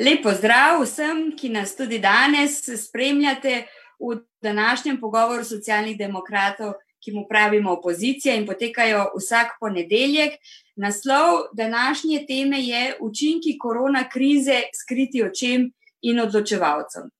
Lepo 0.00 0.32
zdrav 0.32 0.78
vsem, 0.80 1.26
ki 1.36 1.50
nas 1.52 1.74
tudi 1.76 1.98
danes 2.00 2.62
spremljate 2.86 3.66
v 4.00 4.14
današnjem 4.42 4.96
pogovoru 5.00 5.44
socialnih 5.44 5.98
demokratov, 5.98 6.72
ki 7.04 7.12
mu 7.12 7.26
pravimo 7.28 7.72
opozicija 7.72 8.34
in 8.34 8.46
potekajo 8.46 9.10
vsak 9.18 9.58
ponedeljek. 9.60 10.38
Naslov 10.76 11.52
današnje 11.52 12.24
teme 12.28 12.60
je 12.60 12.96
Učinki 13.00 13.58
korona 13.58 14.08
krize 14.08 14.62
skriti 14.82 15.22
očem 15.22 15.68
in 16.02 16.20
odločevalcem. 16.20 17.10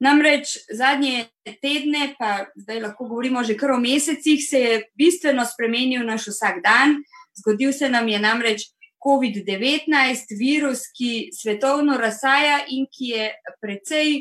Namreč 0.00 0.56
zadnje 0.72 1.26
tedne, 1.44 2.14
pa 2.18 2.46
zdaj 2.54 2.80
lahko 2.80 3.08
govorimo 3.08 3.44
že 3.44 3.56
kar 3.56 3.70
o 3.70 3.78
mesecih, 3.80 4.40
se 4.48 4.60
je 4.60 4.82
bistveno 4.94 5.44
spremenil 5.44 6.06
naš 6.06 6.28
vsak 6.32 6.62
dan. 6.64 6.96
Zgodil 7.36 7.72
se 7.72 7.90
nam 7.90 8.08
je 8.08 8.18
namreč 8.18 8.62
COVID-19, 9.04 10.36
virus, 10.38 10.86
ki 10.96 11.30
svetovno 11.32 11.96
razsaja 12.00 12.64
in 12.68 12.86
ki 12.90 13.12
je 13.12 13.30
precej 13.60 14.12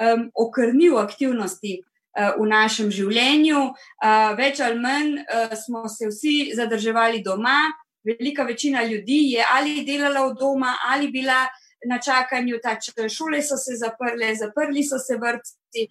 um, 0.00 0.28
okrnil 0.34 0.98
aktivnosti 0.98 1.78
uh, 1.80 2.34
v 2.38 2.48
našem 2.50 2.90
življenju. 2.90 3.62
Uh, 3.72 4.32
več 4.38 4.60
ali 4.60 4.80
manj 4.80 5.12
uh, 5.22 5.54
smo 5.56 5.86
se 5.88 6.10
vsi 6.10 6.36
zadrževali 6.56 7.22
doma, 7.24 7.58
velika 8.06 8.44
večina 8.44 8.84
ljudi 8.84 9.32
je 9.34 9.46
ali 9.54 9.84
delala 9.84 10.26
od 10.26 10.36
doma 10.38 10.76
ali 10.88 11.08
bila 11.10 11.46
na 11.86 11.98
čakanju, 12.02 12.58
tač, 12.62 12.88
šole 13.12 13.42
so 13.42 13.56
se 13.60 13.76
zaprle, 13.78 14.32
zaprli 14.34 14.82
so 14.84 14.98
se 14.98 15.18
vrtci, 15.20 15.84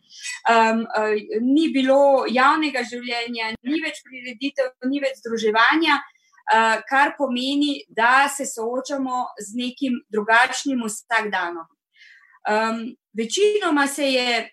um, 0.49 0.81
uh, 0.83 1.13
ni 1.41 1.69
bilo 1.73 2.25
javnega 2.27 2.83
življenja, 2.89 3.53
ni 3.63 3.79
več 3.83 4.01
prireditev, 4.03 4.73
ni 4.89 4.99
več 5.03 5.21
združevanja, 5.21 5.99
kar 6.89 7.15
pomeni, 7.17 7.81
da 7.89 8.27
se 8.29 8.45
soočamo 8.45 9.25
z 9.41 9.57
nekim 9.57 10.01
drugačnim 10.13 10.83
vsakdanom. 10.85 11.65
Um, 12.45 12.95
večinoma 13.13 13.87
se 13.87 14.05
je 14.11 14.49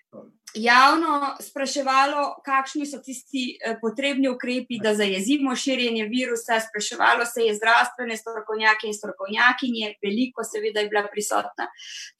javno 0.55 1.37
spraševalo, 1.41 2.43
kakšni 2.45 2.87
so 2.87 2.99
tisti 3.05 3.57
eh, 3.57 3.77
potrebni 3.81 4.29
ukrepi, 4.29 4.79
da 4.83 4.95
zajezimo 4.95 5.57
širjenje 5.57 6.05
virusa. 6.05 6.61
Spraševalo 6.61 7.27
se 7.27 7.47
je 7.47 7.55
zdravstvene 7.55 8.17
strokovnjake 8.17 8.87
in 8.87 8.95
strokovnjakinje, 8.95 9.95
veliko, 10.03 10.45
seveda, 10.45 10.81
je 10.81 10.89
bila 10.89 11.07
prisotna 11.13 11.69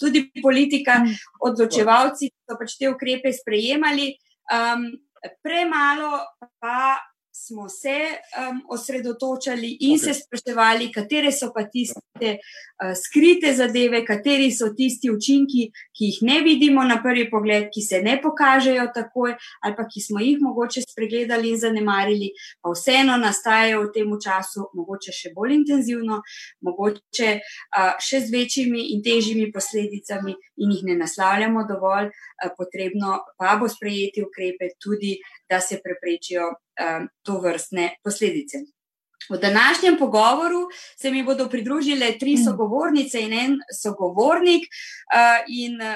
tudi 0.01 0.31
politika, 0.43 0.99
mm. 0.99 1.17
odločevalci 1.49 2.31
so 2.49 2.59
pač 2.59 2.77
te 2.81 2.91
ukrepe 2.91 3.33
sprejemali. 3.33 4.13
Um, 4.53 4.91
premalo 5.45 6.19
pa 6.61 6.99
smo 7.47 7.69
se 7.69 7.99
um, 7.99 8.63
osredotočali 8.69 9.77
in 9.81 9.97
okay. 9.97 10.05
se 10.05 10.15
spraševali, 10.15 10.93
katere 10.93 11.33
so 11.33 11.51
pa 11.55 11.65
tiste 11.65 12.37
skrite 12.97 13.53
zadeve, 13.55 14.03
kateri 14.07 14.51
so 14.53 14.71
tisti 14.77 15.11
učinki, 15.11 15.69
ki 15.97 16.09
jih 16.09 16.19
ne 16.27 16.41
vidimo 16.45 16.85
na 16.85 16.99
prvi 17.03 17.29
pogled, 17.31 17.69
ki 17.75 17.83
se 17.83 18.01
ne 18.03 18.17
pokažejo 18.23 18.89
takoj, 18.95 19.35
ali 19.63 19.77
pa 19.77 19.87
ki 19.89 20.03
smo 20.03 20.23
jih 20.23 20.41
mogoče 20.41 20.83
spregledali 20.87 21.53
in 21.53 21.61
zanemarili, 21.61 22.33
pa 22.63 22.73
vseeno 22.75 23.17
nastajajo 23.23 23.85
v 23.85 23.93
tem 23.95 24.17
času, 24.25 24.69
mogoče 24.79 25.15
še 25.15 25.33
bolj 25.37 25.57
intenzivno, 25.61 26.21
mogoče 26.67 27.31
uh, 27.39 27.95
še 28.03 28.25
z 28.27 28.35
večjimi 28.35 28.89
in 28.97 29.05
težjimi 29.05 29.51
posledicami, 29.55 30.37
in 30.63 30.77
jih 30.77 30.85
ne 30.91 30.99
naslavljamo 31.05 31.67
dovolj, 31.69 32.11
uh, 32.11 32.53
potrebno 32.59 33.21
pa 33.39 33.57
bo 33.61 33.71
sprejeti 33.71 34.25
ukrepe 34.27 34.75
tudi, 34.81 35.17
da 35.51 35.61
se 35.61 35.83
preprečijo 35.85 36.49
to 37.23 37.35
vrstne 37.45 37.99
posledice. 38.03 38.63
V 39.31 39.39
današnjem 39.39 39.99
pogovoru 39.99 40.69
se 40.97 41.11
mi 41.11 41.23
bodo 41.23 41.49
pridružile 41.49 42.19
tri 42.19 42.35
mm. 42.35 42.45
sogovornice 42.45 43.21
in 43.21 43.33
en 43.33 43.59
sogovornik, 43.83 44.63
uh, 44.63 45.45
in 45.49 45.81
uh, 45.81 45.89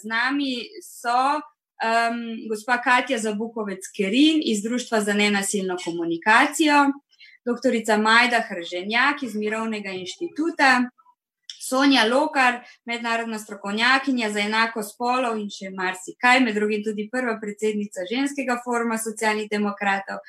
z 0.00 0.08
nami 0.08 0.54
so 0.82 1.40
um, 1.82 2.48
gospa 2.48 2.82
Katja 2.82 3.18
Zabukovec-Kerin 3.18 4.40
iz 4.44 4.62
Društva 4.62 5.00
za 5.00 5.14
nenasilno 5.14 5.76
komunikacijo, 5.84 6.92
doktorica 7.44 7.96
Majda 7.96 8.42
Hrženjak 8.48 9.22
iz 9.22 9.34
Mirovnega 9.34 9.90
inštituta, 9.90 10.88
Sonja 11.68 12.04
Lokar, 12.04 12.60
mednarodna 12.84 13.38
strokovnjakinja 13.38 14.30
za 14.30 14.40
enako 14.40 14.82
spolov 14.82 15.38
in 15.38 15.46
še 15.50 15.70
marsikaj, 15.70 16.40
med 16.42 16.58
drugim 16.58 16.82
tudi 16.82 17.06
prva 17.12 17.36
predsednica 17.42 18.06
ženskega 18.10 18.58
foruma 18.64 18.98
socialnih 18.98 19.50
demokratov 19.50 20.20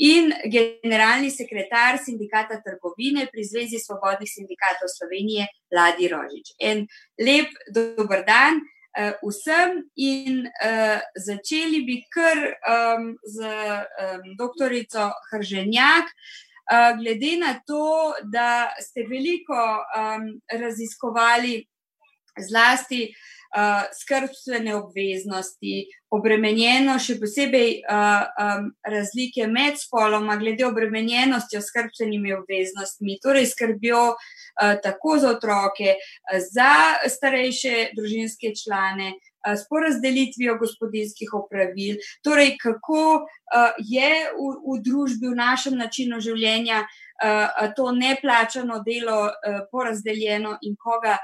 in 0.00 0.32
generalni 0.48 1.30
sekretar 1.30 2.00
sindikata 2.00 2.62
trgovine 2.64 3.28
pri 3.32 3.44
Zvezi 3.44 3.80
svobodnih 3.82 4.30
sindikatov 4.30 4.88
Slovenije, 4.96 5.48
Ladi 5.76 6.08
Rožič. 6.08 6.54
En 6.58 6.86
lep 7.20 7.56
dober 7.68 8.24
dan. 8.26 8.62
Uh, 8.90 9.12
vsem 9.22 9.84
in 10.02 10.48
uh, 10.50 10.98
začeli 11.14 11.84
bi 11.86 12.00
kar 12.10 12.40
um, 12.42 13.12
z 13.22 13.46
um, 13.46 14.24
doktorico 14.34 15.12
Hrženjak. 15.30 16.10
Uh, 16.10 16.49
glede 16.98 17.36
na 17.40 17.60
to, 17.66 18.14
da 18.32 18.70
ste 18.80 19.06
veliko 19.10 19.58
um, 19.58 20.40
raziskovali 20.60 21.66
zlasti 22.48 23.02
uh, 23.10 23.82
skrbstvene 24.02 24.74
obveznosti, 24.74 25.86
obremenjeno, 26.10 26.96
še 26.98 27.16
posebej 27.20 27.70
uh, 27.84 28.26
um, 28.42 28.68
razlike 28.82 29.46
med 29.50 29.78
spoloma, 29.78 30.36
glede 30.40 30.66
obremenjenosti 30.66 31.60
s 31.60 31.70
skrbstvenimi 31.70 32.34
obveznostmi, 32.34 33.18
torej 33.22 33.46
skrbijo 33.52 34.04
uh, 34.16 34.74
tako 34.82 35.18
za 35.22 35.34
otroke, 35.36 35.94
uh, 35.94 36.38
za 36.50 36.70
starejše 37.08 37.90
družinske 37.96 38.54
člane. 38.58 39.16
S 39.40 39.62
porazdelitvijo 39.72 40.58
gospodinskih 40.60 41.30
opravil, 41.32 41.94
torej 42.20 42.58
kako 42.60 43.22
je 43.80 44.10
v, 44.36 44.48
v 44.66 44.74
družbi, 44.84 45.30
v 45.30 45.38
našem 45.38 45.78
načinu 45.80 46.18
življenja 46.20 46.82
to 47.72 47.86
neplačano 47.96 48.82
delo 48.84 49.30
porazdeljeno 49.72 50.58
in 50.68 50.76
koga 50.76 51.16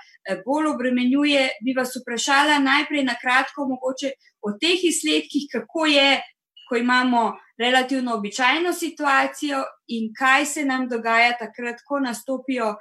bolj 0.46 0.70
obremenjuje. 0.72 1.44
Bi 1.60 1.76
vas 1.76 1.92
vprašala 2.00 2.56
najprej 2.64 3.04
na 3.04 3.18
kratko, 3.20 3.68
mogoče 3.68 4.14
o 4.46 4.54
teh 4.60 4.84
izsledkih, 4.90 5.48
kako 5.52 5.86
je, 5.90 6.20
ko 6.68 6.76
imamo 6.76 7.32
relativno 7.58 8.14
običajno 8.14 8.72
situacijo 8.72 9.62
in 9.96 10.12
kaj 10.18 10.46
se 10.46 10.64
nam 10.64 10.88
dogaja 10.88 11.36
takrat, 11.38 11.82
ko 11.88 12.00
nastopijo 12.00 12.74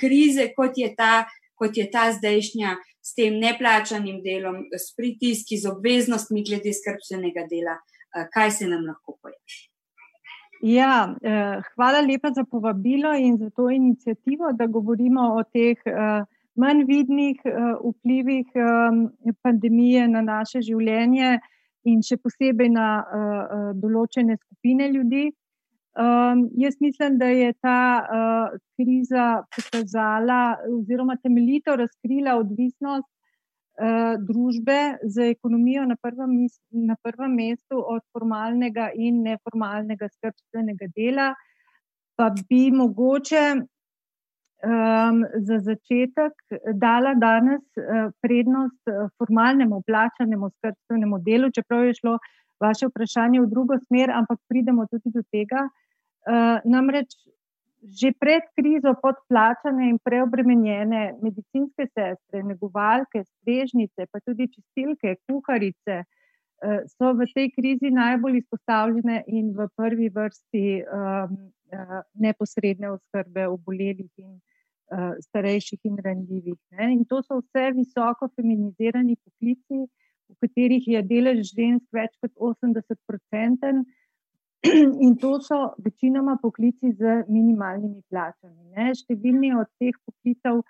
krize, 0.00 0.50
kot 0.56 0.76
je 0.76 0.94
ta, 0.96 1.24
kot 1.58 1.76
je 1.76 1.90
ta 1.90 2.10
zdajšnja 2.12 2.76
s 3.02 3.14
tem 3.16 3.38
neplačanim 3.40 4.20
delom, 4.24 4.62
s 4.76 4.94
pritiski, 4.96 5.58
z 5.58 5.70
obveznostmi 5.72 6.44
glede 6.44 6.72
skrbstvenega 6.76 7.46
dela, 7.50 7.76
eh, 7.80 8.28
kaj 8.34 8.50
se 8.58 8.68
nam 8.68 8.86
lahko 8.86 9.16
pojavi. 9.22 9.60
Ja, 10.62 11.14
eh, 11.22 11.62
hvala 11.74 12.00
lepa 12.04 12.30
za 12.36 12.44
povabilo 12.44 13.14
in 13.16 13.38
za 13.38 13.50
to 13.50 13.70
inicijativo, 13.70 14.52
da 14.52 14.66
govorimo 14.66 15.20
o 15.40 15.42
teh 15.42 15.78
eh, 15.86 16.24
manj 16.56 16.84
vidnih 16.88 17.40
vplivih 17.44 18.46
pandemije 19.42 20.08
na 20.08 20.22
naše 20.22 20.62
življenje 20.62 21.38
in 21.88 22.02
še 22.02 22.16
posebej 22.20 22.68
na 22.74 22.88
določene 23.74 24.36
skupine 24.36 24.90
ljudi. 24.92 25.30
Um, 25.98 26.50
jaz 26.54 26.76
mislim, 26.80 27.18
da 27.18 27.26
je 27.26 27.52
ta 27.52 28.06
uh, 28.06 28.58
kriza 28.76 29.42
pokazala 29.56 30.56
oziroma 30.78 31.16
temeljito 31.16 31.74
razkrila 31.76 32.36
odvisnost 32.38 33.08
uh, 33.08 34.14
družbe 34.28 34.78
z 35.02 35.26
ekonomijo 35.34 35.84
na 35.90 35.96
prvem, 36.02 36.46
na 36.70 36.96
prvem 37.02 37.34
mestu 37.34 37.82
od 37.94 38.04
formalnega 38.12 38.92
in 38.94 39.22
neformalnega 39.22 40.08
skrbstvenega 40.08 40.86
dela. 40.94 41.34
Pa 42.14 42.30
bi 42.48 42.70
mogoče 42.70 43.42
um, 44.62 45.24
za 45.46 45.58
začetek 45.58 46.32
dala 46.74 47.14
danes 47.14 47.62
uh, 47.76 48.12
prednost 48.20 48.92
formalnemu 49.18 49.82
plačanemu 49.86 50.50
skrbstvenemu 50.50 51.18
delu, 51.18 51.50
čeprav 51.50 51.84
je 51.84 51.94
šlo 52.00 52.18
vaše 52.60 52.86
vprašanje 52.86 53.40
v 53.40 53.50
drugo 53.50 53.78
smer, 53.86 54.10
ampak 54.10 54.38
pridemo 54.48 54.86
tudi 54.86 55.10
do 55.14 55.22
tega. 55.32 55.68
Uh, 56.28 56.58
namreč 56.64 57.16
že 57.80 58.10
pred 58.12 58.44
krizo 58.52 58.92
podplačane 59.00 59.86
in 59.88 59.96
preobremenjene 60.04 61.14
medicinske 61.22 61.86
sestre, 61.88 62.42
negovalke, 62.44 63.22
strežnice, 63.24 64.04
pa 64.12 64.20
tudi 64.20 64.50
čistilke, 64.52 65.14
kuharice 65.24 66.02
uh, 66.02 66.08
so 66.86 67.12
v 67.16 67.26
tej 67.34 67.50
krizi 67.56 67.90
najbolj 67.90 68.38
izpostavljene 68.42 69.22
in 69.26 69.52
v 69.56 69.66
prvi 69.76 70.10
vrsti 70.12 70.64
um, 70.84 71.36
uh, 71.72 72.00
neposredne 72.14 72.90
oskrbe 72.90 73.46
obolelih 73.48 74.10
in 74.20 74.34
uh, 74.36 75.14
starejših 75.28 75.80
in 75.84 75.96
ranljivih. 76.04 76.58
Ne? 76.76 76.92
In 76.92 77.04
to 77.04 77.22
so 77.22 77.40
vse 77.40 77.70
visoko 77.78 78.28
feminizirani 78.36 79.16
poklici, 79.16 79.86
v 80.30 80.36
katerih 80.44 80.84
je 80.86 81.02
delež 81.02 81.54
žensk 81.56 81.88
več 81.92 82.12
kot 82.22 82.32
80-odstoten. 82.36 83.82
In 85.06 85.16
to 85.16 85.38
so 85.40 85.72
večinoma 85.80 86.36
poklici 86.42 86.92
z 86.92 87.24
minimalnimi 87.28 88.02
plačami. 88.12 88.74
Ne. 88.76 88.92
Številni 88.94 89.54
od 89.56 89.70
teh 89.80 89.96
poklicev 90.04 90.60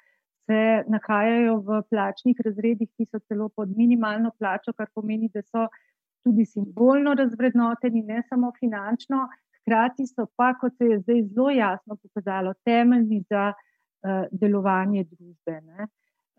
se 0.51 0.85
nahajajo 0.91 1.61
v 1.67 1.83
plačnih 1.91 2.41
razredih, 2.45 2.89
ki 2.97 3.07
so 3.07 3.21
celo 3.29 3.49
pod 3.55 3.71
minimalno 3.77 4.33
plačo, 4.39 4.75
kar 4.75 4.89
pomeni, 4.95 5.31
da 5.35 5.43
so 5.47 5.69
tudi 6.27 6.45
simbolno 6.45 7.15
razvrednoteni, 7.15 8.03
ne 8.03 8.23
samo 8.29 8.51
finančno, 8.59 9.29
hkrati 9.61 10.09
so 10.11 10.27
pa, 10.37 10.51
kot 10.61 10.75
se 10.77 10.91
je 10.91 10.99
zdaj 11.05 11.23
zelo 11.29 11.51
jasno 11.55 11.97
pokazalo, 12.03 12.55
temeljni 12.65 13.23
za 13.31 13.53
uh, 13.53 14.27
delovanje 14.33 15.05
družbe. 15.13 15.61
Ne. 15.61 15.87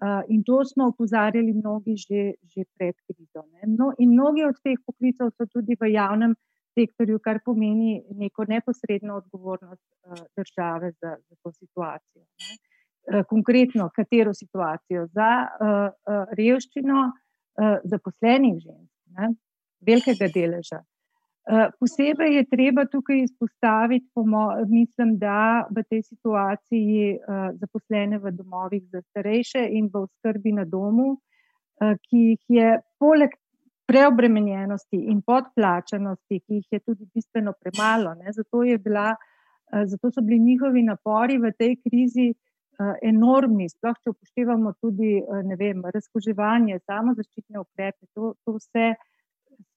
Uh, 0.01 0.21
in 0.33 0.43
to 0.43 0.59
smo 0.65 0.89
opozarjali 0.91 1.53
mnogi 1.53 1.95
že, 2.03 2.21
že 2.51 2.65
pred 2.75 2.95
krizo. 3.07 3.45
No, 3.79 3.93
in 3.97 4.11
mnogi 4.11 4.43
od 4.43 4.59
teh 4.65 4.79
poklicov 4.85 5.31
so 5.37 5.47
tudi 5.47 5.77
v 5.79 5.93
javnem 5.93 6.35
sektorju, 6.75 7.19
kar 7.23 7.39
pomeni 7.45 8.01
neko 8.17 8.45
neposredno 8.49 9.21
odgovornost 9.23 9.87
uh, 9.87 10.19
države 10.35 10.91
za, 10.99 11.15
za 11.15 11.35
to 11.43 11.55
situacijo. 11.61 12.25
Ne. 12.43 12.70
Uh, 13.09 13.23
konkretno, 13.29 13.89
katero 13.95 14.33
situacijo? 14.33 15.07
Za 15.15 15.31
uh, 15.47 15.89
uh, 15.89 16.25
revščino 16.37 17.09
zaposlenih 17.83 18.59
žensk, 18.63 18.91
ne, 19.17 19.33
velikega 19.85 20.29
deleža. 20.33 20.81
Eh, 21.41 21.69
posebej 21.79 22.35
je 22.35 22.43
treba 22.45 22.85
tukaj 22.85 23.23
izpostaviti, 23.23 24.07
mislim, 24.69 25.17
da 25.17 25.65
v 25.75 25.83
tej 25.89 26.03
situaciji 26.03 27.17
zaposlene 27.57 28.19
v 28.19 28.31
domovih 28.31 28.83
za 28.91 29.01
starejše 29.01 29.65
in 29.71 29.89
v 29.93 30.05
skrbi 30.05 30.53
na 30.53 30.65
domu, 30.65 31.17
ki 31.81 32.17
jih 32.17 32.43
je 32.47 32.77
poleg 32.99 33.33
preobremenjenosti 33.89 35.01
in 35.11 35.23
podplačanosti, 35.25 36.39
ki 36.45 36.61
jih 36.61 36.67
je 36.71 36.79
tudi 36.79 37.09
bistveno 37.13 37.53
premalo, 37.57 38.13
ne, 38.21 38.31
zato, 38.31 38.61
bila, 38.77 39.15
zato 39.85 40.11
so 40.11 40.21
bili 40.21 40.39
njihovi 40.39 40.83
napori 40.83 41.39
v 41.41 41.51
tej 41.57 41.75
krizi 41.81 42.29
uh, 42.29 42.50
enormni, 43.01 43.69
sploh 43.69 43.97
če 44.03 44.13
upoštevamo 44.13 44.73
tudi 44.81 45.17
uh, 45.21 45.55
vem, 45.59 45.83
razkoževanje, 45.95 46.79
samo 46.85 47.15
zaščitne 47.17 47.61
ukrepe, 47.61 48.07
to, 48.15 48.33
to 48.45 48.57
vse 48.57 48.91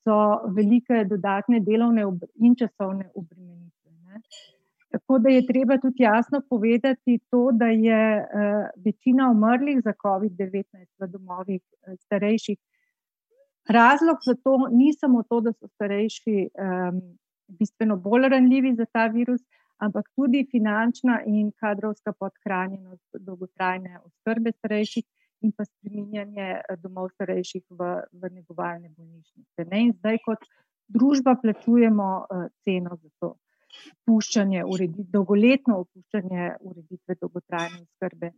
so 0.05 0.19
velike 0.56 1.05
dodatne 1.11 1.61
delovne 1.65 2.05
in 2.37 2.55
časovne 2.56 3.09
obremenitve. 3.15 3.91
Ne. 4.09 4.21
Tako 4.95 5.19
da 5.19 5.33
je 5.33 5.47
treba 5.47 5.79
tudi 5.83 6.05
jasno 6.05 6.41
povedati 6.51 7.19
to, 7.31 7.49
da 7.53 7.67
je 7.67 8.03
uh, 8.21 8.69
večina 8.85 9.31
umrlih 9.31 9.81
za 9.85 9.93
COVID-19 10.05 10.87
v 11.00 11.09
domovih 11.11 11.62
uh, 11.62 11.97
starejših. 12.07 12.59
Razlog 13.69 14.17
za 14.27 14.35
to 14.45 14.59
ni 14.71 14.93
samo 14.93 15.23
to, 15.23 15.41
da 15.41 15.53
so 15.53 15.69
starejši 15.69 16.49
um, 16.53 17.00
bistveno 17.49 17.97
bolj 17.97 18.29
ranljivi 18.29 18.75
za 18.75 18.85
ta 18.93 19.07
virus, 19.07 19.41
ampak 19.82 20.09
tudi 20.17 20.44
finančna 20.50 21.21
in 21.26 21.50
kadrovska 21.61 22.12
podhranjenost 22.12 23.19
dolgotrajne 23.21 23.99
oskrbe 24.05 24.53
starejših, 24.59 25.05
in 25.44 25.53
pa 25.53 25.65
spreminjanje 25.65 26.49
eh, 26.56 26.76
domov 26.81 27.12
starejših 27.15 27.65
v, 27.71 27.91
v 28.12 28.32
negovalne 28.32 28.88
bolnišnice. 28.97 29.69
Ne? 29.71 29.82
In 29.88 29.93
zdaj, 29.99 30.21
kot 30.25 30.47
družba, 30.94 31.37
plačujemo 31.41 32.09
uh, 32.23 32.49
ceno 32.65 32.99
za 33.00 33.11
to 33.21 33.31
opuščanje, 34.05 34.65
uredit, 34.69 35.06
dolgoletno 35.11 35.79
opuščanje 35.82 36.50
ureditve 36.61 37.17
dolgotrajne 37.21 37.81
oskrbe. 37.82 38.31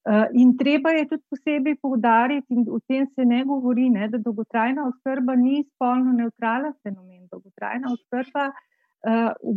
Uh, 0.00 0.24
in 0.32 0.54
treba 0.56 0.94
je 0.96 1.04
tudi 1.10 1.22
posebej 1.28 1.76
poudariti, 1.84 2.56
in 2.56 2.64
o 2.72 2.80
tem 2.88 3.04
se 3.12 3.26
ne 3.28 3.42
govori, 3.44 3.90
ne, 3.92 4.08
da 4.08 4.18
dolgotrajna 4.18 4.88
oskrba 4.88 5.36
ni 5.36 5.60
spolno 5.68 6.16
neutralen 6.16 6.72
fenomen. 6.80 7.28
Dolgotrajna 7.30 7.92
oskrba 7.92 8.48
uh, 8.48 8.64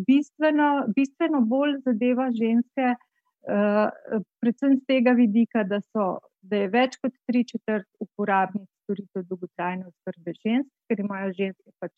bistveno, 0.08 0.70
bistveno 0.96 1.42
bolj 1.48 1.80
zadeva 1.86 2.30
ženske, 2.32 2.94
uh, 2.96 4.22
predvsem 4.40 4.78
z 4.78 4.86
tega 4.88 5.12
vidika, 5.18 5.64
da 5.68 5.82
so 5.82 6.20
da 6.44 6.60
je 6.64 6.70
več 6.74 6.98
kot 7.02 7.16
tri 7.30 7.44
četrt 7.48 7.88
uporabnic 8.04 8.68
storitev 8.84 9.26
dolgotrajne 9.30 9.88
oskrbe 9.88 10.36
žensk, 10.42 10.72
ker 10.90 11.04
imajo 11.04 11.32
ženske 11.38 11.72
pač 11.80 11.94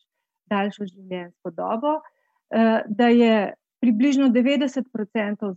daljšo 0.50 0.86
življenjsko 0.86 1.52
dobo, 1.56 1.96
eh, 2.54 2.82
da 2.86 3.08
je 3.10 3.54
približno 3.82 4.30
90% 4.34 5.50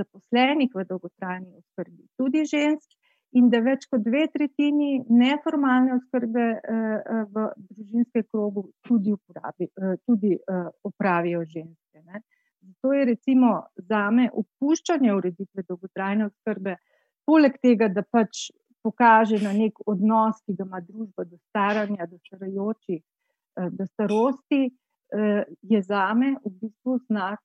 zaposlenih 0.00 0.74
v 0.74 0.86
dolgotrajni 0.88 1.54
oskrbi 1.60 2.08
tudi 2.18 2.44
žensk 2.50 2.90
in 3.38 3.50
da 3.50 3.60
več 3.64 3.86
kot 3.90 4.02
dve 4.04 4.26
tretjini 4.32 5.04
neformalne 5.10 5.96
oskrbe 5.98 6.46
eh, 6.54 7.10
v 7.34 7.48
družinskem 7.56 8.26
krogu 8.30 8.68
tudi, 8.86 9.14
uporabi, 9.14 9.68
eh, 9.68 9.96
tudi 10.06 10.36
upravijo 10.84 11.44
ženske. 11.44 12.02
Ne. 12.04 12.22
Zato 12.64 12.92
je 12.92 13.04
recimo 13.04 13.54
zame 13.76 14.30
opuščanje 14.32 15.12
ureditve 15.12 15.64
dolgotrajne 15.68 16.30
oskrbe 16.30 16.78
poleg 17.26 17.56
tega, 17.62 17.88
da 17.88 18.04
pač 18.04 18.48
pokaže 18.84 19.40
na 19.40 19.52
nek 19.56 19.80
odnos, 19.88 20.40
ki 20.44 20.56
ga 20.58 20.66
ima 20.68 20.80
družba 20.84 21.24
do 21.24 21.38
staranja, 21.48 22.06
do 22.10 22.20
starajočih, 22.26 23.00
eh, 23.00 23.70
do 23.78 23.86
starosti, 23.86 24.62
eh, 24.68 25.44
je 25.62 25.82
za 25.82 26.06
me 26.14 26.34
v 26.44 26.52
bistvu 26.60 26.98
znak 27.08 27.40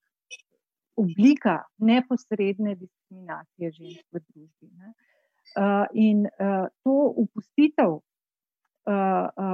oblika 1.00 1.64
neposredne 1.78 2.76
diskriminacije 2.76 3.72
žensk 3.72 4.06
v 4.12 4.20
družbi. 4.20 4.68
Ne. 4.76 4.94
Eh, 5.56 5.86
in 5.94 6.28
to 6.84 6.96
upustitev 7.18 8.00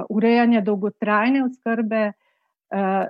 urejanja 0.08 0.62
dolgotrajne 0.64 1.42
oskrbe 1.44 2.12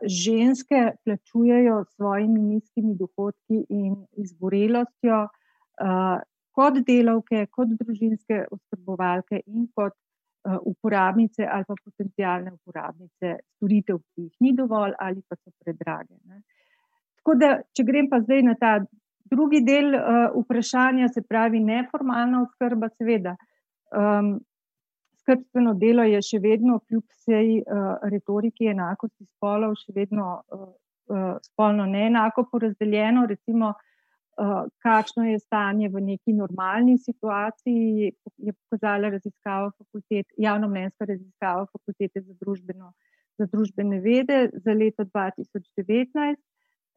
ženske 0.03 0.81
plačujejo 1.05 1.85
s 1.85 1.95
svojimi 1.95 2.41
nizkimi 2.43 2.97
dohodki 2.99 3.61
in 3.69 3.95
izgorelostjo, 4.19 5.21
kot 6.51 6.81
delavke, 6.89 7.47
kot 7.47 7.77
družinske 7.79 8.41
oskrbovalke 8.51 9.41
in 9.47 9.69
kot 9.75 9.95
uporabnice 10.65 11.47
ali 11.47 11.65
pa 11.69 11.75
potencijalne 11.85 12.53
uporabnice 12.53 13.37
storitev, 13.57 14.03
ki 14.15 14.27
jih 14.27 14.37
ni 14.41 14.53
dovolj 14.57 14.95
ali 14.99 15.23
pa 15.29 15.37
so 15.37 15.51
predrage. 15.63 16.15
Ne. 16.25 16.43
Tako 17.21 17.35
da, 17.39 17.49
če 17.75 17.85
grem 17.87 18.11
pa 18.11 18.21
zdaj 18.23 18.43
na 18.47 18.55
ta 18.61 18.79
drugi 19.31 19.63
del 19.65 19.95
uh, 19.95 20.29
vprašanja, 20.43 21.09
se 21.15 21.23
pravi 21.23 21.61
neformalna 21.61 22.43
oskrba, 22.43 22.91
seveda. 22.99 23.37
Um, 23.91 24.37
Skrbstveno 25.27 25.73
delo 25.75 26.05
je 26.07 26.21
še 26.23 26.39
vedno, 26.39 26.79
kljub 26.87 27.03
vsej 27.11 27.49
uh, 27.59 27.87
retoriki 28.13 28.69
enakosti 28.71 29.27
spolov, 29.27 29.75
še 29.81 29.95
vedno 29.97 30.29
uh, 30.39 30.69
uh, 31.11 31.33
spolno 31.43 31.87
neenako 31.91 32.45
porazdeljeno. 32.53 33.25
Recimo, 33.27 33.73
uh, 33.75 34.69
kakšno 34.87 35.27
je 35.27 35.41
stanje 35.43 35.91
v 35.91 36.05
neki 36.13 36.37
normalni 36.37 36.95
situaciji, 36.99 38.13
je 38.39 38.55
pokazala 38.55 39.11
raziskava 39.17 39.73
fakultet, 39.75 40.31
javno 40.39 40.71
mnenjska 40.71 41.11
raziskava 41.11 41.67
fakultete 41.73 42.23
za, 42.23 42.35
družbeno, 42.41 42.93
za 43.39 43.49
družbene 43.53 44.01
vede 44.01 44.45
za 44.53 44.79
leto 44.79 45.09
2019. 45.11 46.39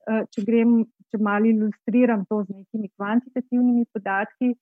Eh, 0.07 0.23
če, 0.33 0.45
grem, 0.47 0.79
če 1.11 1.19
malo 1.21 1.49
ilustriram 1.49 2.23
to 2.29 2.43
z 2.45 2.55
nekimi 2.55 2.89
kvantitativnimi 2.95 3.85
podatki, 3.93 4.53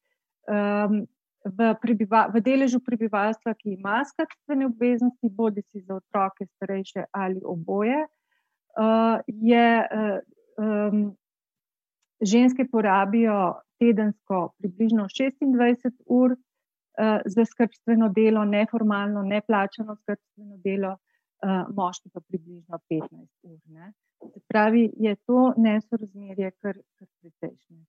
ehm, 0.49 1.03
v, 1.47 1.67
prebiva, 1.81 2.25
v 2.33 2.41
deležu 2.43 2.81
prebivalstva, 2.83 3.53
ki 3.59 3.75
ima 3.77 4.01
skrbitvene 4.09 4.67
obveznosti, 4.67 5.29
bodi 5.31 5.63
si 5.69 5.83
za 5.85 5.99
otroke, 6.01 6.47
starejše 6.57 7.05
ali 7.15 7.39
oboje, 7.43 8.01
eh, 8.03 9.17
je 9.27 9.67
ehm, 10.01 11.07
ženske 12.21 12.65
porabijo 12.71 13.61
tedensko 13.79 14.51
približno 14.57 15.05
26 15.05 16.01
ur 16.05 16.33
uh, 16.97 17.19
za 17.25 17.45
skrbstveno 17.45 18.09
delo, 18.09 18.45
neformalno, 18.45 19.21
neplačano 19.21 19.95
skrbstveno 19.95 20.57
delo, 20.63 20.95
uh, 20.97 21.69
moški 21.75 22.09
pa 22.09 22.19
približno 22.19 22.79
15 22.89 23.27
ur. 23.43 23.59
Ne. 23.65 23.93
Se 24.21 24.39
pravi, 24.47 24.89
je 24.97 25.15
to 25.15 25.53
nesorazmerje 25.57 26.51
kar, 26.61 26.77
kar 26.97 27.07
precejšnje. 27.21 27.83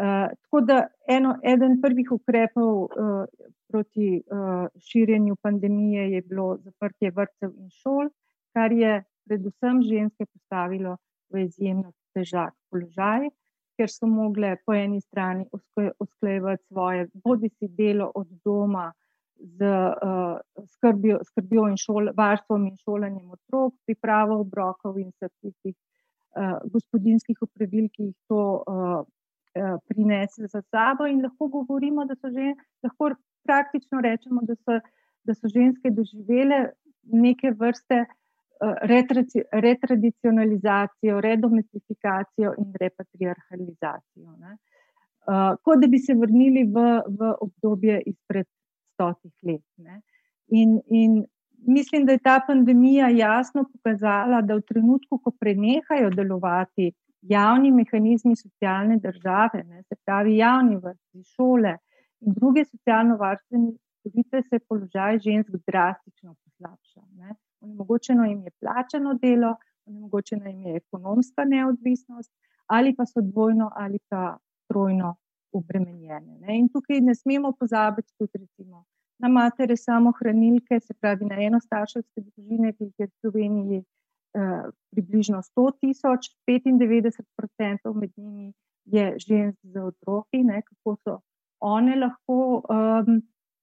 Uh, 0.00 0.30
tako 0.44 0.60
da 0.64 0.76
eno, 1.08 1.34
eden 1.42 1.80
prvih 1.82 2.12
ukrepov 2.12 2.84
uh, 2.84 3.24
proti 3.68 4.22
uh, 4.22 4.66
širjenju 4.78 5.36
pandemije 5.42 6.10
je 6.12 6.22
bilo 6.22 6.56
zaprtje 6.64 7.10
vrtcev 7.10 7.50
in 7.58 7.70
šol, 7.70 8.08
kar 8.54 8.72
je 8.72 9.02
predvsem 9.28 9.82
ženske 9.82 10.26
postavilo 10.26 10.96
v 11.30 11.44
izjemno 11.44 11.92
težak 12.14 12.54
položaj. 12.70 13.26
Uh, 13.26 13.36
ker 13.80 13.88
so 13.88 14.06
mogle 14.06 14.56
po 14.66 14.74
eni 14.76 15.00
strani 15.00 15.46
usklajevati 16.04 16.64
svoje, 16.68 17.06
bodi 17.24 17.48
si 17.48 17.68
delo 17.78 18.10
od 18.14 18.28
doma 18.44 18.90
z 19.40 19.64
uh, 19.64 20.36
skrbjo, 20.66 21.18
skrbjo 21.24 21.68
in 21.70 21.76
šol, 21.80 22.10
varstvom 22.16 22.66
in 22.68 22.76
šolanjem 22.84 23.30
otrok, 23.36 23.72
pripravo 23.88 24.34
obrokov 24.44 24.98
in 25.00 25.08
vseh 25.14 25.32
tistih 25.40 25.74
uh, 25.74 26.58
gospodinskih 26.72 27.38
opravil, 27.46 27.86
ki 27.94 28.02
jih 28.10 28.18
to 28.28 28.42
uh, 28.60 29.00
uh, 29.00 29.76
prinese 29.88 30.40
za 30.46 30.60
sabo. 30.68 31.02
In 31.08 31.22
lahko 31.24 31.44
govorimo, 31.48 32.04
da 32.04 32.14
so 32.20 32.28
že, 32.34 32.54
lahko 32.84 33.04
praktično 33.48 34.00
rečemo, 34.04 34.40
da 34.44 34.54
so, 34.60 34.80
da 35.24 35.32
so 35.34 35.48
ženske 35.48 35.90
doživele 35.90 36.72
neke 37.02 37.50
vrste 37.56 38.04
retradicionalizacijo, 38.60 41.20
redomestifikacijo 41.24 42.52
in 42.60 42.72
repatriarhalizacijo. 42.80 44.36
Ne. 44.36 44.58
uh, 45.30 45.56
kot 45.64 45.80
da 45.80 45.88
bi 45.88 45.98
se 45.98 46.14
vrnili 46.14 46.64
v, 46.64 47.02
v 47.18 47.34
obdobje 47.40 48.02
izpred 48.06 48.46
stotih 49.00 49.32
let. 49.42 49.62
In, 50.48 50.80
in 50.86 51.24
mislim, 51.66 52.06
da 52.06 52.12
je 52.12 52.18
ta 52.18 52.40
pandemija 52.46 53.08
jasno 53.08 53.64
pokazala, 53.72 54.42
da 54.42 54.54
v 54.54 54.60
trenutku, 54.60 55.18
ko 55.18 55.30
prenehajo 55.40 56.10
delovati 56.10 56.92
javni 57.22 57.70
mehanizmi 57.70 58.36
socialne 58.36 58.96
države, 58.96 59.64
ne, 59.64 59.82
se 59.82 59.94
pravi 60.04 60.36
javni 60.36 60.76
vrsti, 60.76 61.22
šole 61.36 61.76
in 62.20 62.34
druge 62.36 62.64
socialno-varstvene 62.64 63.72
storitve, 64.00 64.42
se 64.42 64.58
položaj 64.68 65.18
žensk 65.18 65.50
drastično 65.66 66.34
poslabša. 66.44 67.00
Onemogočeno 67.60 68.24
jim 68.24 68.44
je 68.44 68.50
plačano 68.60 69.14
delo, 69.22 69.54
onemogočena 69.86 70.48
jim 70.48 70.66
je 70.66 70.76
ekonomska 70.76 71.44
neodvisnost, 71.44 72.32
ali 72.66 72.94
pa 72.96 73.06
so 73.06 73.20
dvojno 73.20 73.70
ali 73.74 73.98
pa 74.08 74.36
trojno 74.68 75.16
obremenjene. 75.52 76.38
Ne. 76.40 76.58
In 76.58 76.68
tukaj 76.68 77.00
ne 77.00 77.14
smemo 77.14 77.52
pozabiti 77.58 78.12
tudi 78.18 78.42
recimo 78.44 78.84
na 79.20 79.28
matere 79.28 79.76
samohranilke, 79.76 80.80
se 80.80 80.94
pravi 80.94 81.26
na 81.28 81.40
enostarševske 81.44 82.22
družine, 82.22 82.72
ki 82.72 82.86
jih 82.88 83.02
je 83.02 83.06
v 83.06 83.12
Sloveniji 83.20 83.80
eh, 83.80 84.62
približno 84.94 85.42
100 85.44 85.66
tisoč, 85.80 86.30
95% 86.48 87.94
med 87.94 88.14
njimi 88.16 88.52
je 88.84 89.10
žensk 89.26 89.58
z 89.62 89.82
otroki, 89.90 90.40
ne, 90.44 90.62
kako 90.62 90.96
so 91.04 91.18
one 91.60 91.96
lahko 91.96 92.62
um, 92.64 93.20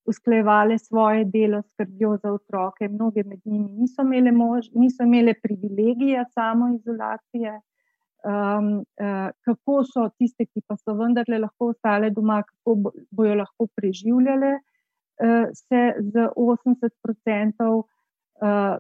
usklejevale 0.08 0.78
svoje 0.78 1.26
delo, 1.26 1.62
skrbijo 1.62 2.18
za 2.24 2.32
otroke. 2.32 2.88
Mnoge 2.88 3.24
med 3.24 3.40
njimi 3.46 3.72
niso 3.72 4.02
imele, 4.02 4.32
mož, 4.32 4.70
niso 4.74 5.04
imele 5.04 5.34
privilegija 5.44 6.26
samoizolacije. 6.34 7.62
Um, 8.26 8.82
uh, 8.98 9.30
kako 9.46 9.84
so 9.86 10.08
tiste, 10.18 10.48
ki 10.50 10.64
pa 10.68 10.76
so 10.76 10.96
vendarle 10.98 11.38
lahko 11.40 11.70
ostale 11.72 12.10
doma, 12.12 12.42
kako 12.44 12.76
bo, 12.76 12.92
bojo 13.14 13.36
lahko 13.38 13.68
preživljale 13.78 14.58
uh, 14.58 15.46
se 15.54 15.84
z 16.00 16.26
80% 16.36 17.70
uh, 17.78 18.78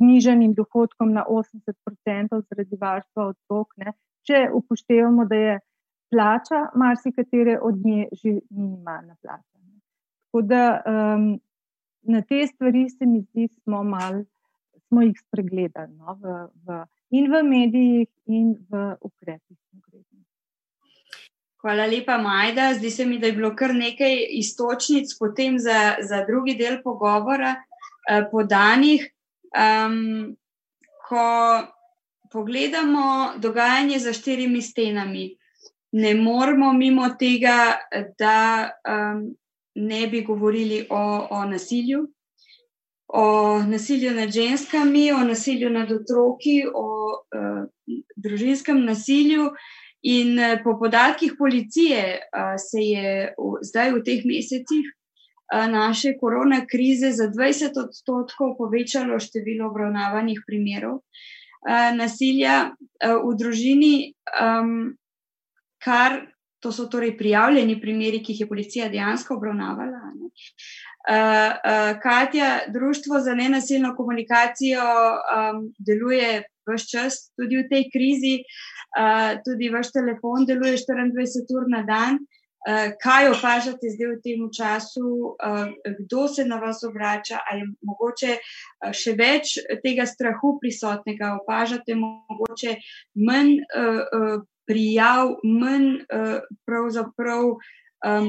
zniženim 0.00 0.54
dohodkom 0.56 1.12
na 1.12 1.26
80% 1.28 2.42
zaradi 2.48 2.80
varstva 2.80 3.28
otrok. 3.34 3.76
Ne. 3.76 3.92
Če 4.26 4.48
upoštevamo, 4.54 5.28
da 5.28 5.36
je 5.36 5.58
plača 6.10 6.64
marsikatere 6.74 7.58
od 7.62 7.84
nje 7.84 8.08
že 8.12 8.38
minimalna 8.50 9.16
plača. 9.22 9.58
Tako 10.28 10.42
da 10.42 10.82
um, 10.86 11.40
na 12.02 12.22
te 12.22 12.46
stvari 12.46 12.88
se 12.88 13.06
mi 13.06 13.20
zdi, 13.20 13.48
smo, 13.48 13.82
mal, 13.82 14.24
smo 14.88 15.02
jih 15.02 15.16
spregledali 15.26 15.94
no, 15.96 16.14
v, 16.20 16.34
v, 16.64 16.84
in 17.10 17.30
v 17.32 17.42
medijih, 17.42 18.08
in 18.26 18.54
v 18.70 18.96
ukrepih. 19.00 19.56
Hvala 21.58 21.86
lepa, 21.90 22.18
Majda. 22.22 22.74
Zdi 22.74 22.90
se 22.90 23.04
mi, 23.06 23.18
da 23.18 23.26
je 23.26 23.32
bilo 23.32 23.50
kar 23.56 23.74
nekaj 23.74 24.14
istočnic 24.38 25.10
potem 25.18 25.58
za, 25.58 25.96
za 26.00 26.22
drugi 26.24 26.54
del 26.54 26.78
pogovora 26.82 27.56
eh, 27.56 28.22
podanih. 28.30 29.08
Um, 29.58 30.36
ko 31.08 31.24
pogledamo 32.30 33.32
dogajanje 33.40 33.98
za 33.98 34.12
štirimi 34.12 34.62
stenami, 34.62 35.36
ne 35.92 36.14
moramo 36.14 36.72
mimo 36.72 37.08
tega, 37.18 37.78
da 38.18 38.70
um, 38.84 39.34
ne 39.74 40.06
bi 40.06 40.22
govorili 40.22 40.86
o, 40.90 41.28
o 41.30 41.44
nasilju, 41.44 42.06
o 43.08 43.58
nasilju 43.62 44.14
nad 44.14 44.30
ženskami, 44.30 45.12
o 45.12 45.18
nasilju 45.24 45.70
nad 45.70 45.92
otroki, 45.92 46.64
o 46.74 46.86
uh, 47.16 47.64
družinskem 48.16 48.84
nasilju. 48.84 49.50
In 50.02 50.38
uh, 50.38 50.60
po 50.64 50.76
podatkih 50.78 51.34
policije 51.38 52.18
uh, 52.18 52.54
se 52.70 52.84
je 52.84 53.34
v, 53.38 53.58
zdaj 53.62 53.92
v 53.96 54.02
teh 54.04 54.22
mesecih 54.28 54.84
uh, 54.86 55.66
naše 55.72 56.14
korona 56.20 56.60
krize 56.66 57.10
za 57.16 57.30
20 57.32 57.80
odstotkov 57.84 58.56
povečalo 58.60 59.18
število 59.18 59.70
obravnavanih 59.72 60.44
primerov 60.46 61.00
uh, 61.00 61.90
nasilja 61.96 62.70
uh, 62.70 63.18
v 63.24 63.36
družini, 63.40 63.94
um, 64.38 64.92
kar 65.82 66.28
To 66.58 66.72
so 66.72 66.88
torej 66.90 67.12
prijavljeni 67.18 67.76
primeri, 67.80 68.18
ki 68.22 68.32
jih 68.32 68.40
je 68.40 68.48
policija 68.50 68.88
dejansko 68.90 69.36
obravnavala. 69.36 70.00
Uh, 70.10 70.30
Katja, 72.02 72.60
Društvo 72.68 73.20
za 73.20 73.34
nenasilno 73.34 73.94
komunikacijo 73.96 74.84
um, 74.84 75.62
deluje 75.78 76.42
vse 76.68 76.86
čas, 76.90 77.14
tudi 77.36 77.56
v 77.56 77.68
tej 77.68 77.86
krizi, 77.92 78.34
uh, 78.42 79.38
tudi 79.44 79.70
vaš 79.72 79.92
telefon 79.92 80.44
deluje 80.46 80.76
24 80.76 81.56
ur 81.56 81.64
na 81.68 81.82
dan. 81.82 82.18
Uh, 82.68 82.92
kaj 83.00 83.30
opažate 83.30 83.88
zdaj 83.94 84.10
v 84.10 84.20
tem 84.20 84.44
času, 84.52 85.32
uh, 85.32 85.72
kdo 86.02 86.28
se 86.28 86.44
na 86.44 86.58
vas 86.60 86.84
obrača, 86.84 87.40
ali 87.50 87.64
je 87.64 87.72
mogoče 87.88 88.36
še 88.92 89.14
več 89.16 89.56
tega 89.80 90.04
strahu 90.06 90.58
prisotnega, 90.60 91.38
opažate 91.40 91.96
mogoče 91.96 92.76
manj. 93.16 93.56
Uh, 93.72 94.04
uh, 94.12 94.38
prijav, 94.68 95.38
manj 95.44 96.04
uh, 96.12 96.42
pravzaprav 96.68 97.54
um, 98.04 98.26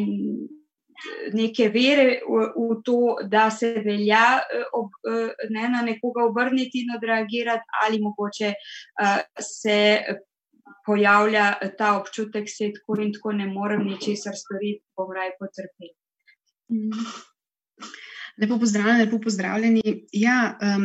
neke 1.33 1.69
vere 1.73 2.19
v, 2.27 2.47
v 2.55 2.79
to, 2.85 3.17
da 3.29 3.49
se 3.51 3.73
velja 3.85 4.39
uh, 4.39 4.65
ob, 4.81 4.97
uh, 5.07 5.29
ne, 5.49 5.69
na 5.69 5.83
nekoga 5.85 6.25
obrniti 6.27 6.83
in 6.83 6.95
odreagirati, 6.97 7.65
ali 7.83 8.01
mogoče 8.01 8.53
uh, 8.53 9.21
se 9.39 9.79
pojavlja 10.85 11.53
ta 11.77 11.95
občutek, 11.99 12.45
da 12.45 12.55
se 12.57 12.71
tako 12.75 13.01
in 13.01 13.13
tako 13.13 13.31
ne 13.31 13.47
morem 13.47 13.85
ničesar 13.85 14.33
storiti, 14.35 14.83
bom 14.97 15.11
raj 15.15 15.35
potrpeti. 15.39 15.95
Mm. 16.69 17.09
Lepo 18.41 18.59
pozdravljeni, 18.59 18.99
lepo 18.99 19.19
pozdravljeni. 19.19 19.81
Ja, 20.11 20.57
um, 20.63 20.83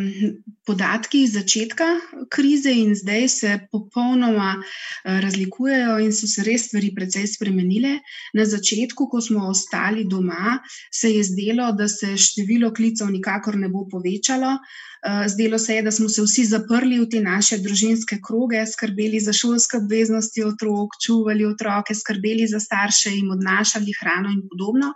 podatki 0.66 1.22
iz 1.22 1.34
začetka 1.36 1.86
krize 2.30 2.72
in 2.74 2.94
zdaj 2.98 3.28
se 3.28 3.58
popolnoma 3.72 4.56
uh, 4.58 5.20
razlikujejo 5.22 5.98
in 6.02 6.10
so 6.12 6.26
se 6.26 6.42
res 6.42 6.66
stvari 6.66 6.90
precej 6.96 7.28
spremenile. 7.36 8.00
Na 8.34 8.46
začetku, 8.46 9.06
ko 9.10 9.20
smo 9.20 9.46
ostali 9.52 10.02
doma, 10.10 10.58
se 10.90 11.12
je 11.12 11.22
zdelo, 11.30 11.70
da 11.78 11.86
se 11.88 12.16
število 12.16 12.72
klicev 12.74 13.12
nikakor 13.14 13.56
ne 13.56 13.70
bo 13.70 13.86
povečalo. 13.90 14.56
Uh, 15.04 15.22
zdelo 15.28 15.58
se 15.58 15.74
je, 15.76 15.86
da 15.86 15.92
smo 15.92 16.08
se 16.08 16.22
vsi 16.26 16.48
zaprli 16.48 16.98
v 16.98 17.06
te 17.12 17.22
naše 17.22 17.60
družinske 17.62 18.18
kroge, 18.24 18.64
skrbeli 18.66 19.20
za 19.20 19.32
šolske 19.36 19.78
obveznosti 19.78 20.42
otrok, 20.42 20.98
čuvali 21.06 21.46
otroke, 21.46 21.94
skrbeli 21.94 22.50
za 22.50 22.58
starše, 22.60 23.14
jim 23.14 23.30
odnašali 23.30 23.94
hrano 24.00 24.34
in 24.34 24.42
podobno. 24.50 24.90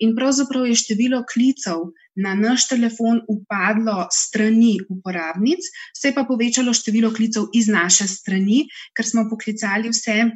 In 0.00 0.16
pravzaprav 0.18 0.66
je 0.66 0.80
število 0.84 1.24
klicev 1.32 1.88
na 2.14 2.34
naš 2.34 2.68
telefon 2.68 3.22
upadlo 3.28 4.06
strani 4.12 4.76
uporabnic, 4.88 5.68
se 5.96 6.08
je 6.08 6.14
pa 6.14 6.24
povečalo 6.28 6.74
število 6.74 7.12
klicev 7.14 7.48
iz 7.54 7.68
naše 7.68 8.08
strani, 8.08 8.66
ker 8.96 9.06
smo 9.06 9.28
poklicali 9.30 9.92
vse. 9.92 10.30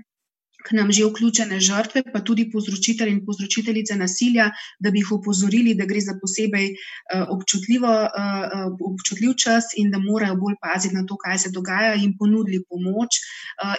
K 0.66 0.74
nam 0.74 0.88
že 0.90 1.04
vključene 1.06 1.60
žrtve, 1.62 2.00
pa 2.10 2.18
tudi 2.26 2.48
povzročitelji 2.50 3.12
in 3.14 3.20
povzročiteljice 3.26 3.94
nasilja, 3.94 4.48
da 4.82 4.90
bi 4.90 4.98
jih 4.98 5.12
opozorili, 5.14 5.76
da 5.78 5.86
gre 5.86 6.00
za 6.02 6.16
posebej 6.18 6.72
uh, 6.72 7.22
uh, 7.22 8.72
občutljiv 8.88 9.36
čas 9.38 9.76
in 9.78 9.92
da 9.94 10.02
morajo 10.02 10.34
bolj 10.40 10.56
paziti 10.58 10.96
na 10.96 11.04
to, 11.06 11.14
kaj 11.22 11.38
se 11.38 11.52
dogaja, 11.54 11.94
in 11.94 12.16
ponudili 12.18 12.64
pomoč, 12.66 13.20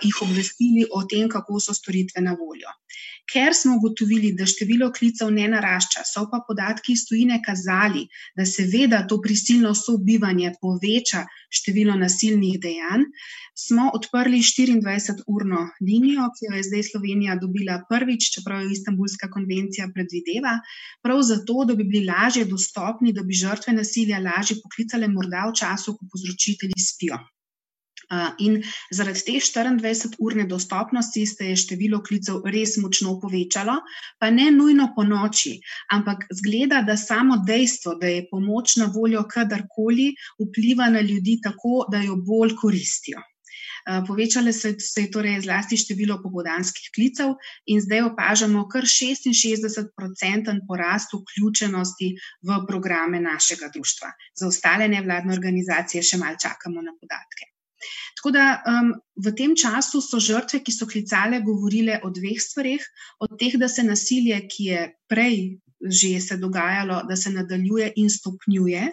jih 0.04 0.22
obvestili 0.30 0.88
o 0.88 1.04
tem, 1.04 1.28
kako 1.28 1.60
so 1.60 1.76
storitve 1.76 2.24
na 2.24 2.38
voljo. 2.40 2.72
Ker 3.32 3.56
smo 3.60 3.76
ugotovili, 3.76 4.32
da 4.40 4.46
število 4.48 4.88
klicev 4.96 5.32
ne 5.36 5.48
narašča, 5.52 6.04
so 6.08 6.24
pa 6.32 6.40
podatki 6.48 6.94
iz 6.96 7.04
tujine 7.10 7.42
kazali, 7.46 8.06
da 8.40 8.46
seveda 8.46 9.02
to 9.08 9.18
prisilno 9.26 9.74
sobivanje 9.76 10.54
poveča 10.62 11.26
število 11.60 11.98
nasilnih 12.00 12.56
dejanj, 12.64 13.04
smo 13.66 13.90
odprli 14.00 14.40
24-urno 14.48 15.62
linijo, 15.90 16.30
ki 16.36 16.48
jo 16.48 16.58
je 16.58 16.66
zdaj 16.70 16.84
Slovenija 16.92 17.36
dobila 17.44 17.80
prvič, 17.90 18.32
čeprav 18.36 18.64
jo 18.64 18.76
Istanbulska 18.76 19.32
konvencija 19.36 19.90
predvideva, 19.96 20.60
prav 21.04 21.24
zato, 21.32 21.66
da 21.68 21.76
bi 21.76 21.84
bili 21.84 22.06
lažje 22.12 22.46
dostopni, 22.46 23.14
da 23.14 23.24
bi 23.24 23.42
žrtve 23.44 23.74
nasilja 23.82 24.22
lažje 24.30 24.62
poklicale 24.64 25.08
morda 25.08 25.50
v 25.50 25.58
času, 25.64 25.98
ko 25.98 26.08
povzročitelji 26.14 26.88
spijo. 26.92 27.20
In 28.40 28.62
zaradi 28.92 29.24
te 29.28 29.34
24-urne 29.36 30.46
dostopnosti 30.48 31.26
se 31.28 31.50
je 31.50 31.56
število 31.60 32.00
klicev 32.04 32.46
res 32.48 32.78
močno 32.80 33.18
povečalo, 33.20 33.82
pa 34.20 34.30
ne 34.32 34.48
nujno 34.52 34.94
po 34.96 35.04
noči, 35.04 35.58
ampak 35.92 36.24
zgleda, 36.32 36.82
da 36.88 36.96
samo 36.98 37.42
dejstvo, 37.48 37.98
da 38.00 38.08
je 38.08 38.28
pomoč 38.32 38.78
na 38.80 38.88
voljo 38.96 39.26
kadarkoli, 39.28 40.14
vpliva 40.40 40.88
na 40.94 41.02
ljudi 41.02 41.40
tako, 41.44 41.84
da 41.92 42.00
jo 42.06 42.16
bolj 42.16 42.56
koristijo. 42.62 43.20
Povečale 44.08 44.52
se, 44.54 44.74
se 44.80 45.02
je 45.02 45.12
torej 45.12 45.42
zlasti 45.46 45.78
število 45.80 46.18
popodanskih 46.24 46.90
klicev 46.96 47.36
in 47.72 47.80
zdaj 47.84 48.02
opažamo 48.10 48.66
kar 48.72 48.84
66-procenten 48.84 50.64
porast 50.68 51.16
vključenosti 51.16 52.10
v 52.44 52.58
programe 52.68 53.20
našega 53.24 53.72
društva. 53.74 54.12
Za 54.36 54.48
ostale 54.48 54.88
nevladne 54.92 55.36
organizacije 55.36 56.04
še 56.04 56.20
mal 56.24 56.36
čakamo 56.36 56.84
na 56.84 56.96
podatke. 57.00 57.52
Tako 58.18 58.32
da 58.34 58.46
um, 58.66 58.92
v 59.26 59.34
tem 59.38 59.54
času 59.56 60.02
so 60.02 60.20
žrtve, 60.24 60.64
ki 60.66 60.74
so 60.74 60.88
klicale, 60.90 61.42
govorile 61.46 62.00
o 62.04 62.12
dveh 62.14 62.40
stvarih: 62.42 62.84
od 63.22 63.38
teh, 63.40 63.58
da 63.62 63.70
se 63.70 63.86
nasilje, 63.86 64.42
ki 64.50 64.70
je 64.72 64.84
prej 65.08 65.40
že 65.78 66.18
se 66.22 66.38
dogajalo, 66.42 67.04
da 67.06 67.16
se 67.16 67.30
nadaljuje 67.30 67.92
in 68.02 68.10
stopnjuje. 68.10 68.88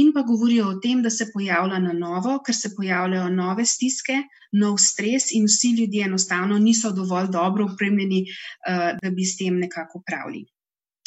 In 0.00 0.12
pa 0.12 0.22
govorijo 0.22 0.68
o 0.68 0.78
tem, 0.80 1.02
da 1.02 1.10
se 1.10 1.26
pojavlja 1.32 1.78
na 1.80 1.92
novo, 1.92 2.38
ker 2.44 2.56
se 2.56 2.70
pojavljajo 2.76 3.28
nove 3.32 3.64
stiske, 3.64 4.16
nov 4.52 4.76
stres, 4.80 5.30
in 5.32 5.44
vsi 5.48 5.74
ljudje 5.78 6.04
enostavno 6.04 6.58
niso 6.58 6.92
dovolj 6.92 7.30
dobro 7.32 7.68
upremljeni, 7.72 8.24
uh, 8.24 8.90
da 9.02 9.10
bi 9.10 9.24
s 9.24 9.36
tem 9.36 9.60
nekako 9.60 10.02
pravili. 10.06 10.44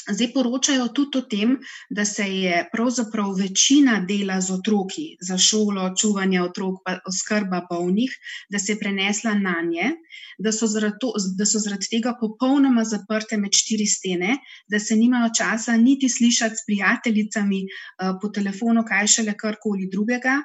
Zdaj 0.09 0.31
poročajo 0.33 0.87
tudi 0.97 1.17
o 1.17 1.21
tem, 1.21 1.57
da 1.89 2.05
se 2.05 2.25
je 2.25 2.61
pravzaprav 2.73 3.33
večina 3.37 3.99
dela 4.09 4.39
z 4.41 4.53
otroki, 4.57 5.05
za 5.21 5.37
šolo, 5.37 5.91
čuvanje 6.01 6.41
otrok, 6.41 6.79
pa 6.85 6.97
oskrba 7.05 7.61
bolnih, 7.69 8.15
da 8.49 8.59
se 8.59 8.71
je 8.71 8.79
prenesla 8.79 9.33
na 9.33 9.55
nje, 9.69 9.91
da 10.39 10.51
so, 10.51 10.67
zaradi, 10.67 11.11
da 11.37 11.45
so 11.45 11.61
zaradi 11.61 11.91
tega 11.91 12.15
popolnoma 12.21 12.83
zaprte 12.87 13.37
med 13.37 13.53
štiri 13.53 13.85
stene, 13.85 14.37
da 14.67 14.79
se 14.79 14.95
nimajo 14.95 15.29
časa 15.37 15.77
niti 15.77 16.09
slišati 16.09 16.55
s 16.55 16.65
prijateljicami 16.65 17.61
uh, 17.65 18.17
po 18.21 18.29
telefonu, 18.33 18.85
kaj 18.87 19.07
šele 19.17 19.37
karkoli 19.37 19.89
drugega, 19.91 20.39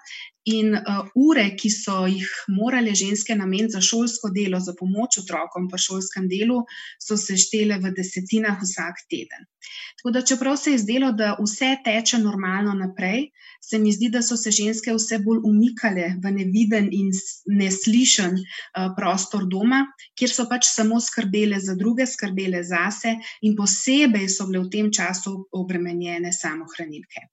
In 0.44 0.74
uh, 0.76 1.06
ure, 1.16 1.44
ki 1.56 1.70
so 1.72 2.02
jih 2.04 2.28
morale 2.52 2.92
ženske 2.92 3.32
nameniti 3.36 3.78
za 3.78 3.80
šolsko 3.80 4.28
delo, 4.34 4.60
za 4.60 4.74
pomoč 4.76 5.16
otrokom 5.22 5.70
v 5.72 5.80
šolskem 5.80 6.28
delu, 6.28 6.58
so 7.00 7.16
se 7.16 7.38
štele 7.40 7.78
v 7.80 7.94
desetinah 7.96 8.60
vsak 8.60 9.06
teden. 9.08 9.48
Tako 9.96 10.12
da, 10.12 10.20
čeprav 10.20 10.58
se 10.60 10.74
je 10.74 10.82
zdelo, 10.82 11.12
da 11.16 11.30
vse 11.40 11.70
teče 11.84 12.20
normalno 12.20 12.74
naprej, 12.76 13.30
se 13.70 13.78
mi 13.78 13.92
zdi, 13.92 14.10
da 14.12 14.22
so 14.22 14.36
se 14.36 14.50
ženske 14.52 14.92
vse 14.92 15.18
bolj 15.24 15.40
umikale 15.48 16.10
v 16.22 16.32
neviden 16.36 16.90
in 16.92 17.10
neslišen 17.48 18.36
uh, 18.36 18.90
prostor 18.96 19.46
doma, 19.50 19.84
kjer 20.18 20.32
so 20.32 20.46
pač 20.50 20.68
samo 20.68 21.00
skrbele 21.00 21.60
za 21.60 21.76
druge, 21.78 22.06
skrbele 22.06 22.60
zase, 22.64 23.16
in 23.42 23.56
posebej 23.56 24.28
so 24.28 24.48
bile 24.50 24.64
v 24.66 24.72
tem 24.72 24.90
času 24.92 25.36
obremenjene 25.56 26.32
samohranilke. 26.32 27.28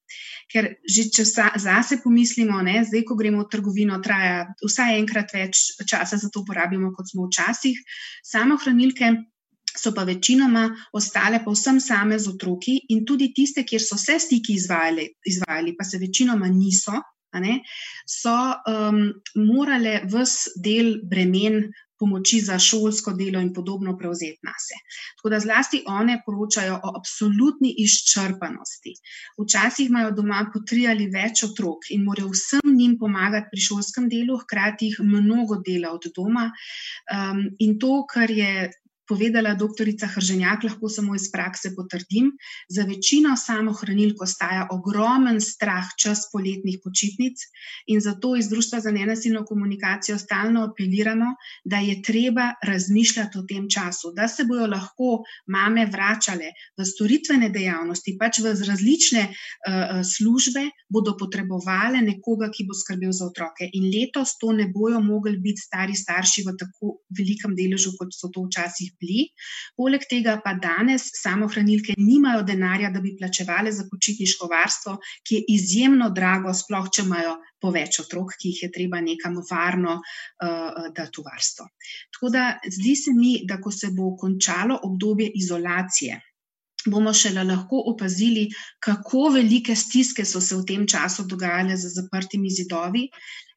Ker 0.51 0.71
že 0.87 1.07
če 1.15 1.25
zase 1.63 1.99
pomislimo, 2.03 2.59
ne, 2.63 2.81
zdaj, 2.87 3.05
ko 3.07 3.15
gremo 3.19 3.43
v 3.43 3.51
trgovino, 3.51 3.99
traja 4.03 4.47
vsaj 4.63 4.97
enkrat 4.99 5.35
več 5.35 5.65
časa 5.87 6.19
za 6.19 6.31
to 6.31 6.43
porabimo, 6.47 6.91
kot 6.95 7.11
smo 7.11 7.27
včasih. 7.27 7.79
Samohranilke 8.23 9.13
so 9.77 9.93
pa 9.95 10.03
večinoma 10.03 10.69
ostale 10.93 11.41
povsem 11.43 11.79
same 11.79 12.19
z 12.19 12.27
otroki 12.27 12.79
in 12.89 13.05
tudi 13.05 13.31
tiste, 13.33 13.63
kjer 13.63 13.81
so 13.81 13.95
vse 13.99 14.19
stiki 14.19 14.57
izvajali, 14.59 15.07
izvajali 15.25 15.75
pa 15.77 15.83
se 15.87 15.97
večinoma 15.97 16.47
niso, 16.47 16.99
ne, 17.39 17.61
so 18.07 18.33
um, 18.67 19.07
morale 19.35 20.01
vse 20.05 20.57
del 20.63 20.99
bremen. 21.03 21.71
Pomoči 22.01 22.39
za 22.41 22.55
šolsko 22.57 23.11
delo 23.13 23.37
in 23.45 23.51
podobno 23.53 23.91
prevzeti 23.93 24.39
na 24.41 24.55
se. 24.57 24.73
Tako 25.19 25.29
da 25.29 25.39
zlasti 25.39 25.83
one 25.85 26.15
poročajo 26.25 26.79
o 26.81 26.93
absolutni 26.97 27.75
izčrpanosti. 27.77 28.95
Včasih 29.37 29.91
imajo 29.91 30.15
doma 30.17 30.39
po 30.53 30.63
tri 30.65 30.87
ali 30.89 31.05
več 31.13 31.43
otrok 31.45 31.91
in 31.93 32.01
morajo 32.07 32.31
vsem 32.33 32.73
njim 32.73 32.95
pomagati 32.97 33.51
pri 33.51 33.61
šolskem 33.67 34.09
delu, 34.09 34.39
hkrati 34.41 34.89
jih 34.89 34.97
mnogo 35.11 35.59
dela 35.61 35.93
od 35.93 36.09
doma. 36.15 36.47
Um, 37.13 37.45
in 37.59 37.77
to, 37.77 38.01
kar 38.09 38.33
je 38.33 38.71
povedala 39.11 39.51
doktorica 39.59 40.07
Hrženjak, 40.07 40.63
lahko 40.63 40.87
samo 40.89 41.15
iz 41.19 41.27
prakse 41.33 41.73
potrdim. 41.75 42.31
Za 42.71 42.85
večino 42.87 43.35
samohranilk 43.35 44.21
ostaja 44.23 44.67
ogromen 44.71 45.41
strah 45.43 45.89
čas 45.99 46.29
poletnih 46.31 46.79
počitnic 46.83 47.43
in 47.91 47.99
zato 47.99 48.35
iz 48.39 48.47
Društva 48.49 48.79
za 48.79 48.91
nenasilno 48.91 49.43
komunikacijo 49.45 50.17
stalno 50.17 50.63
apeliramo, 50.69 51.33
da 51.65 51.81
je 51.83 51.97
treba 52.01 52.53
razmišljati 52.63 53.39
o 53.39 53.43
tem 53.49 53.67
času, 53.69 54.13
da 54.15 54.27
se 54.27 54.45
bojo 54.47 54.69
lahko 54.71 55.09
mame 55.47 55.85
vračale 55.91 56.53
v 56.77 56.87
storitvene 56.87 57.49
dejavnosti, 57.51 58.15
pač 58.19 58.39
v 58.39 58.55
različne 58.67 59.25
uh, 59.27 59.99
službe, 60.07 60.69
bodo 60.87 61.17
potrebovale 61.19 61.99
nekoga, 62.05 62.47
ki 62.53 62.67
bo 62.69 62.77
skrbel 62.77 63.11
za 63.11 63.27
otroke. 63.27 63.67
In 63.73 63.89
letos 63.91 64.37
to 64.39 64.55
ne 64.55 64.69
bojo 64.71 65.03
mogli 65.03 65.35
biti 65.37 65.65
stari 65.67 65.95
starši 65.95 66.47
v 66.47 66.55
tako 66.63 66.95
velikem 67.17 67.55
deležu, 67.59 67.97
kot 67.99 68.15
so 68.15 68.31
to 68.31 68.47
včasih 68.47 68.95
bili. 69.01 69.27
Poleg 69.77 70.05
tega 70.09 70.37
pa 70.43 70.53
danes 70.61 71.09
samohranilke 71.19 71.95
nimajo 71.97 72.45
denarja, 72.47 72.91
da 72.93 73.01
bi 73.03 73.15
plačevali 73.19 73.73
za 73.73 73.87
počitniško 73.91 74.49
varstvo, 74.51 74.97
ki 75.27 75.39
je 75.39 75.45
izjemno 75.57 76.09
drago, 76.15 76.53
sploh 76.53 76.89
če 76.93 77.05
imajo 77.07 77.37
po 77.61 77.71
več 77.73 77.99
otrok, 78.01 78.33
ki 78.39 78.53
jih 78.53 78.63
je 78.65 78.71
treba 78.73 79.01
nekam 79.05 79.37
varno 79.49 79.99
uh, 79.99 80.89
dati 80.95 81.21
v 81.21 81.27
varstvo. 81.27 81.67
Tako 82.15 82.33
da 82.33 82.47
zdi 82.65 82.95
se 82.97 83.13
mi, 83.17 83.33
da 83.45 83.59
ko 83.61 83.71
se 83.71 83.91
bo 83.93 84.15
končalo 84.17 84.79
obdobje 84.87 85.29
izolacije, 85.41 86.17
bomo 86.85 87.13
šele 87.13 87.43
lahko 87.43 87.83
opazili, 87.93 88.49
kako 88.79 89.29
velike 89.35 89.75
stiske 89.75 90.25
so 90.25 90.41
se 90.41 90.55
v 90.55 90.65
tem 90.67 90.87
času 90.87 91.25
dogajale 91.29 91.77
za 91.77 91.89
zaprtimi 91.89 92.49
zidovi. 92.49 93.07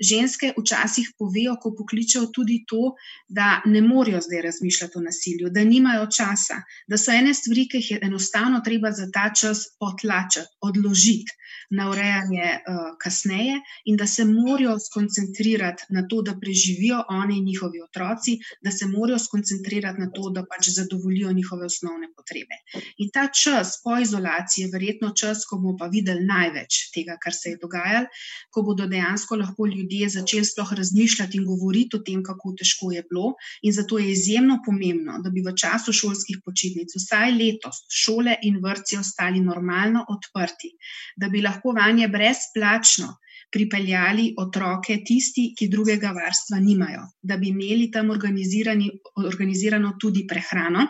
Ženske 0.00 0.52
včasih 0.58 1.12
povejo, 1.18 1.54
ko 1.62 1.70
pokličejo 1.78 2.26
tudi 2.34 2.64
to, 2.68 2.94
da 3.28 3.62
ne 3.64 3.80
morejo 3.80 4.20
zdaj 4.20 4.42
razmišljati 4.42 4.98
o 4.98 5.02
nasilju, 5.04 5.50
da 5.54 5.64
nimajo 5.64 6.08
časa, 6.16 6.60
da 6.88 6.98
so 6.98 7.14
ene 7.14 7.34
stvari, 7.34 7.68
ki 7.70 7.78
jih 7.78 7.90
je 7.90 8.00
enostavno 8.02 8.60
treba 8.64 8.90
za 8.92 9.06
ta 9.14 9.30
čas 9.40 9.68
potlačiti, 9.78 10.50
odložiti 10.60 11.38
na 11.70 11.88
urejanje 11.90 12.48
uh, 12.58 12.90
kasneje, 13.00 13.60
in 13.84 13.96
da 13.96 14.06
se 14.06 14.24
morajo 14.24 14.76
skoncentrirati 14.78 15.84
na 15.94 16.04
to, 16.08 16.22
da 16.22 16.34
preživijo 16.40 17.04
oni 17.08 17.38
in 17.38 17.44
njihovi 17.44 17.80
otroci, 17.82 18.38
da 18.62 18.70
se 18.70 18.86
morajo 18.86 19.18
skoncentrirati 19.18 20.00
na 20.00 20.10
to, 20.10 20.30
da 20.30 20.42
pač 20.42 20.68
zadovoljijo 20.74 21.32
njihove 21.32 21.66
osnovne 21.66 22.10
potrebe. 22.16 22.60
In 22.98 23.10
ta 23.14 23.28
čas 23.42 23.76
po 23.84 23.94
izolaciji 24.02 24.64
je 24.64 24.70
verjetno 24.72 25.12
čas, 25.20 25.44
ko 25.46 25.56
bomo 25.62 25.76
pa 25.78 25.86
videli 25.92 26.24
največ 26.26 26.78
tega, 26.94 27.14
kar 27.22 27.34
se 27.36 27.52
je 27.52 27.58
dogajalo, 27.62 28.08
ko 28.50 28.62
bodo 28.66 28.88
dejansko 28.90 29.38
lahko 29.38 29.68
ljudje 29.70 30.08
začeli 30.16 30.48
sploh 30.48 30.72
razmišljati 30.80 31.38
in 31.38 31.44
govoriti 31.46 31.96
o 31.96 32.02
tem, 32.08 32.24
kako 32.26 32.54
težko 32.58 32.90
je 32.92 33.04
bilo. 33.10 33.34
In 33.62 33.76
zato 33.78 33.98
je 34.02 34.10
izjemno 34.12 34.58
pomembno, 34.66 35.20
da 35.22 35.30
bi 35.30 35.44
v 35.46 35.54
času 35.62 35.94
šolskih 36.00 36.40
počitnic, 36.44 36.96
vsaj 36.98 37.36
letos, 37.38 37.84
šole 38.02 38.34
in 38.50 38.58
vrtci 38.64 38.98
ostali 38.98 39.44
normalno 39.44 40.04
odprti, 40.16 40.74
da 41.16 41.30
bi 41.30 41.44
lahko 41.46 41.76
vanje 41.78 42.08
brezplačno 42.08 43.14
pripeljali 43.54 44.32
otroke, 44.42 44.98
tisti, 45.06 45.52
ki 45.54 45.70
drugega 45.70 46.10
varstva 46.16 46.58
nimajo, 46.58 47.06
da 47.22 47.38
bi 47.38 47.52
imeli 47.54 47.90
tam 47.94 48.10
organizirano 48.10 49.96
tudi 50.02 50.26
prehrano 50.26 50.88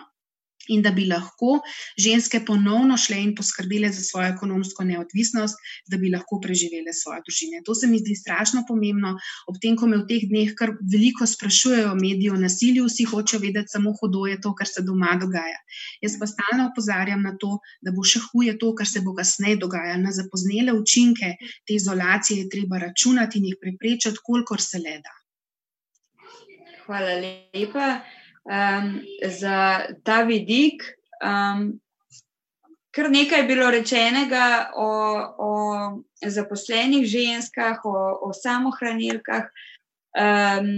in 0.68 0.83
da 0.83 0.90
bi 0.90 1.07
lahko 1.09 1.61
ženske 2.00 2.40
ponovno 2.46 2.96
šle 2.96 3.20
in 3.22 3.35
poskrbele 3.37 3.90
za 3.92 4.03
svojo 4.03 4.29
ekonomsko 4.35 4.85
neodvisnost, 4.85 5.59
da 5.90 5.98
bi 6.00 6.12
lahko 6.12 6.40
preživele 6.42 6.92
svoje 6.92 7.20
družine. 7.27 7.62
To 7.66 7.74
se 7.74 7.87
mi 7.90 7.98
zdi 7.98 8.16
strašno 8.16 8.64
pomembno, 8.68 9.14
ob 9.48 9.61
tem, 9.62 9.77
ko 9.77 9.88
me 9.90 10.00
v 10.03 10.07
teh 10.11 10.27
dneh 10.31 10.55
kar 10.59 10.74
veliko 10.92 11.27
sprašujejo 11.27 11.94
mediji 12.00 12.31
o 12.33 12.40
nasilju, 12.40 12.87
vsi 12.88 13.09
hočejo 13.11 13.42
vedeti 13.42 13.74
samo 13.77 13.94
hudo 14.00 14.27
je 14.31 14.40
to, 14.40 14.55
kar 14.55 14.68
se 14.70 14.85
doma 14.87 15.16
dogaja. 15.20 15.61
Jaz 16.05 16.18
pa 16.20 16.29
stalno 16.31 16.70
opozarjam 16.70 17.22
na 17.22 17.35
to, 17.40 17.59
da 17.83 17.92
bo 17.94 18.05
še 18.05 18.22
huje 18.29 18.57
to, 18.59 18.72
kar 18.79 18.88
se 18.88 19.05
bo 19.05 19.14
kasneje 19.16 19.61
dogajalo. 19.62 20.03
Na 20.05 20.12
zapoznele 20.12 20.74
učinke 20.77 21.35
te 21.66 21.77
izolacije 21.77 22.42
je 22.42 22.50
treba 22.50 22.81
računati 22.83 23.38
in 23.38 23.50
jih 23.50 23.61
preprečati, 23.61 24.22
kolikor 24.24 24.61
se 24.61 24.81
le 24.83 24.98
da. 25.05 25.14
Hvala 26.85 27.14
lepa 27.20 27.87
um, 28.45 29.01
za 29.29 29.87
ta 30.05 30.23
vidik. 30.23 30.85
Um, 31.25 31.81
kar 32.95 33.11
nekaj 33.11 33.41
je 33.41 33.49
bilo 33.49 33.71
rečenega 33.71 34.71
o, 34.77 34.91
o 35.39 35.53
zaposlenih 36.23 37.07
ženskah, 37.07 37.81
o, 37.85 37.97
o 38.23 38.33
samohranilkah, 38.33 39.51
um, 40.15 40.71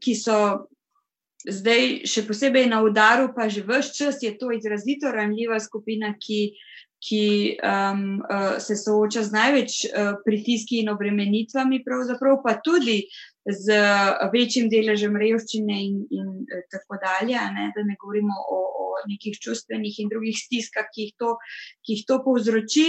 ki 0.00 0.14
so 0.18 0.68
zdaj 1.44 2.04
še 2.08 2.24
posebej 2.28 2.68
na 2.68 2.82
udaru, 2.84 3.30
pa 3.36 3.48
že 3.48 3.64
vse 3.64 3.96
čas 3.96 4.22
je 4.22 4.32
to 4.36 4.52
izrazito 4.52 5.12
ranljiva 5.12 5.60
skupina, 5.60 6.14
ki. 6.20 6.54
Ki 7.04 7.58
um, 7.60 8.22
uh, 8.24 8.54
se 8.64 8.78
sooča 8.80 9.26
z 9.26 9.34
največ 9.34 9.72
uh, 9.84 10.14
pritiski 10.24 10.78
in 10.80 10.88
obremenitvami, 10.88 11.82
pravzaprav 11.84 12.38
pa 12.40 12.54
tudi 12.64 13.02
z 13.44 13.76
večjim 14.32 14.70
deležem 14.72 15.16
revščine 15.20 15.76
in, 15.86 15.98
in 16.10 16.28
eh, 16.48 16.64
tako 16.72 16.98
dalje, 17.02 17.40
ne, 17.56 17.70
da 17.76 17.84
ne 17.84 17.96
govorimo 18.00 18.36
o, 18.48 18.60
o 18.84 18.86
nekih 19.08 19.36
čustvenih 19.40 19.98
in 20.00 20.12
drugih 20.12 20.36
stiskah, 20.38 20.88
ki 20.92 21.08
jih 21.08 21.14
to, 21.20 21.34
ki 21.84 21.98
jih 21.98 22.06
to 22.08 22.20
povzroči. 22.24 22.88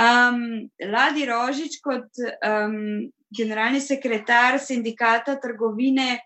Um, 0.00 0.70
Ladi 0.80 1.26
Rožič, 1.28 1.76
kot 1.84 2.08
um, 2.40 3.12
generalni 3.28 3.82
sekretar 3.84 4.56
sindikata 4.62 5.36
trgovine, 5.40 6.16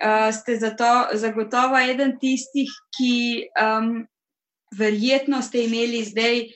uh, 0.00 0.30
ste 0.32 0.56
zato 0.56 1.12
zagotovo 1.20 1.76
eden 1.76 2.16
tistih, 2.20 2.72
ki 2.96 3.44
um, 3.60 3.98
verjetno 4.72 5.42
ste 5.44 5.66
imeli 5.68 6.00
zdaj 6.08 6.46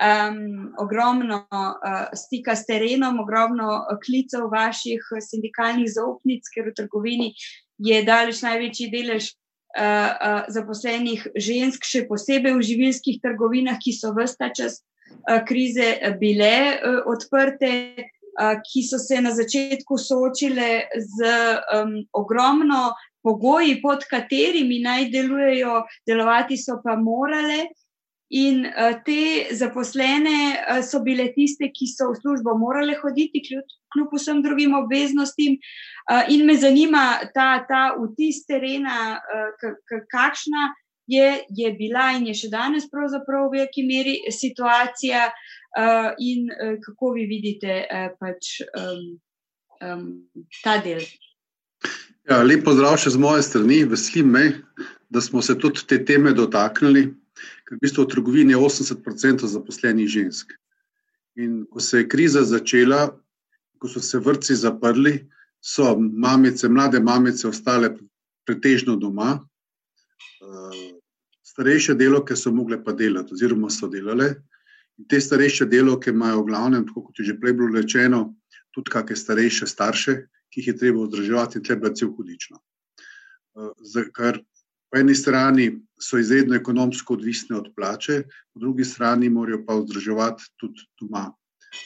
um, 0.00 0.72
ogromno 0.78 1.44
uh, 1.50 2.08
stika 2.16 2.56
s 2.56 2.66
terenom, 2.66 3.20
ogromno 3.20 3.84
klicev 4.04 4.48
vaših 4.52 5.04
sindikalnih 5.20 5.90
zaupnic, 5.92 6.48
ker 6.54 6.70
v 6.70 6.76
trgovini 6.76 7.30
je 7.78 8.02
daleč 8.06 8.42
največji 8.42 8.90
delež. 8.92 9.32
Uh, 9.72 9.80
uh, 9.80 10.42
zaposlenih 10.52 11.22
žensk, 11.32 11.86
še 11.88 12.02
posebej 12.04 12.52
v 12.58 12.64
živilskih 12.68 13.22
trgovinah, 13.24 13.78
ki 13.80 13.94
so 13.96 14.10
vsta 14.12 14.50
čas 14.52 14.82
uh, 14.82 15.40
krize 15.48 15.96
bile 16.20 16.76
uh, 16.76 16.98
odprte, 17.08 17.70
uh, 18.36 18.60
ki 18.60 18.82
so 18.84 19.00
se 19.00 19.16
na 19.24 19.32
začetku 19.32 19.96
soočile 19.96 20.92
z 20.92 21.32
um, 21.72 21.94
ogromno 22.12 22.92
pogoji, 23.22 23.78
pod 23.82 24.04
katerimi 24.10 24.82
naj 24.84 25.08
delujejo, 25.08 25.82
delovati 26.06 26.56
so 26.60 26.80
pa 26.84 26.96
morale. 26.96 27.70
In 28.32 28.64
uh, 28.64 28.94
te 29.04 29.52
zaposlene 29.52 30.36
uh, 30.56 30.78
so 30.80 31.02
bile 31.04 31.28
tiste, 31.34 31.68
ki 31.68 31.88
so 31.90 32.12
v 32.14 32.20
službo 32.22 32.54
morale 32.56 32.94
hoditi, 33.02 33.42
kljub, 33.44 33.74
kljub 33.92 34.14
vsem 34.16 34.40
drugim 34.44 34.72
obveznostim. 34.78 35.58
Uh, 36.08 36.24
in 36.32 36.46
me 36.48 36.56
zanima 36.56 37.20
ta, 37.34 37.60
ta 37.68 37.90
vtis 37.98 38.46
terena, 38.48 39.18
uh, 39.20 39.74
kakšna 40.14 40.70
je, 41.12 41.42
je 41.48 41.72
bila 41.76 42.12
in 42.16 42.30
je 42.30 42.38
še 42.44 42.48
danes 42.52 42.88
pravzaprav 42.88 43.50
v 43.50 43.58
veliki 43.58 43.84
meri 43.84 44.16
situacija, 44.32 45.28
uh, 45.76 46.10
in 46.16 46.48
uh, 46.48 46.78
kako 46.80 47.12
vi 47.18 47.28
vidite 47.28 47.82
uh, 47.84 48.08
pač, 48.16 48.62
um, 48.80 49.04
um, 49.84 50.08
ta 50.64 50.78
del. 50.80 51.04
Ja, 52.30 52.40
lepo 52.46 52.72
zdrav 52.72 52.96
še 53.02 53.12
z 53.12 53.20
moje 53.20 53.44
strani. 53.44 53.82
Veselim 53.84 54.30
me, 54.32 54.44
da 55.12 55.20
smo 55.20 55.42
se 55.42 55.58
tudi 55.58 55.84
te 55.84 55.98
teme 56.06 56.32
dotaknili 56.32 57.10
ker 57.72 57.80
v 57.80 57.88
bistvu 57.88 58.04
v 58.04 58.12
trgovini 58.12 58.52
je 58.52 58.60
80% 58.60 59.48
zaposlenih 59.48 60.08
žensk. 60.08 60.52
In 61.40 61.64
ko 61.64 61.80
se 61.80 62.04
je 62.04 62.08
kriza 62.08 62.44
začela, 62.44 63.16
ko 63.80 63.88
so 63.88 64.00
se 64.00 64.18
vrci 64.20 64.52
zaprli, 64.52 65.24
so 65.64 65.96
mamice, 65.96 66.68
mlade 66.68 67.00
mamice 67.00 67.48
ostale 67.48 67.96
pretežno 68.44 68.96
doma, 69.00 69.40
eh, 69.40 71.00
starejše 71.40 71.94
delovke 71.94 72.36
so 72.36 72.52
mogle 72.52 72.76
pa 72.84 72.92
delati, 72.92 73.32
oziroma 73.32 73.70
so 73.70 73.88
delale. 73.88 74.44
In 74.98 75.08
te 75.08 75.20
starejše 75.20 75.64
delovke 75.64 76.10
imajo 76.10 76.42
v 76.42 76.46
glavnem, 76.52 76.84
kot 76.84 77.18
je 77.18 77.24
že 77.24 77.40
prej 77.40 77.56
bilo 77.56 77.72
rečeno, 77.72 78.36
tudi 78.76 78.92
kakšne 78.92 79.16
starejše 79.16 79.66
starše, 79.66 80.28
ki 80.52 80.60
jih 80.60 80.68
je 80.68 80.76
treba 80.76 81.08
vzdrževati, 81.08 81.56
in 81.56 81.64
treba 81.64 81.88
cel 81.96 82.12
hudično. 82.12 82.60
Eh, 83.56 84.12
kar 84.12 84.44
po 84.92 84.98
eni 85.00 85.14
strani 85.14 85.70
so 86.00 86.18
izredno 86.20 86.54
ekonomsko 86.58 87.14
odvisne 87.14 87.56
od 87.56 87.70
plače, 87.76 88.22
po 88.52 88.60
drugi 88.60 88.84
strani 88.84 89.30
morajo 89.32 89.62
pa 89.66 89.78
vzdrževati 89.80 90.44
tudi 90.60 90.84
doma 91.00 91.30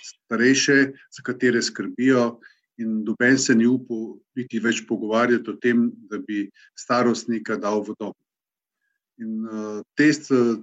starejše, 0.02 0.92
za 1.10 1.22
katere 1.22 1.62
skrbijo. 1.62 2.40
In 2.76 3.04
doben 3.04 3.38
se 3.38 3.54
ni 3.54 3.66
upal 3.66 4.18
biti 4.34 4.58
več 4.60 4.82
pogovarjati 4.88 5.50
o 5.50 5.54
tem, 5.56 5.86
da 6.10 6.18
bi 6.18 6.50
starostnika 6.76 7.56
dal 7.56 7.80
v 7.86 7.94
dom. 7.96 8.12
In 9.22 9.46
uh, 9.46 9.78
test, 9.96 10.28
uh, 10.34 10.58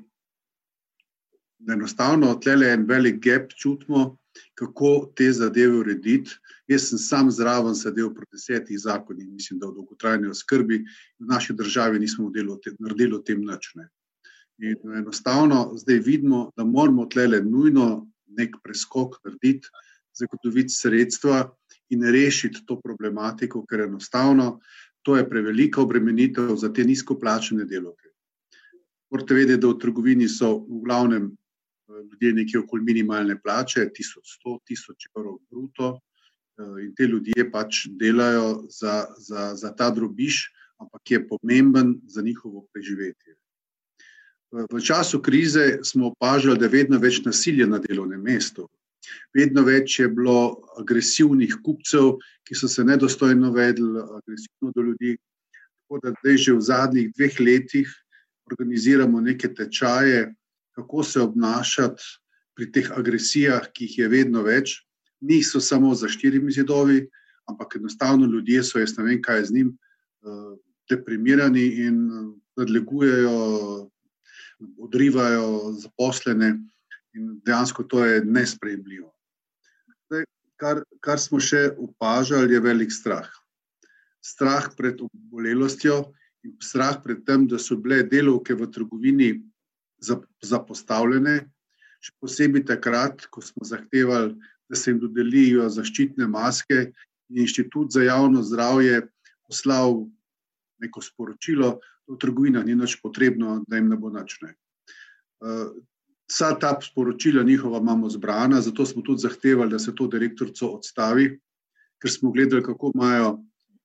enostavno, 1.74 2.36
tle 2.44 2.68
je 2.68 2.74
en 2.76 2.86
velik 2.86 3.18
gap, 3.24 3.56
čutimo, 3.58 4.12
kako 4.56 5.12
te 5.16 5.32
zadeve 5.32 5.78
urediti. 5.78 6.32
Jaz 6.68 6.90
sem 6.90 6.98
sam 6.98 7.32
zraven 7.32 7.76
sedel 7.76 8.14
pri 8.14 8.26
desetih 8.32 8.80
zakonih, 8.80 9.28
mislim, 9.28 9.60
da 9.60 9.68
v 9.68 9.76
dolgotrajni 9.80 10.32
oskrbi 10.32 10.84
v 11.20 11.28
naši 11.30 11.54
državi 11.54 12.00
nismo 12.00 12.32
naredili 12.80 13.16
o 13.16 13.20
tem 13.20 13.42
nič. 13.42 13.74
Ne. 13.76 13.90
In 14.64 14.96
enostavno 14.98 15.74
zdaj 15.76 16.00
vidimo, 16.00 16.52
da 16.58 16.64
moramo 16.64 17.06
tle 17.06 17.42
nujno 17.42 18.08
nek 18.38 18.56
preskok 18.64 19.20
narediti, 19.26 19.68
zagotoviti 20.14 20.70
sredstva 20.70 21.50
in 21.90 22.04
rešiti 22.04 22.66
to 22.66 22.80
problematiko, 22.82 23.66
ker 23.66 23.82
enostavno 23.82 24.60
to 25.04 25.18
je 25.18 25.30
prevelika 25.30 25.82
obremenitev 25.82 26.56
za 26.56 26.74
te 26.74 26.84
nizko 26.84 27.20
plačene 27.20 27.66
delovke. 27.66 28.10
Morate 29.12 29.34
vedeti, 29.34 29.62
da 29.62 29.68
v 29.68 29.80
trgovini 29.80 30.28
so 30.30 30.64
v 30.64 30.82
glavnem 30.86 31.32
ljudje 31.90 32.34
nekje 32.34 32.60
okoli 32.60 32.84
minimalne 32.84 33.38
plače, 33.42 33.90
1100, 33.90 34.58
1000 34.70 35.08
evrov 35.18 35.38
bruto. 35.52 36.00
Eh, 36.60 36.84
in 36.86 36.96
te 36.96 37.08
ljudje 37.10 37.52
pač 37.52 37.88
delajo 38.00 38.66
za, 38.70 39.06
za, 39.18 39.56
za 39.56 39.72
ta 39.76 39.90
drobiš, 39.90 40.52
ampak 40.78 41.12
je 41.12 41.28
pomemben 41.28 41.96
za 42.08 42.22
njihovo 42.22 42.68
preživetje. 42.74 43.36
V 44.54 44.80
času 44.86 45.22
krize 45.22 45.80
smo 45.84 46.12
opažali, 46.12 46.60
da 46.60 46.66
je 46.66 46.76
vedno 46.76 47.00
več 47.02 47.24
nasilja 47.26 47.66
na 47.66 47.80
delovnem 47.82 48.22
mestu. 48.22 48.68
Vedno 49.34 49.64
več 49.66 49.98
je 50.00 50.08
bilo 50.08 50.62
agresivnih 50.78 51.56
kupcev, 51.66 52.20
ki 52.46 52.56
so 52.56 52.70
se 52.70 52.86
nedostojno 52.86 53.50
vedli, 53.52 53.90
agresivno 53.98 54.72
do 54.76 54.86
ljudi. 54.92 55.18
Tako 55.82 56.00
da 56.04 56.14
zdaj 56.20 56.38
že 56.38 56.54
v 56.54 56.62
zadnjih 56.70 57.10
dveh 57.18 57.40
letih 57.40 57.90
organiziramo 58.52 59.22
neke 59.22 59.50
tečaje, 59.50 60.30
kako 60.76 61.04
se 61.04 61.22
obnašati 61.22 62.04
pri 62.56 62.72
teh 62.72 62.92
agresijah, 62.92 63.70
ki 63.74 63.86
jih 63.86 63.98
je 63.98 64.08
vedno 64.08 64.44
več 64.46 64.78
niso 65.24 65.62
samo 65.62 65.94
za 65.96 66.10
štirimi 66.10 66.52
zidovi, 66.52 67.08
ampak 67.50 67.76
enostavno 67.76 68.26
ljudje 68.26 68.64
so, 68.64 68.80
jaz 68.80 68.98
ne 68.98 69.04
vem, 69.04 69.22
kaj 69.22 69.40
je 69.40 69.46
z 69.46 69.54
njim, 69.58 69.70
uh, 70.22 70.54
deprimirani 70.90 71.64
in 71.86 71.98
eh, 72.12 72.26
nadlegujejo, 72.60 73.90
odrivajo 74.78 75.74
zaposlene, 75.80 76.58
in 77.14 77.40
dejansko 77.46 77.84
to 77.84 78.06
je 78.06 78.24
nesprejemljivo. 78.26 79.14
Zdaj, 80.08 80.26
kar, 80.60 80.84
kar 81.00 81.20
smo 81.20 81.40
še 81.40 81.70
opažali, 81.78 82.54
je 82.54 82.62
velik 82.64 82.92
strah. 82.92 83.30
Strah 84.24 84.70
pred 84.78 85.02
obolelostjo 85.04 86.14
in 86.44 86.56
strah 86.64 87.00
pred 87.04 87.24
tem, 87.28 87.48
da 87.48 87.60
so 87.60 87.78
bile 87.80 88.04
delovke 88.04 88.56
v 88.56 88.70
trgovini 88.72 89.32
zapostavljene, 90.44 91.40
še 92.04 92.12
posebej 92.20 92.66
takrat, 92.68 93.28
ko 93.32 93.42
smo 93.42 93.66
zahtevali 93.66 94.36
da 94.74 94.80
se 94.80 94.92
jim 94.92 95.00
dodelijo 95.00 95.68
zaščitne 95.70 96.28
maske. 96.28 96.92
Inštitut 97.30 97.94
za 97.94 98.04
javno 98.04 98.42
zdravje 98.44 99.04
poslal 99.48 100.04
neko 100.82 101.02
sporočilo, 101.02 101.78
da 102.08 102.16
v 102.16 102.20
trgovinah 102.20 102.66
ni 102.66 102.76
več 102.78 102.98
potrebno, 103.02 103.62
da 103.68 103.80
jim 103.80 103.90
ne 103.90 103.98
bo 103.98 104.12
načne. 104.14 104.54
Eh, 104.54 105.70
vsa 106.30 106.52
ta 106.60 106.74
sporočila 106.82 107.46
njihova 107.46 107.80
imamo 107.80 108.10
zbrana, 108.10 108.62
zato 108.62 108.86
smo 108.86 109.02
tudi 109.06 109.24
zahtevali, 109.24 109.72
da 109.72 109.80
se 109.80 109.96
to 109.96 110.08
direktorico 110.08 110.74
odstavi, 110.80 111.30
ker 112.02 112.12
smo 112.12 112.34
gledali, 112.34 112.64
kako 112.66 112.92
imajo 112.96 113.38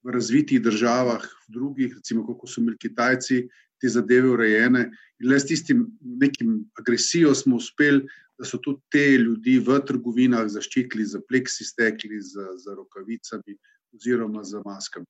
v 0.08 0.14
razvitih 0.16 0.62
državah, 0.64 1.24
v 1.48 1.52
drugih, 1.52 1.96
recimo 2.00 2.24
kako 2.26 2.48
so 2.48 2.62
imeli 2.62 2.80
Kitajci 2.80 3.42
te 3.78 3.88
zadeve 3.92 4.30
urejene. 4.32 4.88
In 5.20 5.28
le 5.28 5.36
s 5.38 5.46
tistim 5.46 5.84
nekim 6.00 6.64
agresijo 6.80 7.34
smo 7.34 7.60
uspeli 7.60 8.06
da 8.38 8.44
so 8.44 8.58
tudi 8.58 8.80
te 8.90 9.04
ljudi 9.18 9.58
v 9.58 9.80
trgovinah 9.86 10.46
zaščitili 10.46 11.04
z 11.04 11.20
pleksistekli, 11.28 12.20
z, 12.22 12.46
z 12.62 12.74
rokavicami 12.76 13.56
oziroma 13.96 14.44
z 14.46 14.62
maskami. 14.64 15.06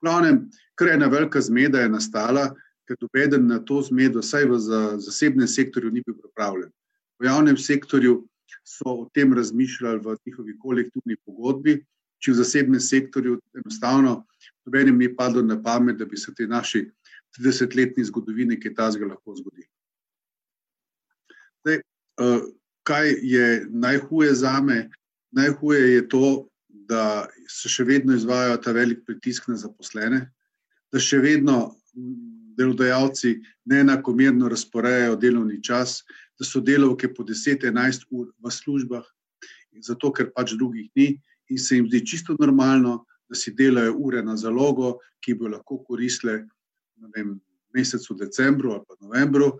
V 0.00 0.06
glavnem, 0.06 0.42
kar 0.80 0.94
ena 0.94 1.08
velika 1.12 1.40
zmeda 1.44 1.82
je 1.84 1.92
nastala, 1.92 2.48
ker 2.88 2.96
dobeden 3.00 3.46
na 3.48 3.60
to 3.60 3.82
zmedo, 3.84 4.24
saj 4.24 4.48
v 4.48 4.58
zasebnem 5.04 5.48
sektorju 5.48 5.92
ni 5.92 6.02
bil 6.06 6.16
pripravljen. 6.16 6.72
V 7.20 7.28
javnem 7.28 7.60
sektorju 7.60 8.22
so 8.64 9.04
o 9.04 9.08
tem 9.14 9.32
razmišljali 9.36 10.00
v 10.00 10.16
njihovi 10.26 10.56
kolektivni 10.58 11.16
pogodbi, 11.24 11.78
če 12.20 12.32
v 12.32 12.40
zasebnem 12.40 12.80
sektorju 12.80 13.38
enostavno 13.60 14.22
dobenem 14.70 14.98
ni 14.98 15.10
padlo 15.10 15.42
na 15.42 15.58
pamet, 15.62 15.98
da 15.98 16.06
bi 16.06 16.16
se 16.16 16.32
te 16.34 16.46
naši 16.46 16.86
30-letni 17.38 18.04
zgodovini 18.06 18.60
kaj 18.60 18.74
tazga 18.74 19.06
lahko 19.06 19.34
zgodili. 19.34 19.66
Zdaj, 21.60 21.82
uh, 22.22 22.46
kaj 22.86 23.14
je 23.22 23.66
najhuje 23.70 24.34
za 24.34 24.60
me? 24.60 24.90
Najhuje 25.34 25.94
je 25.94 26.08
to, 26.08 26.46
da 26.68 27.26
se 27.48 27.68
še 27.70 27.84
vedno 27.84 28.14
izvaja 28.14 28.56
ta 28.62 28.72
velik 28.72 29.04
pritisk 29.06 29.48
na 29.48 29.56
zaposlene, 29.58 30.24
da 30.90 30.98
še 30.98 31.20
vedno 31.22 31.76
delodajalci 32.58 33.36
neenakomerno 33.70 34.48
razporejajo 34.50 35.18
delovni 35.18 35.60
čas, 35.62 36.00
da 36.38 36.46
so 36.46 36.62
delovke 36.62 37.10
po 37.14 37.22
10-11 37.26 38.08
ur 38.10 38.30
v 38.38 38.50
službah, 38.50 39.04
zato 39.86 40.10
ker 40.12 40.32
pač 40.34 40.56
drugih 40.58 40.90
ni 40.98 41.12
in 41.50 41.58
se 41.58 41.78
jim 41.78 41.86
zdi 41.86 42.02
čisto 42.06 42.34
normalno, 42.38 43.04
da 43.30 43.38
si 43.38 43.54
delajo 43.54 43.94
ure 43.98 44.22
na 44.22 44.36
zalogo, 44.36 44.98
ki 45.22 45.34
bi 45.38 45.48
lahko 45.48 45.78
koristile 45.86 46.44
v 46.98 47.24
mesecu 47.74 48.14
decembru 48.18 48.72
ali 48.74 48.84
pa 48.88 48.96
novembru, 49.00 49.52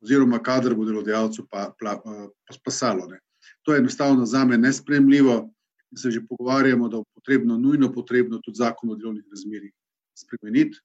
oziroma 0.00 0.40
kadar 0.42 0.74
bo 0.74 0.84
delodajalcu 0.84 1.46
pa, 1.50 1.68
pa, 1.80 1.98
pa 2.00 2.54
spasalo. 2.54 3.06
Ne. 3.06 3.20
To 3.62 3.74
je 3.74 3.78
enostavno 3.78 4.26
za 4.26 4.44
me 4.44 4.58
nespremljivo 4.58 5.50
in 5.90 5.98
se 5.98 6.10
že 6.10 6.20
pogovarjamo, 6.28 6.88
da 6.88 6.96
je 6.96 7.04
potrebno, 7.14 7.58
nujno 7.58 7.92
potrebno 7.92 8.38
tudi 8.44 8.56
zakon 8.56 8.90
o 8.90 8.96
delovnih 8.96 9.24
razmerih 9.30 9.72
spremeniti, 10.16 10.78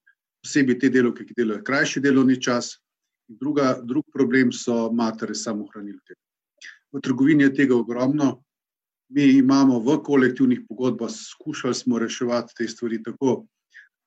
posebej 0.43 0.79
te 0.79 0.89
delovke, 0.89 1.25
ki 1.25 1.33
delajo 1.37 1.63
krajši 1.63 1.99
delovni 1.99 2.41
čas. 2.41 2.77
Druga, 3.27 3.79
drug 3.83 4.05
problem 4.13 4.51
so 4.51 4.91
matere 4.91 5.35
samohranilke. 5.35 6.13
v 6.93 7.01
trgovini 7.01 7.43
je 7.43 7.53
tega 7.53 7.75
ogromno. 7.75 8.42
Mi 9.13 9.23
imamo 9.37 9.79
v 9.79 9.99
kolektivnih 10.03 10.63
pogodbah, 10.69 11.11
skušali 11.11 11.73
smo 11.73 11.99
reševati 11.99 12.53
te 12.57 12.67
stvari 12.67 13.03
tako, 13.03 13.45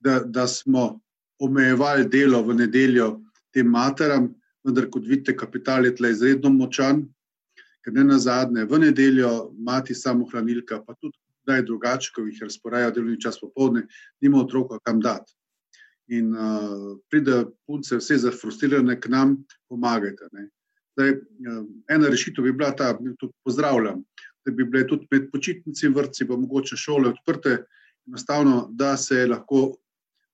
da, 0.00 0.20
da 0.20 0.46
smo 0.46 1.00
omejevali 1.38 2.08
delo 2.08 2.42
v 2.42 2.54
nedeljo 2.54 3.20
tem 3.54 3.70
materam, 3.70 4.32
vendar, 4.64 4.88
kot 4.90 5.06
vidite, 5.06 5.36
kapital 5.36 5.86
je 5.86 5.94
tle 5.94 6.10
izredno 6.10 6.50
močan, 6.50 7.04
ker 7.84 7.94
ne 7.94 8.04
na 8.04 8.18
zadnje, 8.18 8.66
v 8.66 8.80
nedeljo 8.82 9.30
mati 9.54 9.94
samohranilka, 9.94 10.82
pa 10.82 10.96
tudi 10.98 11.14
kdaj 11.46 11.62
drugače, 11.62 12.10
ko 12.14 12.26
jih 12.26 12.42
razporejajo 12.42 12.90
delovni 12.90 13.20
čas 13.22 13.38
popovdne, 13.40 13.86
nima 14.20 14.40
otroka 14.42 14.80
kam 14.82 15.00
dati. 15.00 15.32
In 16.18 16.34
uh, 16.34 16.96
pride 17.10 17.44
punce, 17.66 18.00
vse 18.00 18.18
zafrustrirane 18.26 18.98
k 19.00 19.10
nam, 19.10 19.36
pomagajte. 19.70 20.26
Ne. 20.32 20.48
Zdaj, 20.96 21.14
ena 21.94 22.10
rešitev 22.10 22.44
bi 22.44 22.52
bila 22.56 22.72
ta, 22.74 22.92
da 22.98 23.14
tudi 23.20 23.34
pozdravljam, 23.44 24.02
da 24.46 24.52
bi 24.52 24.64
bile 24.64 24.86
tudi 24.86 25.06
med 25.10 25.30
počitnici 25.32 25.86
in 25.86 25.94
vrtci, 25.94 26.26
pa 26.28 26.36
mogoče 26.36 26.76
šole 26.76 27.08
odprte, 27.08 27.56
enostavno, 28.06 28.68
da 28.70 28.96
se 28.96 29.26
lahko 29.26 29.72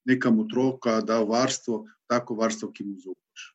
nekam 0.05 0.41
otroka 0.41 1.01
da 1.01 1.23
varstvo, 1.23 1.87
tako 2.07 2.35
varstvo, 2.35 2.71
ki 2.73 2.85
mu 2.85 2.99
zaupaš. 3.01 3.49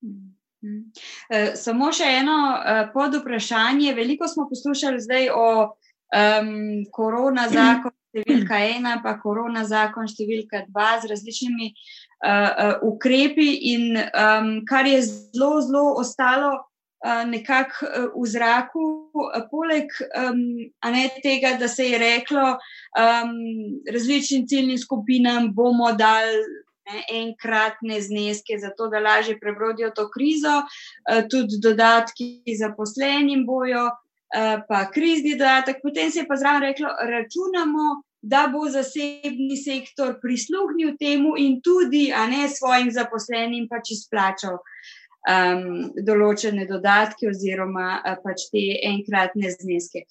Uh, 0.00 1.52
samo 1.56 1.90
še 1.92 2.08
eno 2.20 2.36
uh, 2.52 2.82
pod 2.94 3.16
vprašanje. 3.20 3.94
Veliko 3.94 4.28
smo 4.28 4.48
poslušali 4.48 5.00
zdaj 5.00 5.30
o 5.34 5.46
um, 5.68 6.50
korona 6.92 7.48
zakon 7.52 7.94
številka 8.10 8.58
ena, 8.76 8.96
pa 9.04 9.14
korona 9.20 9.64
zakon 9.68 10.08
številka 10.10 10.64
dva 10.70 10.94
z 11.02 11.12
različnimi 11.12 11.70
uh, 11.70 11.76
uh, 12.28 12.74
ukrepi, 12.88 13.50
in 13.74 14.00
um, 14.00 14.50
kar 14.68 14.88
je 14.88 15.02
zelo, 15.06 15.60
zelo 15.64 15.86
ostalo 16.00 16.56
nekako 17.26 17.86
uh, 17.86 18.22
v 18.22 18.26
zraku, 18.28 18.86
uh, 19.14 19.44
poleg 19.50 19.92
um, 20.14 20.40
ne, 20.92 21.04
tega, 21.22 21.56
da 21.60 21.68
se 21.68 21.88
je 21.88 21.98
reklo 21.98 22.56
um, 22.56 23.30
različnim 23.92 24.48
ciljnim 24.48 24.78
skupinam, 24.78 25.54
bomo 25.54 25.92
dali. 25.92 26.42
Enkratne 27.14 28.00
zneske, 28.02 28.56
zato 28.58 28.88
da 28.90 28.98
lažje 28.98 29.36
prebrodijo 29.38 29.92
to 29.94 30.08
krizo, 30.10 30.56
tudi 31.30 31.60
dodatki 31.62 32.42
zaposlenim 32.58 33.44
bojo, 33.46 33.84
Eh, 34.30 34.58
pa 34.68 34.84
krizni 34.90 35.34
dodatek, 35.34 35.80
potem 35.82 36.10
se 36.10 36.20
je 36.20 36.26
pa 36.26 36.36
zraven 36.36 36.62
reklo, 36.62 36.88
računamo, 37.02 38.02
da 38.22 38.44
bo 38.52 38.68
zasebni 38.70 39.56
sektor 39.56 40.20
prisluhnil 40.22 40.92
temu 41.00 41.34
in 41.38 41.56
tudi, 41.60 42.12
a 42.14 42.26
ne 42.30 42.46
svojim 42.48 42.92
zaposlenim, 42.94 43.66
pač 43.66 43.90
izplačal 43.96 44.60
um, 45.28 45.92
določene 46.06 46.66
dodatke 46.68 47.28
oziroma 47.30 48.00
uh, 48.00 48.16
pač 48.24 48.48
te 48.52 48.64
enkratne 48.90 49.52
zneske. 49.58 50.06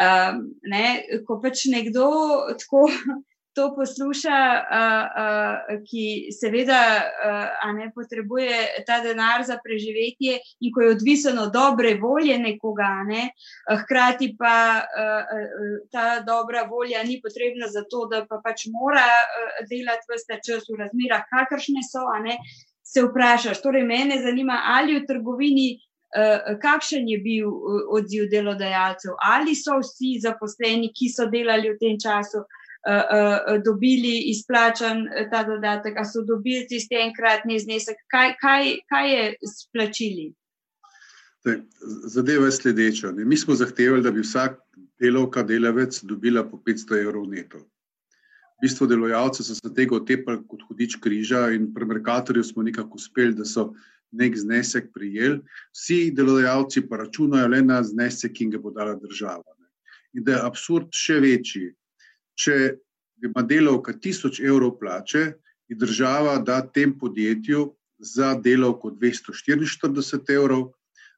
Um, 0.00 0.46
ne, 0.64 0.86
ko 1.26 1.36
pač 1.42 1.66
nekdo 1.68 2.08
tako 2.56 2.86
to 3.52 3.66
posluša, 3.76 4.38
uh, 4.64 5.04
uh, 5.22 5.80
ki 5.84 6.32
seveda 6.32 6.80
uh, 7.04 7.72
ne 7.76 7.90
potrebuje 7.92 8.84
ta 8.86 9.02
denar 9.04 9.44
za 9.44 9.58
preživetje 9.64 10.38
in 10.60 10.72
ko 10.72 10.86
je 10.86 10.94
odvisen 10.94 11.38
od 11.38 11.52
dobre 11.52 11.94
volje 12.00 12.38
nekoga, 12.38 13.04
ne, 13.08 13.28
hkrati 13.68 14.32
pa 14.38 14.56
uh, 14.80 15.44
ta 15.92 16.22
dobra 16.24 16.64
volja 16.70 17.04
ni 17.04 17.20
potrebna 17.20 17.68
za 17.68 17.84
to, 17.90 18.06
da 18.08 18.24
pa 18.24 18.40
pač 18.44 18.66
mora 18.72 19.04
uh, 19.04 19.54
delati 19.68 20.08
vse 20.08 20.40
čas 20.40 20.68
v 20.72 20.80
razmerah, 20.80 21.28
kakršne 21.28 21.84
so, 21.84 22.08
ne, 22.24 22.40
se 22.92 23.04
vprašaš. 23.06 23.62
Torej, 23.62 23.86
mene 23.88 24.20
zanima, 24.22 24.60
ali 24.76 25.00
v 25.00 25.06
trgovini. 25.08 25.72
Uh, 26.12 26.58
kakšen 26.60 27.06
je 27.08 27.16
bil 27.24 27.46
odziv 27.96 28.26
delodajalcev, 28.28 29.14
ali 29.24 29.54
so 29.56 29.78
vsi 29.80 30.18
zaposleni, 30.20 30.90
ki 30.92 31.08
so 31.08 31.24
delali 31.32 31.70
v 31.72 31.78
tem 31.80 31.96
času, 31.96 32.42
uh, 32.44 33.54
dobili 33.64 34.28
izplačan 34.28 35.06
ta 35.32 35.40
dodatek, 35.48 35.96
ali 35.96 36.10
so 36.10 36.20
dobili 36.28 36.66
tisti 36.68 37.00
enkratni 37.00 37.56
znesek, 37.64 38.04
kaj, 38.12 38.34
kaj, 38.44 38.74
kaj 38.92 39.08
je 39.14 39.24
s 39.40 39.64
plačili? 39.72 40.28
Zadeva 42.12 42.46
je 42.46 42.52
sledeča. 42.52 43.12
Ne? 43.12 43.24
Mi 43.24 43.36
smo 43.36 43.54
zahtevali, 43.54 44.02
da 44.02 44.10
bi 44.10 44.20
vsak 44.20 44.60
delovka, 45.00 45.42
delavec 45.42 46.02
dobila 46.02 46.44
po 46.44 46.60
500 46.66 47.00
evrov 47.02 47.26
neto. 47.26 47.64
Bistvu 48.62 48.86
delodajalci 48.86 49.42
so 49.42 49.56
se 49.58 49.74
tega 49.74 49.96
otepali 49.96 50.38
kot 50.48 50.62
hudič 50.68 51.00
križa 51.02 51.48
in 51.56 51.72
pri 51.74 51.86
Merkatorju 51.86 52.44
smo 52.46 52.62
nekako 52.62 53.00
uspeli, 53.00 53.34
da 53.34 53.44
so 53.44 53.72
nek 54.12 54.36
znesek 54.38 54.92
prijeli. 54.94 55.40
Vsi 55.74 56.12
delodajalci 56.14 56.84
pa 56.88 57.00
računajo 57.02 57.48
le 57.48 57.62
na 57.62 57.82
znesek, 57.82 58.36
ki 58.38 58.52
ga 58.54 58.62
bo 58.62 58.70
dala 58.70 58.94
država. 58.94 59.56
Ne? 59.58 59.66
In 60.14 60.24
da 60.24 60.36
je 60.36 60.46
absurd 60.46 60.94
še 60.94 61.18
večji, 61.24 61.72
če 62.38 62.58
ima 63.22 63.42
delovka 63.42 63.94
1000 63.98 64.42
evrov 64.46 64.76
plače 64.78 65.32
in 65.72 65.78
država 65.78 66.38
da 66.38 66.60
tem 66.62 66.92
podjetju 66.98 67.70
za 67.98 68.34
delovko 68.34 68.90
244 68.90 70.36
evrov, 70.36 70.68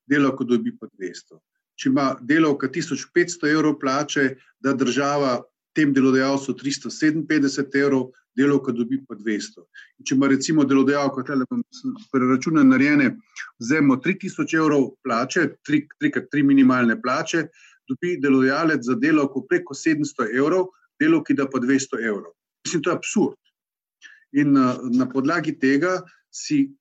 delovko 0.07 0.45
dobi 0.45 0.73
pa 0.79 0.87
200. 0.87 1.41
Če 1.77 1.89
ima 1.91 2.13
delovka 2.21 2.69
1500 2.69 3.51
evrov 3.51 3.79
plače, 3.81 4.37
da 4.61 4.73
država 4.73 5.43
tem 5.75 5.93
delodajalcu 5.95 6.55
357 6.55 7.79
evrov, 7.81 8.11
delovka 8.39 8.73
dobi 8.73 9.01
pa 9.07 9.17
200. 9.19 9.63
In 9.99 10.07
če 10.07 10.15
ima 10.15 10.29
recimo 10.31 10.65
delodajalka, 10.65 11.23
da 11.27 11.39
lahko 11.43 11.61
preračuna 12.13 12.65
narejene, 12.67 13.11
vzemo 13.63 13.99
3000 14.03 14.59
evrov 14.59 14.91
plače, 15.07 15.49
3x3 15.69 16.43
minimalne 16.47 16.97
plače, 17.03 17.47
dobi 17.91 18.17
delodajalec 18.23 18.87
za 18.87 18.97
delovko 18.99 19.45
preko 19.51 19.75
700 19.75 20.31
evrov, 20.39 20.71
delovki 21.01 21.35
da 21.35 21.49
pa 21.51 21.61
200 21.63 22.01
evrov. 22.03 22.33
Mislim, 22.65 22.83
to 22.83 22.91
je 22.91 22.97
absurd. 22.97 23.39
In 24.35 24.55
na, 24.55 24.79
na 24.91 25.07
podlagi 25.11 25.55
tega 25.59 26.01
si 26.35 26.73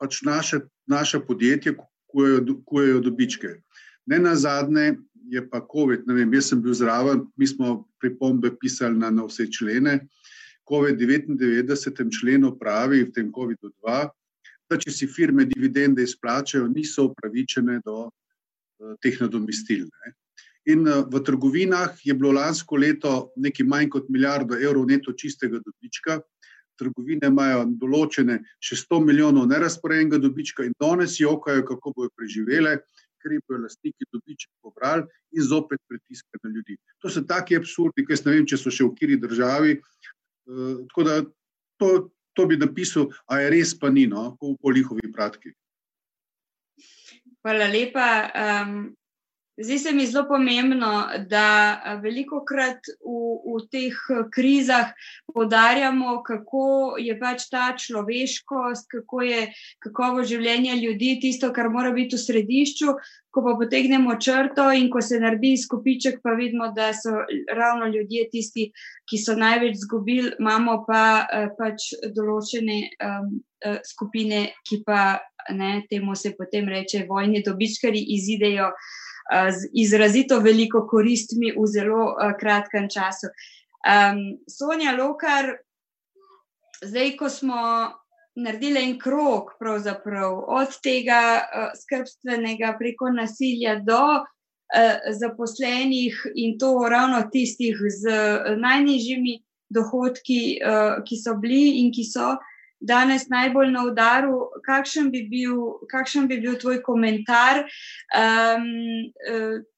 pač 0.00 0.22
naše, 0.26 0.60
naše 0.86 1.20
podjetje 1.20 1.76
kujejo, 2.10 2.62
kujejo 2.66 3.00
dobičke. 3.00 3.60
Ne 4.06 4.18
na 4.18 4.34
zadnje 4.36 4.96
je 5.30 5.42
pa 5.50 5.60
COVID, 5.72 6.06
ne 6.06 6.14
vem, 6.14 6.34
jaz 6.38 6.50
sem 6.52 6.62
bil 6.62 6.74
zraven, 6.74 7.24
mi 7.36 7.46
smo 7.46 7.86
pripombe 8.00 8.52
pisali 8.60 8.98
na, 8.98 9.10
na 9.10 9.26
vse 9.26 9.48
člene. 9.52 10.00
COVID-99 10.66 12.10
členu 12.10 12.56
pravi 12.58 13.04
v 13.04 13.12
tem 13.14 13.32
COVID-2, 13.32 13.96
da 14.66 14.78
če 14.78 14.90
si 14.90 15.06
firme 15.06 15.46
dividende 15.46 16.02
izplačajo, 16.02 16.66
niso 16.66 17.10
upravičene 17.12 17.80
do 17.86 18.06
uh, 18.06 18.94
teh 19.02 19.20
nadomestil. 19.22 19.86
Ne. 19.86 20.14
In 20.66 20.86
eh, 20.88 21.02
v 21.06 21.22
trgovinah 21.22 21.94
je 22.02 22.14
bilo 22.14 22.32
lansko 22.34 22.76
leto 22.76 23.30
nekaj 23.38 23.66
manj 23.66 23.90
kot 23.94 24.08
milijardo 24.10 24.58
evrov 24.58 24.88
neto 24.90 25.14
čistega 25.14 25.60
dobička. 25.62 26.18
Trgovine 26.76 27.30
imajo 27.30 27.62
določene 27.80 28.40
še 28.60 28.76
100 28.82 28.98
milijonov 29.06 29.46
nerazporejenega 29.48 30.18
dobička 30.20 30.66
in 30.66 30.74
danes 30.80 31.20
jokajo, 31.20 31.62
kako 31.64 31.92
bojo 31.94 32.10
preživele, 32.18 32.80
ker 33.26 33.34
jim 33.34 33.42
bojo 33.48 33.64
lastniki 33.64 34.06
dobiček 34.14 34.50
pobrali 34.62 35.02
in 35.34 35.42
zopet 35.42 35.82
pritiskajo 35.90 36.44
na 36.44 36.52
ljudi. 36.54 36.78
To 37.02 37.10
so 37.10 37.24
taki 37.26 37.58
absurdi, 37.58 38.06
ki 38.06 38.20
ne 38.22 38.36
vem, 38.36 38.46
če 38.46 38.60
so 38.60 38.70
še 38.70 38.86
v 38.86 38.94
kiri 38.94 39.18
državi. 39.18 39.80
Uh, 40.46 40.86
tako 40.86 41.06
da 41.08 41.16
to, 41.82 41.90
to 42.38 42.46
bi 42.46 42.56
napisal, 42.60 43.10
a 43.26 43.42
je 43.42 43.50
res 43.50 43.74
pa 43.74 43.90
ni, 43.90 44.06
no, 44.06 44.36
po, 44.38 44.54
po 44.62 44.70
lihovi 44.70 45.10
pratki. 45.10 45.50
Hvala 47.42 47.66
lepa. 47.72 48.06
Um, 48.30 48.94
Zdi 49.56 49.78
se 49.78 49.92
mi 49.92 50.06
zelo 50.06 50.26
pomembno, 50.28 51.08
da 51.28 51.98
veliko 52.02 52.42
krat 52.44 52.90
v, 53.00 53.20
v 53.40 53.60
teh 53.72 54.00
krizah 54.34 54.90
podarjamo, 55.32 56.18
kako 56.26 56.96
je 57.00 57.14
pač 57.16 57.46
ta 57.48 57.70
človeškost, 57.72 58.90
kako 58.92 59.22
je 59.24 59.46
kakovo 59.80 60.24
življenje 60.28 60.76
ljudi, 60.82 61.14
tisto, 61.22 61.54
kar 61.56 61.70
mora 61.72 61.94
biti 61.96 62.18
v 62.18 62.24
središču. 62.24 62.96
Ko 63.32 63.42
pa 63.44 63.52
potegnemo 63.56 64.14
črto 64.20 64.70
in 64.72 64.90
ko 64.92 65.00
se 65.04 65.20
naredi 65.20 65.56
skupiček, 65.60 66.20
pa 66.24 66.36
vidimo, 66.36 66.70
da 66.76 66.92
so 66.96 67.24
ravno 67.52 67.88
ljudje 67.92 68.28
tisti, 68.32 68.70
ki 69.08 69.20
so 69.20 69.36
največ 69.36 69.80
zgubili, 69.82 70.34
imamo 70.40 70.82
pa 70.84 71.02
pač 71.56 71.90
določene 72.16 72.78
um, 73.08 73.32
skupine, 73.84 74.46
ki 74.68 74.82
pa 74.84 75.18
ne, 75.52 75.82
temu 75.88 76.16
se 76.16 76.32
potem 76.36 76.68
reče, 76.68 77.04
vojni 77.08 77.44
dobičkari 77.44 78.00
izidejo 78.16 78.72
z 79.30 79.68
izrazito 79.72 80.38
veliko 80.40 80.84
koristmi 80.86 81.52
v 81.56 81.66
zelo 81.66 82.14
kratkem 82.40 82.88
času. 82.88 83.30
Um, 83.86 84.38
Sonja 84.50 84.96
Lokar, 84.96 85.52
zdaj, 86.82 87.16
ko 87.16 87.30
smo 87.30 87.60
naredili 88.36 88.82
en 88.82 88.98
krok, 88.98 89.52
od 90.46 90.80
tega 90.82 91.20
uh, 91.40 91.68
skrbstvenega 91.74 92.74
preko 92.78 93.10
nasilja 93.10 93.78
do 93.78 94.02
uh, 94.18 94.96
zaposlenih 95.20 96.26
in 96.34 96.58
to 96.58 96.88
ravno 96.90 97.22
tistih 97.32 97.76
z 97.78 98.10
najnižjimi 98.58 99.38
dohodki, 99.70 100.58
uh, 100.62 101.02
ki 101.06 101.16
so 101.16 101.34
bili 101.34 101.80
in 101.80 101.92
ki 101.92 102.04
so. 102.04 102.36
Danes 102.80 103.28
najbolj 103.28 103.70
na 103.72 103.84
udaru. 103.84 104.40
Kakšen 104.66 105.10
bi 105.10 105.26
bil, 105.30 105.78
kakšen 105.90 106.28
bi 106.28 106.40
bil 106.40 106.58
tvoj 106.60 106.82
komentar? 106.82 107.64
Um, 108.16 108.66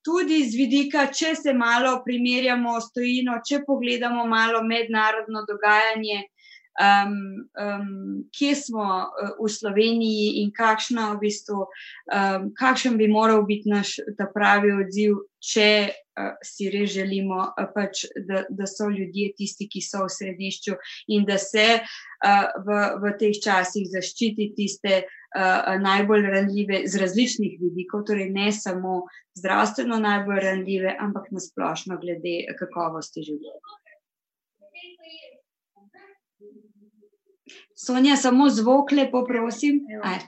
tudi 0.04 0.42
z 0.48 0.56
vidika, 0.56 1.06
če 1.12 1.34
se 1.36 1.52
malo 1.52 1.98
primerjamo 2.04 2.78
s 2.80 2.92
tojino, 2.94 3.40
če 3.44 3.62
pogledamo 3.66 4.26
malo 4.26 4.62
mednarodno 4.64 5.44
dogajanje 5.48 6.24
um, 6.78 7.48
um, 7.64 8.24
kje 8.38 8.54
smo 8.54 8.82
uh, 8.82 9.30
v 9.44 9.50
Sloveniji 9.50 10.42
in 10.42 10.52
kakšna, 10.54 11.12
v 11.14 11.26
bistvu, 11.26 11.66
um, 11.66 12.50
kakšen 12.58 12.98
bi 12.98 13.08
moral 13.10 13.42
biti 13.46 13.70
naš 13.70 13.98
pravi 14.34 14.72
odziv, 14.78 15.18
če 15.42 15.68
uh, 15.90 16.34
si 16.44 16.70
res 16.70 16.92
želimo, 16.94 17.40
uh, 17.50 17.68
pač, 17.74 18.06
da, 18.28 18.44
da 18.50 18.66
so 18.70 18.88
ljudje 18.90 19.34
tisti, 19.38 19.68
ki 19.70 19.82
so 19.82 20.06
v 20.06 20.14
središču 20.14 20.76
in 21.14 21.26
da 21.28 21.38
se 21.38 21.66
uh, 21.80 22.46
v, 22.66 22.82
v 23.02 23.14
teh 23.20 23.38
časih 23.44 23.88
zaščiti 23.94 24.52
tiste. 24.56 25.04
Uh, 25.28 25.74
najbolj 25.84 26.22
ranljive 26.32 26.78
z 26.88 27.02
različnih 27.02 27.58
vidikov, 27.60 28.06
torej 28.08 28.30
ne 28.32 28.46
samo 28.48 29.02
zdravstveno 29.36 29.98
najbolj 30.00 30.40
ranljive, 30.40 30.94
ampak 31.04 31.28
nasplošno 31.36 31.98
glede 32.00 32.38
kakovosti 32.56 33.26
življenja. 33.26 33.76
Sonja, 37.74 38.16
samo 38.16 38.48
zvok, 38.50 38.92
lepo 38.92 39.24
prosim. 39.26 39.80
Aj, 40.02 40.18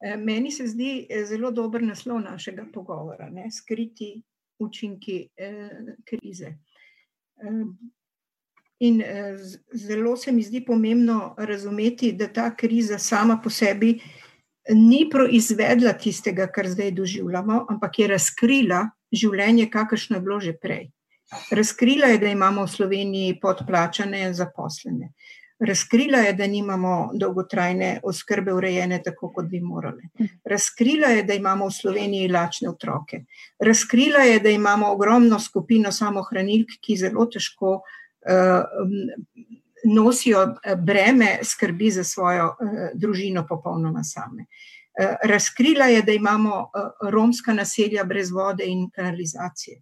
e, 0.00 0.16
Meni 0.16 0.50
se 0.52 0.66
zdi 0.66 1.06
e, 1.10 1.24
zelo 1.24 1.50
dober 1.50 1.82
naslov 1.82 2.20
našega 2.20 2.66
pogovora, 2.72 3.30
ne? 3.30 3.50
skriti 3.50 4.16
učinki 4.58 5.28
eh, 5.36 5.70
krize. 6.04 6.46
Eh, 6.46 7.64
in 8.78 9.00
eh, 9.00 9.36
zelo 9.72 10.16
se 10.16 10.32
mi 10.32 10.42
zdi 10.42 10.64
pomembno 10.64 11.34
razumeti, 11.38 12.12
da 12.12 12.32
ta 12.32 12.56
kriza 12.56 12.98
sama 12.98 13.40
po 13.44 13.50
sebi 13.50 14.00
ni 14.68 15.08
proizvedla 15.10 15.92
tistega, 15.92 16.46
kar 16.46 16.68
zdaj 16.68 16.90
doživljamo, 16.90 17.66
ampak 17.70 17.98
je 17.98 18.08
razkrila 18.08 18.84
življenje, 19.12 19.70
kakršno 19.70 20.16
je 20.16 20.22
bilo 20.22 20.40
že 20.40 20.52
prej. 20.52 20.90
Razkrila 21.50 22.06
je, 22.06 22.18
da 22.18 22.28
imamo 22.28 22.64
v 22.64 22.72
Sloveniji 22.72 23.38
podplačane 23.40 24.32
zaposlene. 24.34 25.12
Razkrila 25.60 26.18
je, 26.18 26.32
da 26.32 26.46
nimamo 26.46 27.10
dolgotrajne 27.14 28.00
oskrbe 28.02 28.52
urejene 28.52 29.00
tako, 29.02 29.32
kot 29.34 29.46
bi 29.46 29.60
morali. 29.60 30.08
Razkrila 30.44 31.08
je, 31.08 31.22
da 31.22 31.34
imamo 31.34 31.66
v 31.66 31.74
Sloveniji 31.74 32.28
lačne 32.28 32.68
otroke. 32.68 33.24
Razkrila 33.58 34.22
je, 34.22 34.40
da 34.40 34.50
imamo 34.50 34.92
ogromno 34.92 35.40
skupino 35.40 35.92
samohranilk, 35.92 36.78
ki 36.80 36.96
zelo 36.96 37.26
težko 37.26 37.72
uh, 37.80 38.62
nosijo 39.84 40.42
eh, 40.42 40.76
breme 40.76 41.38
skrbi 41.42 41.90
za 41.90 42.04
svojo 42.04 42.46
uh, 42.46 42.78
družino 42.94 43.46
popolnoma 43.46 44.04
same. 44.04 44.46
Razkrila 45.24 45.86
je, 45.86 46.02
da 46.02 46.12
imamo 46.12 46.70
romska 47.02 47.54
naselja 47.54 48.04
brez 48.04 48.30
vode 48.30 48.66
in 48.66 48.88
kanalizacije. 48.90 49.80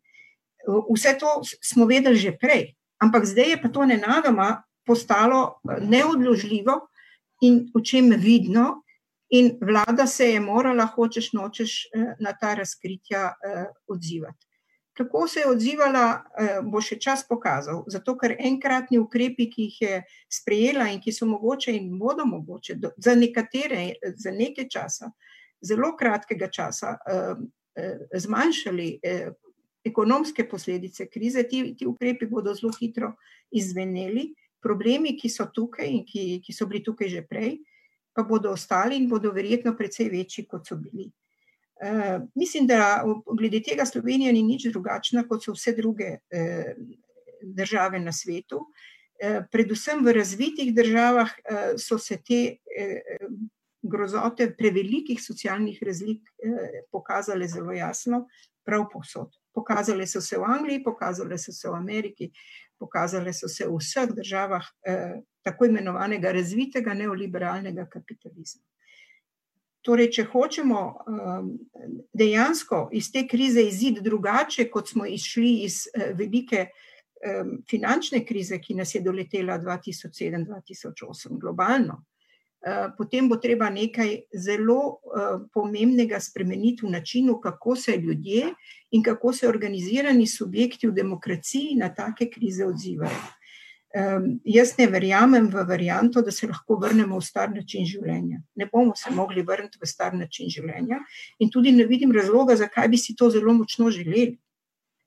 Vse 0.92 1.16
to 1.18 1.40
smo 1.62 1.86
vedeli 1.86 2.16
že 2.16 2.36
prej, 2.36 2.74
ampak 3.00 3.24
zdaj 3.24 3.50
je 3.50 3.62
pa 3.62 3.68
to 3.68 3.86
nenadoma 3.86 4.65
postalo 4.86 5.60
eh, 5.70 5.78
neodložljivo 5.80 6.80
in 7.40 7.66
v 7.74 7.82
čem 7.84 8.10
vidno, 8.16 8.82
in 9.28 9.58
vlada 9.60 10.06
se 10.06 10.30
je 10.30 10.40
morala, 10.40 10.86
hočeš 10.86 11.32
nočeš, 11.32 11.72
eh, 11.94 12.14
na 12.20 12.32
ta 12.32 12.54
razkritja 12.54 13.22
eh, 13.26 13.64
odzivati. 13.86 14.46
Kako 14.96 15.28
se 15.28 15.40
je 15.40 15.48
odzivala, 15.50 16.24
bo 16.64 16.80
še 16.80 16.96
čas 16.96 17.20
pokazal. 17.28 17.82
Zato, 17.92 18.14
ker 18.16 18.32
enkratni 18.40 18.96
ukrepi, 18.96 19.44
ki 19.52 19.66
jih 19.66 19.80
je 19.82 19.98
sprejela 20.32 20.86
in 20.88 21.02
ki 21.04 21.12
so 21.12 21.28
mogoče 21.28 21.74
in 21.76 21.90
bodo 22.00 22.24
mogoče 22.24 22.78
za 22.96 23.12
nekatere, 23.14 23.98
za 24.16 24.32
nekaj 24.32 24.70
časa, 24.72 25.10
zelo 25.60 25.90
kratkega 26.00 26.48
časa, 26.48 26.94
zmanjšali 28.08 28.88
ekonomske 29.84 30.48
posledice 30.48 31.10
krize, 31.12 31.44
ti, 31.44 31.74
ti 31.76 31.86
ukrepi 31.86 32.26
bodo 32.32 32.54
zelo 32.56 32.72
hitro 32.80 33.12
izveneli 33.52 34.30
problemi, 34.62 35.16
ki 35.18 35.30
so 35.30 35.48
tukaj 35.54 35.88
in 35.88 36.04
ki, 36.06 36.40
ki 36.44 36.52
so 36.52 36.66
bili 36.66 36.82
tukaj 36.84 37.08
že 37.12 37.22
prej, 37.28 37.58
pa 38.16 38.24
bodo 38.24 38.52
ostali 38.56 38.96
in 38.96 39.08
bodo 39.08 39.32
verjetno 39.32 39.74
precej 39.76 40.08
večji, 40.10 40.46
kot 40.48 40.66
so 40.66 40.76
bili. 40.80 41.10
Uh, 41.76 42.24
mislim, 42.34 42.66
da 42.66 43.04
glede 43.36 43.60
tega 43.60 43.84
Slovenija 43.84 44.32
ni 44.32 44.40
nič 44.42 44.70
drugačna 44.72 45.26
kot 45.28 45.44
so 45.44 45.52
vse 45.52 45.74
druge 45.76 46.14
uh, 46.16 46.70
države 47.42 48.00
na 48.00 48.12
svetu. 48.16 48.62
Uh, 49.20 49.42
predvsem 49.52 50.00
v 50.04 50.14
razvitih 50.16 50.72
državah 50.74 51.28
uh, 51.28 51.76
so 51.76 51.98
se 51.98 52.16
te 52.16 52.40
uh, 52.56 53.36
grozote 53.82 54.48
prevelikih 54.56 55.20
socialnih 55.22 55.82
razlik 55.84 56.24
uh, 56.24 56.80
pokazale 56.92 57.48
zelo 57.48 57.76
jasno, 57.76 58.24
prav 58.64 58.88
posod. 58.92 59.36
Pokazale 59.54 60.06
so 60.06 60.20
se 60.20 60.38
v 60.38 60.44
Angliji, 60.44 60.84
pokazale 60.84 61.38
so 61.38 61.52
se 61.52 61.68
v 61.68 61.74
Ameriki, 61.74 62.30
pokazale 62.78 63.32
so 63.32 63.48
se 63.48 63.66
v 63.66 63.76
vseh 63.80 64.12
državah 64.16 64.64
eh, 64.86 65.20
tako 65.44 65.66
imenovanega 65.66 66.32
razvitega 66.32 66.94
neoliberalnega 66.94 67.86
kapitalizma. 67.90 68.62
Torej, 69.86 70.08
če 70.16 70.24
hočemo 70.32 70.80
um, 70.82 71.52
dejansko 72.18 72.88
iz 72.98 73.06
te 73.14 73.22
krize 73.30 73.62
izid 73.62 74.00
drugače, 74.02 74.66
kot 74.70 74.90
smo 74.90 75.06
izšli 75.06 75.52
iz 75.62 75.84
uh, 75.86 76.08
velike 76.18 76.64
um, 76.66 77.52
finančne 77.70 78.24
krize, 78.26 78.58
ki 78.58 78.74
nas 78.74 78.96
je 78.96 79.04
doletela 79.04 79.60
2007-2008 79.62 81.38
globalno, 81.38 82.00
potem 82.96 83.28
bo 83.28 83.36
treba 83.36 83.68
nekaj 83.70 84.26
zelo 84.34 84.78
uh, 84.78 85.46
pomembnega 85.54 86.20
spremeniti 86.20 86.86
v 86.86 86.90
načinu, 86.90 87.40
kako 87.40 87.76
se 87.76 87.96
ljudje 87.96 88.52
in 88.90 89.02
kako 89.02 89.32
se 89.32 89.48
organizirani 89.48 90.26
subjekti 90.26 90.88
v 90.88 90.92
demokraciji 90.92 91.76
na 91.76 91.94
take 91.94 92.30
krize 92.30 92.66
odzivajo. 92.66 93.22
Um, 93.96 94.40
jaz 94.44 94.74
ne 94.78 94.86
verjamem 94.92 95.46
v 95.48 95.62
varianto, 95.64 96.20
da 96.22 96.30
se 96.30 96.46
lahko 96.46 96.76
vrnemo 96.76 97.16
v 97.16 97.24
star 97.24 97.52
način 97.54 97.86
življenja. 97.86 98.42
Ne 98.54 98.66
bomo 98.72 98.92
se 98.96 99.10
mogli 99.14 99.42
vrniti 99.42 99.78
v 99.80 99.86
star 99.88 100.12
način 100.14 100.50
življenja, 100.52 100.98
in 101.38 101.50
tudi 101.50 101.72
ne 101.72 101.86
vidim 101.86 102.12
razloga, 102.12 102.56
zakaj 102.56 102.90
bi 102.92 102.98
si 102.98 103.14
to 103.16 103.30
zelo 103.30 103.54
močno 103.54 103.90
želeli. 103.90 104.36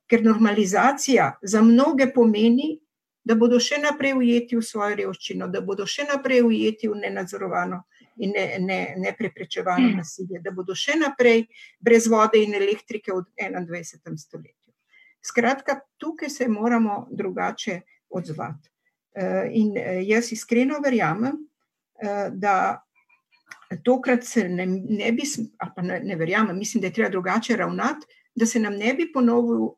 Ker 0.09 0.23
normalizacija 0.25 1.35
za 1.43 1.61
mnoge 1.61 2.07
pomeni, 2.15 2.79
da 3.23 3.35
bodo 3.35 3.59
še 3.59 3.77
naprej 3.81 4.15
ujeti 4.17 4.57
v 4.57 4.63
svojo 4.65 4.95
revščino, 4.95 5.47
da 5.47 5.61
bodo 5.61 5.85
še 5.85 6.07
naprej 6.09 6.41
ujeti 6.47 6.89
v 6.89 6.97
nenadzorovano 7.01 7.83
in 8.19 8.33
ne, 8.35 8.45
ne, 8.59 8.79
ne 8.97 9.13
preprečevano 9.17 9.87
hmm. 9.89 9.99
nasilje, 9.99 10.41
da 10.43 10.51
bodo 10.55 10.75
še 10.75 10.97
naprej 10.99 11.45
brez 11.79 12.07
vode 12.11 12.41
in 12.41 12.55
elektrike 12.55 13.13
v 13.13 13.23
21. 13.37 14.17
stoletju. 14.17 14.73
Skratka, 15.21 15.81
tukaj 15.97 16.29
se 16.31 16.47
moramo 16.47 17.07
drugače 17.11 17.81
odzvati. 18.09 18.69
Eh, 19.15 19.49
in 19.53 19.77
eh, 19.77 20.03
jaz 20.07 20.31
iskreno 20.31 20.79
verjamem, 20.83 21.35
eh, 22.01 22.29
da 22.31 22.83
tokrat 23.83 24.23
se 24.23 24.45
ne, 24.49 24.65
ne 24.65 25.11
bi, 25.11 25.25
ali 25.57 25.71
pa 25.75 25.81
ne, 25.81 25.99
ne 26.03 26.15
verjamem, 26.15 26.57
mislim, 26.57 26.81
da 26.81 26.87
je 26.87 26.93
treba 26.93 27.09
drugače 27.09 27.57
ravnati, 27.57 28.07
da 28.35 28.45
se 28.45 28.59
nam 28.59 28.77
ne 28.77 28.93
bi 28.93 29.11
ponovil 29.11 29.73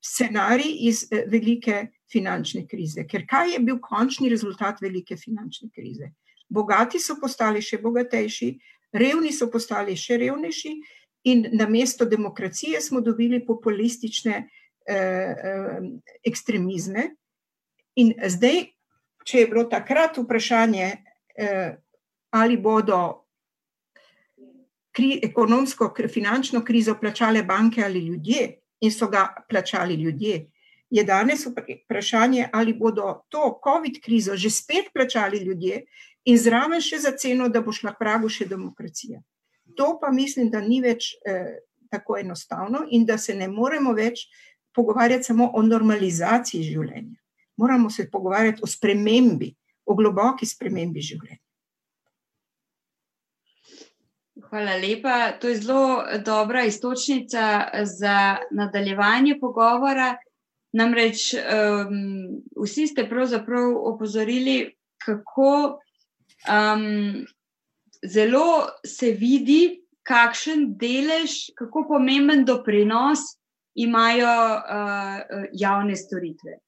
scenarij 0.00 0.76
iz 0.88 1.04
velike 1.26 1.86
finančne 2.12 2.66
krize. 2.66 3.04
Ker 3.06 3.26
kaj 3.28 3.52
je 3.54 3.60
bil 3.64 3.78
končni 3.80 4.28
rezultat 4.28 4.80
velike 4.80 5.16
finančne 5.16 5.68
krize? 5.74 6.10
Bogati 6.48 6.98
so 6.98 7.14
postali 7.20 7.62
še 7.62 7.78
bogatejši, 7.78 8.50
revni 8.92 9.30
so 9.32 9.50
postali 9.50 9.94
še 9.96 10.16
revnejši, 10.18 10.74
in 11.24 11.46
na 11.52 11.68
mesto 11.68 12.04
demokracije 12.04 12.80
smo 12.80 13.00
dobili 13.00 13.46
populistične 13.46 14.48
eh, 14.86 14.96
eh, 14.96 15.80
ekstremizme. 16.26 17.10
In 17.94 18.14
zdaj, 18.26 18.64
če 19.24 19.38
je 19.38 19.48
bilo 19.50 19.64
takrat 19.68 20.16
vprašanje, 20.18 20.92
eh, 21.36 21.76
ali 22.30 22.56
bodo 22.56 23.26
kri, 24.96 25.20
ekonomsko, 25.22 25.92
finančno 26.08 26.64
krizo 26.64 26.96
plačale 27.00 27.42
banke 27.42 27.84
ali 27.84 28.06
ljudje, 28.06 28.59
in 28.80 28.92
so 28.92 29.08
ga 29.08 29.28
plačali 29.48 29.94
ljudje. 29.94 30.46
Je 30.90 31.04
danes 31.04 31.46
vprašanje, 31.46 32.48
ali 32.52 32.74
bodo 32.74 33.22
to 33.28 33.60
COVID 33.64 34.00
krizo 34.02 34.36
že 34.36 34.50
spet 34.50 34.90
plačali 34.94 35.38
ljudje, 35.38 35.84
in 36.24 36.38
zraven 36.38 36.80
še 36.80 37.00
za 37.00 37.12
ceno, 37.16 37.48
da 37.48 37.62
bo 37.64 37.72
šla 37.72 37.94
pragu 37.98 38.28
še 38.28 38.46
demokracija. 38.50 39.20
To 39.76 39.94
pa 40.00 40.10
mislim, 40.12 40.50
da 40.50 40.60
ni 40.60 40.80
več 40.82 41.14
eh, 41.24 41.60
tako 41.90 42.18
enostavno 42.18 42.84
in 42.90 43.06
da 43.06 43.18
se 43.18 43.34
ne 43.34 43.48
moremo 43.48 43.94
več 43.94 44.26
pogovarjati 44.74 45.30
samo 45.30 45.50
o 45.54 45.62
normalizaciji 45.62 46.66
življenja. 46.68 47.18
Moramo 47.60 47.90
se 47.90 48.08
pogovarjati 48.10 48.62
o 48.62 48.68
spremembi, 48.70 49.50
o 49.86 49.96
globoki 49.98 50.46
spremembi 50.46 51.02
življenja. 51.02 51.42
Hvala 54.50 54.76
lepa. 54.82 55.32
To 55.40 55.48
je 55.48 55.56
zelo 55.56 56.04
dobra 56.24 56.64
istočnica 56.64 57.68
za 57.84 58.36
nadaljevanje 58.50 59.36
pogovora. 59.40 60.16
Namreč 60.72 61.34
um, 61.34 62.42
vsi 62.64 62.86
ste 62.86 63.08
pravzaprav 63.08 63.76
opozorili, 63.92 64.74
kako 65.04 65.78
um, 66.50 67.26
zelo 68.06 68.66
se 68.86 69.10
vidi, 69.10 69.82
kakšen 70.02 70.74
delež, 70.78 71.30
kako 71.54 71.84
pomemben 71.88 72.44
doprinos 72.44 73.18
imajo 73.74 74.34
uh, 74.56 75.46
javne 75.52 75.96
storitve. 75.96 76.58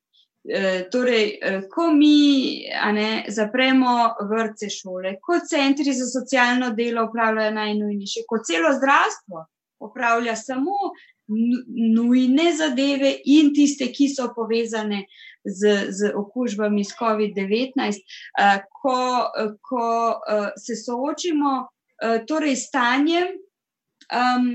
E, 0.43 0.89
torej, 0.91 1.39
ko 1.71 1.93
mi 1.95 2.67
ne, 2.95 3.25
zapremo 3.31 3.93
vrtce 4.27 4.67
šole, 4.75 5.15
kot 5.23 5.47
centri 5.51 5.95
za 5.95 6.09
socialno 6.11 6.73
delo 6.75 7.05
upravljajo 7.07 7.55
najnujnejše, 7.55 8.25
kot 8.29 8.43
celo 8.47 8.73
zdravstvo 8.75 9.45
upravlja 9.87 10.37
samo 10.37 10.91
nujne 11.95 12.53
zadeve 12.59 13.15
in 13.25 13.53
tiste, 13.55 13.87
ki 13.95 14.09
so 14.09 14.33
povezane 14.35 15.05
z, 15.45 15.87
z 15.91 16.11
okužbami 16.15 16.85
s 16.85 16.97
COVID-19, 16.99 18.03
ko, 18.83 18.99
ko 19.63 19.87
se 20.59 20.77
soočimo 20.77 21.55
torej, 22.29 22.57
s 22.57 22.69
stanjem, 22.69 23.31
um, 24.11 24.51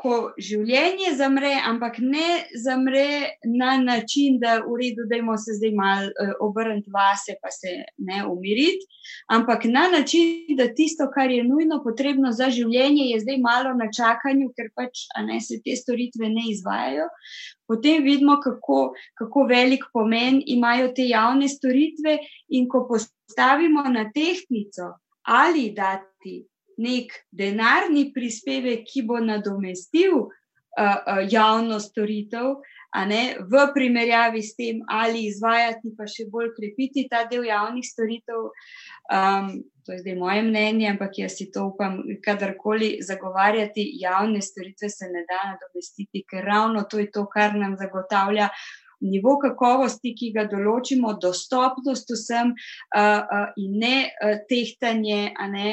ko 0.00 0.32
življenje 0.40 1.12
zamre, 1.18 1.50
ampak 1.68 1.98
ne 2.00 2.46
zamre 2.64 3.36
na 3.44 3.74
način, 3.82 4.38
da 4.40 4.56
v 4.64 4.78
redu, 4.80 5.04
da 5.10 5.18
imamo 5.20 5.36
se 5.38 5.58
zdaj 5.58 5.74
malo 5.76 6.08
uh, 6.08 6.32
obrniti 6.46 6.92
vase, 6.94 7.36
pa 7.42 7.52
se 7.52 7.74
ne 8.08 8.22
umiriti, 8.24 8.88
ampak 9.36 9.66
na 9.68 9.86
način, 9.92 10.56
da 10.56 10.70
tisto, 10.74 11.10
kar 11.14 11.30
je 11.30 11.44
nujno 11.44 11.82
potrebno 11.84 12.32
za 12.32 12.48
življenje, 12.54 13.10
je 13.12 13.20
zdaj 13.26 13.40
malo 13.44 13.74
na 13.76 13.90
čakanju, 13.92 14.50
ker 14.56 14.70
pač 14.76 15.04
ne, 15.26 15.40
se 15.44 15.60
te 15.64 15.76
storitve 15.76 16.32
ne 16.32 16.48
izvajajo. 16.54 17.10
Potem 17.68 18.02
vidimo, 18.04 18.38
kako, 18.42 18.80
kako 19.20 19.44
velik 19.50 19.84
pomen 19.92 20.40
imajo 20.46 20.94
te 20.96 21.06
javne 21.10 21.48
storitve, 21.48 22.16
in 22.56 22.68
ko 22.68 22.86
postavimo 22.88 23.84
na 23.92 24.08
tehtnico 24.14 24.94
ali 25.30 25.70
dati 25.76 26.40
nek 26.80 27.12
denarni 27.30 28.08
prispevek, 28.14 28.86
ki 28.88 29.04
bo 29.08 29.20
nadomestil 29.22 30.16
uh, 30.24 31.20
javno 31.28 31.80
storitev, 31.80 32.60
ne, 33.06 33.36
v 33.38 33.66
primerjavi 33.74 34.42
s 34.42 34.56
tem, 34.58 34.80
ali 34.88 35.28
izvajati, 35.28 35.92
pa 35.96 36.08
še 36.10 36.26
bolj 36.30 36.50
krepiti 36.56 37.06
ta 37.10 37.24
del 37.30 37.46
javnih 37.46 37.86
storitev. 37.86 38.50
Um, 39.10 39.60
to 39.86 39.94
je 39.94 40.02
zdaj 40.02 40.16
moje 40.18 40.42
mnenje, 40.46 40.88
ampak 40.90 41.18
jaz 41.18 41.36
si 41.38 41.48
to 41.50 41.70
upam, 41.70 42.00
kadarkoli 42.22 42.98
zagovarjati, 43.02 43.86
javne 43.98 44.42
storitve 44.42 44.90
se 44.90 45.08
ne 45.10 45.24
da 45.26 45.40
nadomestiti, 45.54 46.24
ker 46.28 46.44
ravno 46.46 46.84
to 46.90 47.00
je 47.00 47.10
to, 47.10 47.24
kar 47.30 47.56
nam 47.58 47.76
zagotavlja 47.80 48.50
nivo 49.00 49.36
kakovosti, 49.42 50.14
ki 50.16 50.30
ga 50.34 50.44
določimo, 50.50 51.14
dostopnost 51.22 52.10
vsem 52.14 52.52
uh, 52.52 53.00
uh, 53.00 53.46
in 53.60 53.78
ne 53.82 53.94
uh, 54.08 54.36
tehtanje, 54.50 55.20
ne, 55.50 55.68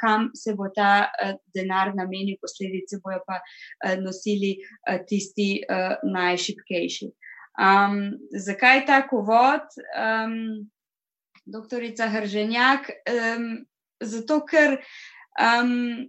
kam 0.00 0.28
se 0.36 0.54
bo 0.56 0.68
ta 0.74 1.10
denar 1.54 1.94
namenil, 1.96 2.36
posledice 2.40 3.00
bojo 3.02 3.20
pa 3.26 3.40
nosili 4.00 4.52
tisti 5.08 5.62
najšipkejši. 6.04 7.08
Um, 7.60 7.96
zakaj 8.30 8.84
tako 8.86 9.24
vod? 9.26 9.66
Um, 9.98 10.70
doktorica 11.50 12.08
Hrženjak, 12.08 12.90
um, 13.10 13.50
zato 14.00 14.40
ker 14.46 14.78
um, 15.34 16.06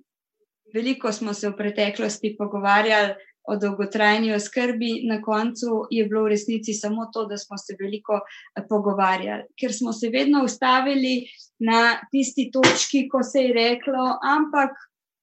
veliko 0.73 1.11
smo 1.11 1.33
se 1.33 1.49
v 1.49 1.57
preteklosti 1.57 2.35
pogovarjali, 2.37 3.15
o 3.43 3.57
dolgotrajni 3.57 4.33
oskrbi, 4.33 4.91
na 5.09 5.21
koncu 5.21 5.85
je 5.89 6.05
bilo 6.05 6.23
v 6.23 6.35
resnici 6.35 6.73
samo 6.73 7.07
to, 7.13 7.25
da 7.25 7.37
smo 7.37 7.57
se 7.57 7.75
veliko 7.79 8.19
eh, 8.21 8.63
pogovarjali, 8.69 9.49
ker 9.59 9.73
smo 9.73 9.93
se 9.93 10.09
vedno 10.09 10.43
ustavili 10.43 11.25
na 11.59 11.97
tisti 12.11 12.49
točki, 12.53 13.07
ko 13.09 13.23
se 13.23 13.47
je 13.47 13.53
reklo, 13.53 14.05
ampak 14.37 14.77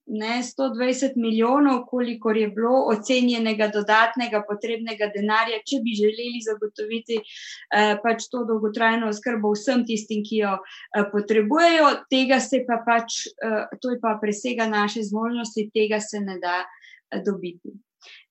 ne 0.08 0.42
120 0.42 1.16
milijonov, 1.16 1.84
kolikor 1.86 2.36
je 2.36 2.48
bilo 2.48 2.84
ocenjenega 2.88 3.68
dodatnega 3.68 4.42
potrebnega 4.48 5.10
denarja, 5.16 5.60
če 5.68 5.80
bi 5.84 5.96
želeli 5.98 6.40
zagotoviti 6.46 7.18
eh, 7.20 7.96
pač 8.02 8.28
to 8.32 8.44
dolgotrajno 8.48 9.10
oskrbo 9.12 9.52
vsem 9.52 9.84
tistim, 9.86 10.24
ki 10.24 10.42
jo 10.44 10.54
eh, 10.56 11.04
potrebujejo, 11.12 11.90
tega 12.10 12.40
se 12.40 12.64
pa 12.68 12.80
pač, 12.86 13.26
eh, 13.28 13.76
to 13.82 13.92
je 13.92 14.00
pa 14.00 14.16
presega 14.22 14.68
naše 14.68 15.04
zmožnosti, 15.10 15.68
tega 15.74 16.00
se 16.00 16.24
ne 16.24 16.38
da 16.40 16.62
eh, 16.64 17.20
dobiti. 17.24 17.76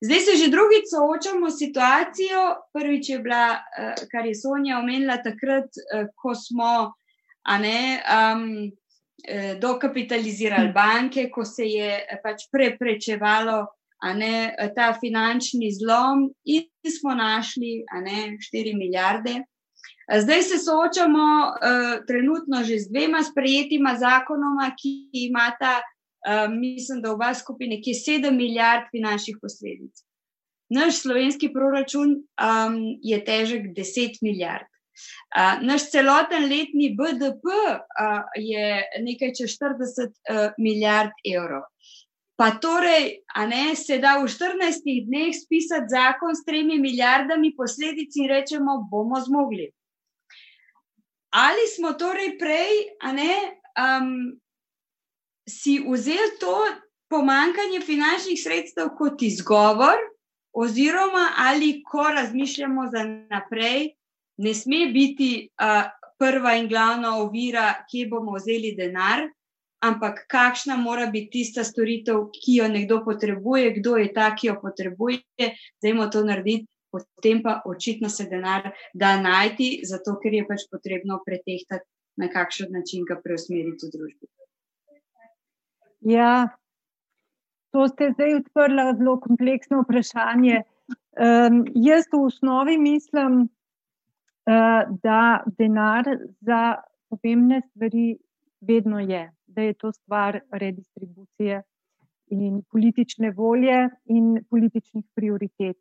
Zdaj 0.01 0.19
se 0.19 0.33
že 0.37 0.51
drugič 0.53 0.85
soočamo 0.93 1.49
s 1.49 1.59
situacijo. 1.59 2.41
Prvič 2.73 3.09
je 3.09 3.19
bila, 3.19 3.57
eh, 3.57 3.95
kar 4.11 4.25
je 4.25 4.35
Sonja 4.35 4.79
omenila, 4.79 5.17
takrat, 5.23 5.69
eh, 5.93 6.07
ko 6.15 6.35
smo 6.35 6.93
ne, 7.59 8.03
um, 8.03 8.71
dokapitalizirali 9.59 10.71
banke, 10.73 11.29
ko 11.31 11.45
se 11.45 11.63
je 11.65 12.19
pač 12.23 12.43
preprečevalo 12.51 13.65
ne, 14.13 14.55
ta 14.75 14.93
finančni 14.93 15.71
zlom 15.71 16.27
in 16.45 16.67
smo 16.99 17.15
našli 17.15 17.83
ne, 18.03 18.37
4 18.37 18.75
milijarde. 18.75 19.41
Zdaj 20.07 20.41
se 20.41 20.57
soočamo 20.57 21.23
uh, 21.47 22.05
trenutno 22.07 22.63
že 22.63 22.79
z 22.79 22.89
dvema 22.91 23.23
sprejetima 23.23 23.95
zakonoma, 23.99 24.71
ki 24.79 25.09
imata 25.27 25.81
um, 26.25 26.59
mislim, 26.59 27.01
da 27.01 27.11
oba 27.11 27.33
skupaj 27.33 27.67
nekje 27.67 27.93
7 27.93 28.31
milijard 28.31 28.89
finančnih 28.91 29.37
posledic. 29.41 30.03
Naš 30.69 31.01
slovenski 31.01 31.53
proračun 31.53 32.09
um, 32.11 32.75
je 33.01 33.23
težek 33.25 33.71
10 33.77 34.19
milijard. 34.21 34.67
Uh, 35.37 35.61
naš 35.61 35.91
celoten 35.91 36.49
letni 36.49 36.89
BDP 36.97 37.45
uh, 37.45 38.23
je 38.35 38.83
nekaj 39.05 39.33
čez 39.37 39.55
40 39.55 40.09
uh, 40.09 40.51
milijard 40.57 41.13
evrov. 41.35 41.67
Pa 42.37 42.51
torej, 42.61 43.23
a 43.33 43.45
ne 43.49 43.75
se 43.75 43.97
da 43.97 44.17
v 44.21 44.29
14 44.29 44.85
dneh 45.07 45.33
spisati 45.33 45.89
zakon 45.89 46.35
s 46.37 46.45
3 46.45 46.77
milijardami 46.81 47.55
posledic 47.57 48.13
in 48.15 48.29
rečemo, 48.29 48.83
bomo 48.91 49.21
zmogli. 49.21 49.71
Ali 51.33 51.65
smo 51.75 51.93
torej 51.97 52.37
prej, 52.37 52.93
a 53.01 53.11
ne, 53.13 53.33
um, 53.73 54.37
si 55.49 55.79
vzel 55.79 56.35
to 56.39 56.55
pomankanje 57.09 57.81
finančnih 57.81 58.39
sredstev 58.43 58.91
kot 58.97 59.21
izgovor, 59.21 59.97
oziroma 60.53 61.29
ali 61.37 61.83
ko 61.83 62.03
razmišljamo 62.15 62.89
za 62.91 63.03
naprej, 63.29 63.93
ne 64.37 64.53
sme 64.53 64.87
biti 64.93 65.49
uh, 65.61 65.89
prva 66.19 66.55
in 66.57 66.67
glavna 66.67 67.17
ovira, 67.17 67.73
kje 67.91 68.07
bomo 68.09 68.35
vzeli 68.37 68.73
denar, 68.77 69.27
ampak 69.85 70.25
kakšna 70.27 70.77
mora 70.77 71.05
biti 71.13 71.29
tista 71.39 71.63
storitev, 71.63 72.25
ki 72.33 72.55
jo 72.61 72.67
nekdo 72.67 73.03
potrebuje, 73.05 73.75
kdo 73.79 73.97
je 73.97 74.13
ta, 74.13 74.31
ki 74.35 74.47
jo 74.47 74.57
potrebuje, 74.61 75.21
da 75.81 75.89
imamo 75.89 76.09
to 76.11 76.23
narediti. 76.23 76.67
Potem 76.91 77.41
pa 77.43 77.61
očitno 77.65 78.09
se 78.09 78.23
denar 78.31 78.69
da 78.93 79.17
najti, 79.21 79.81
zato 79.83 80.15
ker 80.23 80.33
je 80.33 80.45
pač 80.47 80.63
potrebno 80.71 81.19
pretehtati, 81.25 81.85
na 82.17 82.29
kakšen 82.31 82.71
način 82.73 83.03
ga 83.05 83.19
preusmeriti 83.21 83.85
v 83.85 83.91
družbi. 83.93 84.29
Ja, 86.07 86.47
to 87.75 87.87
ste 87.91 88.13
zdaj 88.13 88.35
odprli 88.39 88.83
zelo 88.97 89.17
kompleksno 89.19 89.81
vprašanje. 89.81 90.61
Um, 91.19 91.65
jaz 91.75 92.05
v 92.13 92.21
osnovi 92.29 92.77
mislim, 92.79 93.41
uh, 93.43 94.85
da 95.03 95.43
denar 95.57 96.07
za 96.39 96.61
pomembne 97.09 97.59
stvari 97.65 98.17
vedno 98.61 98.99
je, 98.99 99.25
da 99.47 99.61
je 99.61 99.73
to 99.73 99.91
stvar 99.91 100.39
redistribucije 100.51 101.61
in 102.27 102.61
politične 102.71 103.31
volje 103.31 103.89
in 104.05 104.45
političnih 104.49 105.05
prioritet. 105.15 105.77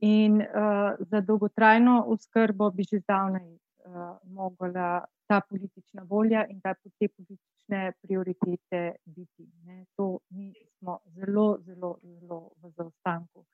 In 0.00 0.42
uh, 0.42 0.98
za 0.98 1.20
dolgotrajno 1.20 2.04
oskrbo 2.08 2.70
bi 2.70 2.82
že 2.90 2.98
zdavnaj 3.06 3.46
mogla 4.22 5.04
ta 5.26 5.40
politična 5.50 6.02
volja 6.08 6.46
in 6.48 6.60
ta 6.60 6.74
te 6.74 7.08
politične 7.08 7.92
prioritete 8.02 8.94
biti. 9.04 9.48
Ne. 9.64 9.84
To 9.96 10.18
mi 10.30 10.52
smo 10.78 10.98
zelo, 11.06 11.58
zelo, 11.60 11.98
zelo 12.02 12.50
v 12.62 12.70
zaostanku. 12.76 13.44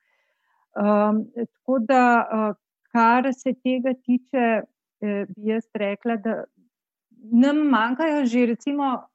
Um, 0.75 1.25
tako 1.35 1.79
da, 1.79 2.03
uh, 2.23 2.55
kar 2.91 3.33
se 3.33 3.53
tega 3.63 3.93
tiče, 3.93 4.45
eh, 5.01 5.25
bi 5.29 5.49
jaz 5.51 5.67
rekla, 5.73 6.15
da 6.15 6.43
nam 7.31 7.57
manjkajo 7.57 8.25
že 8.25 8.45
recimo 8.45 9.07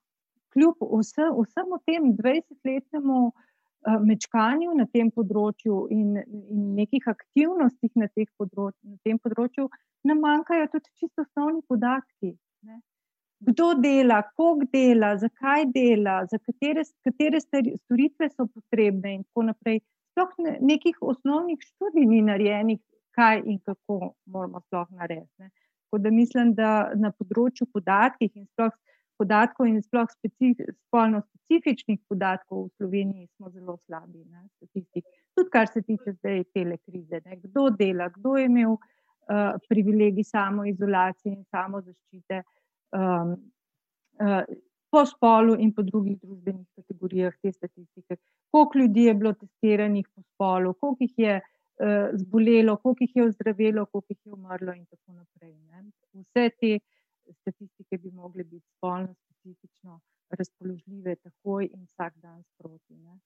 kljub 0.52 0.76
vsem, 1.00 1.32
vsem 1.44 1.76
tem 1.86 2.12
20-letnemu 2.16 3.26
uh, 3.26 3.32
mečkanju 3.86 4.74
na 4.76 4.86
tem 4.92 5.10
področju 5.10 5.86
in, 5.90 6.16
in 6.26 6.74
nekih 6.76 7.06
aktivnostih 7.08 7.90
na, 7.96 8.08
področ, 8.38 8.74
na 8.84 8.96
tem 9.04 9.18
področju, 9.18 9.68
nam 10.04 10.20
manjkajo 10.20 10.68
tudi 10.74 10.90
čisto 11.00 11.24
osnovni 11.24 11.62
podatki. 11.68 12.34
Ne? 12.68 12.80
Kdo 13.40 13.72
dela, 13.80 14.20
koliko 14.36 14.68
dela, 14.72 15.14
zakaj 15.16 15.64
dela, 15.72 16.26
za 16.28 16.38
katere, 16.38 16.84
katere 17.04 17.40
storitve 17.40 18.28
so 18.34 18.46
potrebne, 18.46 19.14
in 19.16 19.24
tako 19.24 19.48
naprej. 19.48 19.80
Sploh 20.12 20.34
ne, 20.44 20.58
nekih 20.60 20.98
osnovnih 21.00 21.60
študij 21.64 22.06
ni 22.10 22.20
narejenih, 22.26 22.80
kaj 23.16 23.42
in 23.46 23.58
kako 23.64 24.12
moramo 24.26 24.60
sploh 24.66 24.88
narediti. 24.92 25.48
Tako 25.88 26.02
da 26.04 26.10
mislim, 26.12 26.52
da 26.54 26.92
na 26.94 27.10
področju 27.16 27.66
podatkov 27.72 28.28
in 28.28 28.44
sploh 28.52 28.76
podatkov 29.20 29.68
in 29.68 29.82
sploh 29.84 30.08
specif 30.08 30.62
spolno 30.86 31.20
specifičnih 31.26 32.00
podatkov 32.08 32.64
v 32.64 32.70
Sloveniji 32.78 33.28
smo 33.36 33.50
zelo 33.50 33.76
slabi. 33.84 34.24
Ne, 34.24 34.48
Tudi 35.36 35.50
kar 35.52 35.68
se 35.68 35.82
tiče 35.82 36.16
zdaj 36.18 36.44
te 36.54 36.64
krize, 36.86 37.20
ne, 37.24 37.36
kdo 37.44 37.68
dela, 37.76 38.08
kdo 38.16 38.36
je 38.36 38.48
imel 38.48 38.72
uh, 38.72 39.54
privilegij 39.68 40.26
samoizolacije 40.32 41.34
in 41.34 41.44
samozaščite. 41.50 42.42
Um, 42.96 43.36
uh, 44.24 44.42
Po 44.90 45.04
spolu 45.06 45.52
in 45.62 45.68
po 45.70 45.84
drugih 45.86 46.16
družbenih 46.18 46.66
kategorijah 46.74 47.34
te 47.38 47.52
statistike, 47.52 48.16
koliko 48.50 48.78
ljudi 48.80 49.04
je 49.04 49.12
bilo 49.14 49.30
testiranih 49.38 50.08
po 50.08 50.24
spolu, 50.24 50.72
koliko 50.74 51.06
jih 51.06 51.20
je 51.22 51.36
uh, 51.38 52.08
zbolelo, 52.18 52.74
koliko 52.82 53.06
jih 53.06 53.12
je 53.20 53.26
ozdravilo, 53.28 53.84
koliko 53.86 54.16
jih 54.16 54.18
je 54.24 54.32
umrlo, 54.34 54.74
in 54.74 54.82
tako 54.90 55.12
naprej. 55.12 55.54
Ne. 55.70 55.84
Vse 56.24 56.48
te 56.58 56.72
statistike 57.32 57.98
bi 57.98 58.10
mogle 58.10 58.44
biti 58.44 58.66
spolno 58.76 59.14
specifično 59.14 60.00
razpoložljive 60.30 61.16
takoj 61.16 61.68
in 61.72 61.84
vsak 61.84 62.16
dan 62.22 62.42
sproti. 62.42 62.94
Ne. 62.94 63.18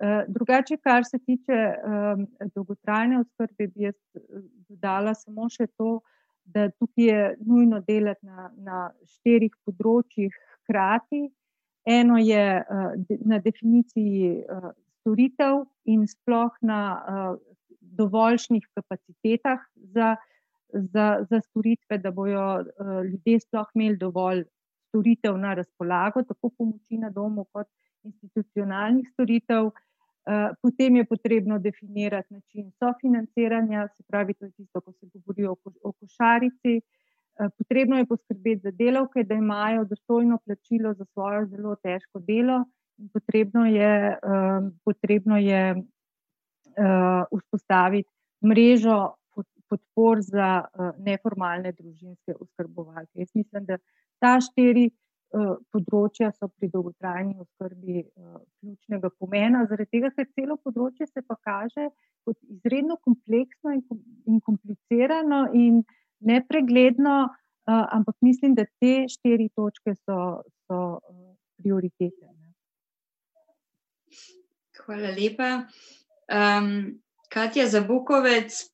Eh, 0.00 0.24
drugače, 0.28 0.76
kar 0.76 1.04
se 1.04 1.18
tiče 1.18 1.52
um, 1.52 2.26
dolgotrajne 2.54 3.20
oskrbe, 3.20 3.66
bi 3.66 3.84
jaz 3.86 3.94
eh, 4.14 4.20
dodala 4.68 5.14
samo 5.14 5.48
še 5.52 5.66
to, 5.78 6.00
da 6.44 6.70
tukaj 6.70 7.04
je 7.06 7.20
nujno 7.46 7.78
delati 7.86 8.26
na, 8.26 8.48
na 8.56 8.78
štirih 9.06 9.52
področjih 9.64 10.34
hkrati. 10.64 11.28
Eno 11.86 12.18
je 12.18 12.42
uh, 12.62 12.90
de, 12.96 13.18
na 13.26 13.38
definiciji 13.42 14.42
uh, 14.42 14.72
storitev 15.00 15.64
in 15.90 16.02
sploh 16.10 16.58
na 16.62 16.80
uh, 16.96 17.38
dovoljšnih 17.80 18.66
kapacitetah 18.74 19.62
za 19.94 20.16
za, 20.72 21.26
za 21.30 21.40
storitve, 21.40 21.98
da 21.98 22.10
bodo 22.10 22.60
uh, 22.60 23.04
ljudje 23.04 23.40
sploh 23.40 23.68
imeli 23.74 23.96
dovolj 23.96 24.44
storitev 24.88 25.38
na 25.38 25.54
razpolago, 25.54 26.22
tako 26.22 26.50
pomoči 26.58 26.98
na 26.98 27.10
domu, 27.10 27.44
kot 27.52 27.68
institucionalnih 28.02 29.08
storitev. 29.12 29.64
Uh, 29.64 30.54
potem 30.62 30.96
je 30.96 31.04
potrebno 31.04 31.58
definirati 31.58 32.34
način 32.34 32.70
sofinanciranja, 32.78 33.88
se 33.96 34.02
pravi, 34.08 34.34
to 34.34 34.44
je 34.44 34.50
tisto, 34.50 34.80
ko 34.80 34.92
se 34.92 35.06
govori 35.14 35.46
o, 35.46 35.92
košarici. 35.92 36.80
Uh, 36.80 37.50
potrebno 37.58 37.98
je 37.98 38.06
poskrbeti 38.06 38.60
za 38.62 38.70
delavke, 38.70 39.24
da 39.24 39.34
imajo 39.34 39.84
dostojno 39.84 40.38
plačilo 40.44 40.94
za 40.94 41.04
svojo 41.04 41.46
zelo 41.46 41.74
težko 41.76 42.20
delo, 42.20 42.64
in 42.98 43.08
potrebno 43.08 43.66
je, 43.66 44.18
potrebno 44.84 45.38
je 45.38 45.74
uh, 45.74 47.38
vzpostaviti 47.40 48.08
mrežo 48.44 49.14
podpor 49.72 50.20
za 50.24 50.48
uh, 50.62 50.90
neformalne 51.00 51.72
družinske 51.72 52.36
oskrbovalke. 52.36 53.24
Jaz 53.24 53.32
mislim, 53.34 53.66
da 53.68 53.78
ta 54.22 54.36
štiri 54.44 54.86
uh, 54.90 55.56
področja 55.74 56.30
so 56.36 56.50
pri 56.52 56.70
dolgotrajni 56.72 57.38
oskrbi 57.42 58.04
uh, 58.04 58.40
ključnega 58.60 59.12
pomena, 59.18 59.64
zaradi 59.70 59.98
tega, 59.98 60.12
ker 60.16 60.28
celo 60.36 60.58
področje 60.60 61.08
se 61.10 61.24
pa 61.26 61.38
kaže 61.40 61.88
kot 62.26 62.38
izredno 62.46 62.98
kompleksno 63.02 63.72
in, 63.74 64.38
komplicirano 64.46 65.48
in 65.58 65.80
nepregledno, 66.22 67.32
ampak 67.66 68.14
mislim, 68.22 68.54
da 68.54 68.62
te 68.78 69.08
štiri 69.10 69.48
točke 69.58 69.96
so, 70.04 70.18
so 70.68 70.78
prioritete. 71.58 72.30
Hvala 74.86 75.10
lepa. 75.18 75.50
Um, 76.30 77.02
Katja 77.28 77.66
Zabukovec, 77.66 78.71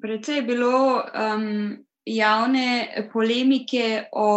Predvsej 0.00 0.36
je 0.36 0.42
bilo 0.42 1.02
um, 1.02 1.76
javne 2.06 3.08
polemike 3.12 4.04
o, 4.12 4.30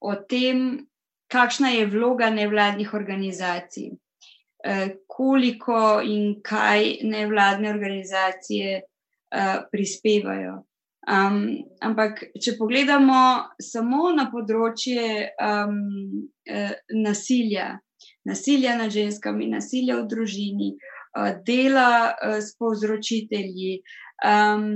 o 0.00 0.14
tem, 0.28 0.86
kakšna 1.30 1.68
je 1.68 1.86
vloga 1.86 2.30
nevladnih 2.30 2.94
organizacij, 2.94 3.92
uh, 3.94 4.88
koliko 5.06 6.00
in 6.04 6.40
kaj 6.42 6.98
nevladne 7.02 7.70
organizacije 7.70 8.82
uh, 8.82 9.62
prispevajo. 9.72 10.58
Um, 11.10 11.38
ampak, 11.80 12.26
če 12.36 12.58
pogledamo 12.58 13.20
samo 13.62 14.10
na 14.12 14.26
področje 14.32 15.30
um, 15.40 15.78
uh, 16.50 16.74
nasilja, 16.92 17.72
nasilja 18.28 18.76
nad 18.76 18.92
ženskami, 18.92 19.48
nasilja 19.48 19.96
v 20.02 20.08
družini, 20.10 20.74
uh, 20.76 21.32
dela 21.46 22.12
uh, 22.12 22.36
s 22.44 22.52
povzročitelji, 22.60 23.78
uh, 23.80 24.09
um, 24.24 24.66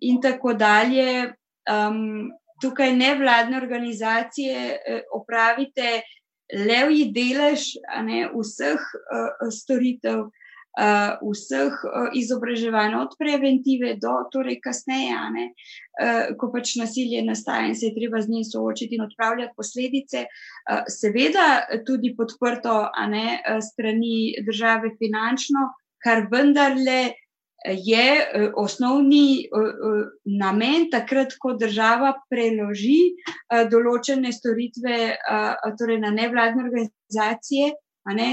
in 0.00 0.20
tako 0.22 0.54
dalje. 0.54 1.34
Um, 1.64 2.32
tukaj 2.62 2.92
nevladne 2.96 3.56
organizacije 3.56 4.60
uh, 4.72 5.00
opravite 5.20 6.00
levji 6.52 7.10
delež 7.12 7.74
ne, 8.04 8.28
vseh 8.34 8.80
uh, 8.80 9.48
storitev, 9.52 10.26
uh, 10.78 11.14
vseh 11.22 11.72
uh, 11.88 12.08
izobraževanj, 12.16 12.96
od 13.00 13.16
preventive 13.18 13.94
do 14.02 14.14
torej 14.32 14.60
kasneje, 14.64 15.18
ne, 15.34 15.46
uh, 16.02 16.34
ko 16.38 16.50
pač 16.52 16.76
nasilje 16.80 17.24
nastaja 17.26 17.70
in 17.70 17.76
se 17.78 17.88
je 17.90 17.96
treba 17.96 18.22
z 18.22 18.30
njim 18.30 18.44
soočiti 18.44 18.98
in 18.98 19.06
odpravljati 19.06 19.56
posledice. 19.56 20.26
Uh, 20.26 20.84
seveda 20.88 21.64
tudi 21.86 22.14
podprto 22.16 22.84
ne, 23.08 23.40
strani 23.62 24.34
države 24.46 24.94
finančno, 25.00 25.70
kar 26.04 26.26
vendarle 26.30 27.14
je 27.64 28.06
eh, 28.20 28.50
osnovni 28.56 29.44
eh, 29.44 29.58
eh, 29.58 30.04
namen, 30.24 30.90
takrat, 30.90 31.36
ko 31.40 31.54
država 31.60 32.12
preloži 32.30 33.14
določene 33.70 34.32
storitve 34.34 34.96
torej 35.78 35.98
na 36.02 36.10
nevladne 36.10 36.64
organizacije, 36.64 37.70
ne, 38.16 38.28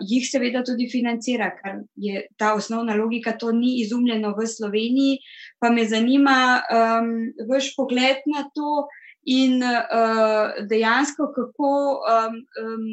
jih 0.00 0.24
seveda 0.24 0.62
tudi 0.64 0.86
financira, 0.88 1.50
ker 1.58 1.82
je 2.00 2.22
ta 2.40 2.54
osnovna 2.56 2.96
logika, 2.96 3.34
to 3.36 3.52
ni 3.52 3.76
izumljeno 3.82 4.32
v 4.38 4.46
Sloveniji. 4.48 5.18
Pa 5.60 5.70
me 5.70 5.84
zanima 5.84 6.38
um, 6.72 7.10
vaš 7.50 7.74
pogled 7.76 8.24
na 8.32 8.46
to 8.56 8.86
in 9.28 9.60
uh, 9.60 10.56
dejansko, 10.70 11.28
kako. 11.36 11.74
Um, 12.08 12.40
um, 12.64 12.88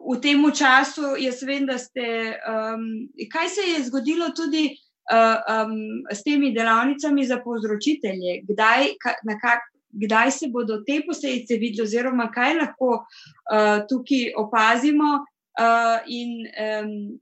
v 0.00 0.16
tem 0.20 0.40
času, 0.52 1.16
jaz 1.20 1.42
vem, 1.42 1.66
da 1.66 1.78
ste. 1.78 2.36
Um, 2.48 3.08
kaj 3.32 3.48
se 3.48 3.60
je 3.60 3.84
zgodilo 3.88 4.30
tudi 4.36 4.70
uh, 5.12 5.38
um, 5.44 6.04
s 6.10 6.22
temi 6.22 6.54
delavnicami 6.56 7.26
za 7.26 7.40
povzročitelje? 7.44 8.40
Kdaj, 8.48 8.96
ka, 9.02 9.14
kak, 9.42 9.66
kdaj 9.90 10.30
se 10.30 10.48
bodo 10.48 10.80
te 10.86 11.00
posledice 11.06 11.60
videli, 11.60 11.84
oziroma 11.84 12.30
kaj 12.32 12.56
lahko 12.62 13.02
uh, 13.02 13.84
tukaj 13.88 14.32
opazimo? 14.36 15.24
Uh, 15.60 15.98
in 16.06 16.46
um, 16.56 17.20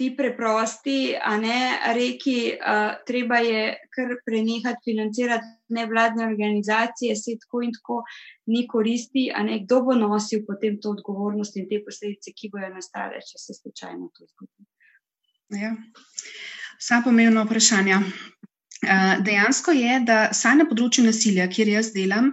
ti 0.00 0.14
preprosti, 0.16 1.12
a 1.12 1.36
ne 1.36 1.76
reki, 1.92 2.36
uh, 2.56 2.94
treba 3.06 3.42
je 3.44 3.64
kar 3.92 4.14
prenehati 4.24 4.80
financirati 4.88 5.50
nevladne 5.76 6.24
organizacije, 6.24 7.16
se 7.16 7.36
tako 7.42 7.60
in 7.66 7.74
tako 7.76 7.98
ni 8.48 8.64
koristi, 8.68 9.26
a 9.34 9.44
ne 9.44 9.58
kdo 9.64 9.82
bo 9.84 9.98
nosil 10.00 10.40
potem 10.46 10.80
to 10.80 10.94
odgovornost 10.96 11.60
in 11.60 11.68
te 11.68 11.82
posledice, 11.84 12.32
ki 12.32 12.48
bojo 12.54 12.72
nastale, 12.72 13.20
če 13.28 13.42
se 13.44 13.58
slučajno 13.60 14.08
to 14.16 14.24
zgodi. 14.30 14.68
Ja. 15.60 15.74
Vsa 16.80 17.02
pomembna 17.04 17.44
vprašanja. 17.44 18.00
Dejansko 19.24 19.72
je, 19.76 20.00
da 20.08 20.18
saj 20.32 20.56
na 20.62 20.66
področju 20.68 21.04
nasilja, 21.04 21.46
kjer 21.52 21.68
jaz 21.68 21.90
delam, 21.92 22.30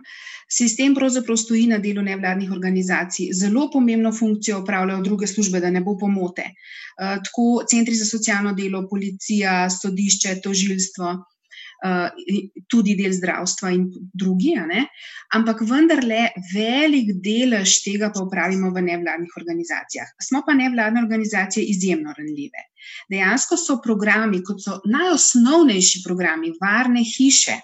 sistem 0.48 0.94
pravzaprav 0.96 1.38
stoji 1.40 1.66
na 1.68 1.80
delu 1.84 2.04
nevladnih 2.06 2.52
organizacij. 2.56 3.34
Zelo 3.36 3.68
pomembno 3.74 4.14
funkcijo 4.16 4.62
upravljajo 4.64 5.04
druge 5.04 5.28
službe, 5.28 5.60
da 5.60 5.72
ne 5.72 5.82
bo 5.84 5.98
pomote. 6.00 6.46
Tako 6.98 7.48
centri 7.68 7.96
za 8.00 8.08
socialno 8.08 8.54
delo, 8.56 8.86
policija, 8.90 9.66
sodišče, 9.70 10.40
tožilstvo. 10.44 11.16
Eh, 11.78 12.10
tudi 12.66 12.96
del 12.96 13.14
zdravstva 13.14 13.70
in 13.70 13.84
drugi, 14.14 14.56
ampak 15.38 15.60
vendarle 15.62 16.34
velik 16.50 17.12
delež 17.22 17.84
tega 17.86 18.10
pa 18.10 18.24
upravimo 18.26 18.72
v 18.74 18.82
nevladnih 18.82 19.36
organizacijah. 19.38 20.10
Smo 20.18 20.42
pa 20.42 20.56
nevladne 20.58 21.04
organizacije 21.06 21.62
izjemno 21.70 22.16
ranljive. 22.18 22.66
Dejansko 23.14 23.60
so 23.62 23.78
programi, 23.84 24.42
kot 24.42 24.64
so 24.64 24.80
najosnovnejši 24.90 26.02
programi, 26.02 26.56
varne 26.58 27.04
hiše. 27.06 27.60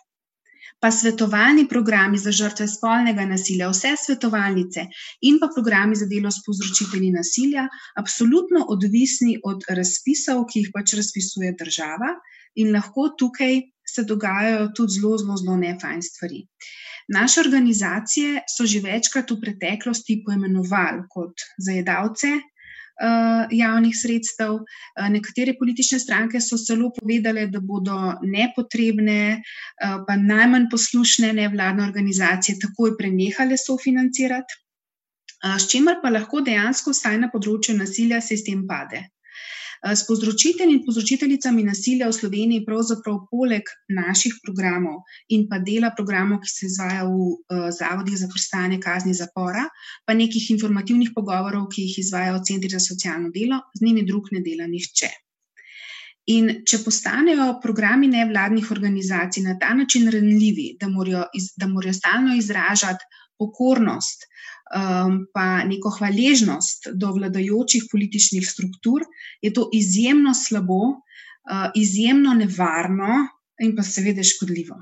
Pa 0.77 0.91
svetovalni 0.91 1.65
programi 1.67 2.19
za 2.21 2.29
žrtve 2.31 2.67
spolnega 2.69 3.25
nasilja, 3.25 3.71
vse 3.71 3.95
svetovalnice 3.97 4.85
in 5.25 5.41
pa 5.41 5.49
programi 5.55 5.97
za 5.97 6.05
delo 6.05 6.29
s 6.29 6.43
povzročitelji 6.45 7.09
nasilja, 7.17 7.65
absolutno 7.97 8.67
odvisni 8.69 9.39
od 9.43 9.65
razpisov, 9.69 10.45
ki 10.51 10.59
jih 10.59 10.71
pač 10.75 10.93
razpisuje 10.99 11.55
država, 11.57 12.13
in 12.55 12.73
lahko 12.75 13.09
tukaj 13.17 13.72
se 13.85 14.03
dogajajo 14.03 14.69
tudi 14.75 14.99
zelo, 14.99 15.17
zelo, 15.17 15.37
zelo 15.37 15.57
nefajn 15.57 16.01
stvari. 16.01 16.45
Naše 17.07 17.41
organizacije 17.41 18.41
so 18.47 18.65
že 18.65 18.79
večkrat 18.79 19.31
v 19.31 19.39
preteklosti 19.41 20.21
poimenovali 20.25 21.03
kot 21.09 21.43
zajedavce 21.57 22.31
uh, 22.37 23.47
javnih 23.51 23.95
sredstev. 23.95 24.53
Uh, 24.53 25.09
nekatere 25.09 25.55
politične 25.59 25.99
stranke 25.99 26.41
so 26.41 26.57
celo 26.57 26.91
povedale, 26.99 27.47
da 27.47 27.59
bodo 27.59 27.97
nepotrebne, 28.21 29.21
uh, 29.39 30.03
pa 30.07 30.15
najmanj 30.15 30.69
poslušne 30.71 31.33
nevladne 31.33 31.83
organizacije 31.87 32.59
takoj 32.61 32.97
prenehale 32.97 33.57
sofinancirati. 33.57 34.59
Uh, 35.43 35.57
s 35.59 35.67
čimer 35.71 35.99
pa 36.01 36.09
lahko 36.09 36.41
dejansko 36.41 36.95
vsaj 36.95 37.19
na 37.25 37.31
področju 37.33 37.75
nasilja 37.77 38.21
sistem 38.21 38.63
pade. 38.67 39.09
S 39.83 40.05
povzročitelji 40.07 40.77
in 40.77 40.83
povzročiteljicami 40.85 41.63
nasilja 41.67 42.07
v 42.07 42.15
Sloveniji, 42.15 42.63
pravzaprav 42.63 43.17
poleg 43.31 43.67
naših 43.91 44.37
programov 44.45 45.01
in 45.35 45.43
pa 45.49 45.59
dela 45.59 45.89
programov, 45.97 46.39
ki 46.43 46.51
se 46.51 46.69
izvaja 46.69 47.03
v 47.09 47.17
uh, 47.17 47.65
zavodih 47.67 48.15
za 48.15 48.29
prstanje 48.31 48.79
kazni 48.79 49.11
zapora, 49.13 49.65
pa 50.07 50.15
nekih 50.15 50.51
informativnih 50.55 51.11
pogovorov, 51.15 51.67
ki 51.67 51.89
jih 51.89 51.99
izvajajo 52.05 52.39
centri 52.47 52.71
za 52.71 52.79
socialno 52.79 53.33
delo, 53.35 53.59
z 53.75 53.83
njimi 53.83 54.07
drug 54.07 54.31
ne 54.31 54.39
dela 54.45 54.69
nihče. 54.71 55.11
In 56.31 56.63
če 56.63 56.79
postanejo 56.85 57.49
programi 57.59 58.07
nevladnih 58.07 58.69
organizacij 58.71 59.43
na 59.43 59.57
ta 59.59 59.73
način 59.75 60.07
ranljivi, 60.07 60.77
da 60.79 60.87
morajo, 60.87 61.25
iz, 61.35 61.51
da 61.59 61.67
morajo 61.67 61.93
stalno 61.99 62.37
izražati 62.39 63.03
pokornost, 63.35 64.29
um, 64.73 65.19
pa 65.33 65.63
neko 65.67 65.91
hvaležnost 65.97 66.89
do 66.93 67.11
vladajočih 67.13 67.85
političnih 67.91 68.47
struktur, 68.47 69.05
je 69.41 69.53
to 69.53 69.69
izjemno 69.73 70.33
slabo, 70.33 70.81
uh, 70.89 71.69
izjemno 71.75 72.33
nevarno 72.33 73.27
in 73.61 73.75
pa 73.75 73.83
seveda 73.83 74.23
škodljivo. 74.23 74.81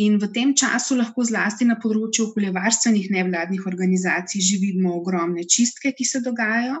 In 0.00 0.16
v 0.22 0.30
tem 0.32 0.54
času 0.56 0.96
lahko 0.96 1.24
zlasti 1.26 1.66
na 1.68 1.76
področju 1.80 2.30
okoljevarstvenih 2.30 3.10
nevladnih 3.10 3.66
organizacij 3.66 4.40
že 4.40 4.60
vidimo 4.62 4.94
ogromne 4.96 5.44
čistke, 5.44 5.92
ki 5.92 6.06
se 6.06 6.22
dogajajo. 6.24 6.78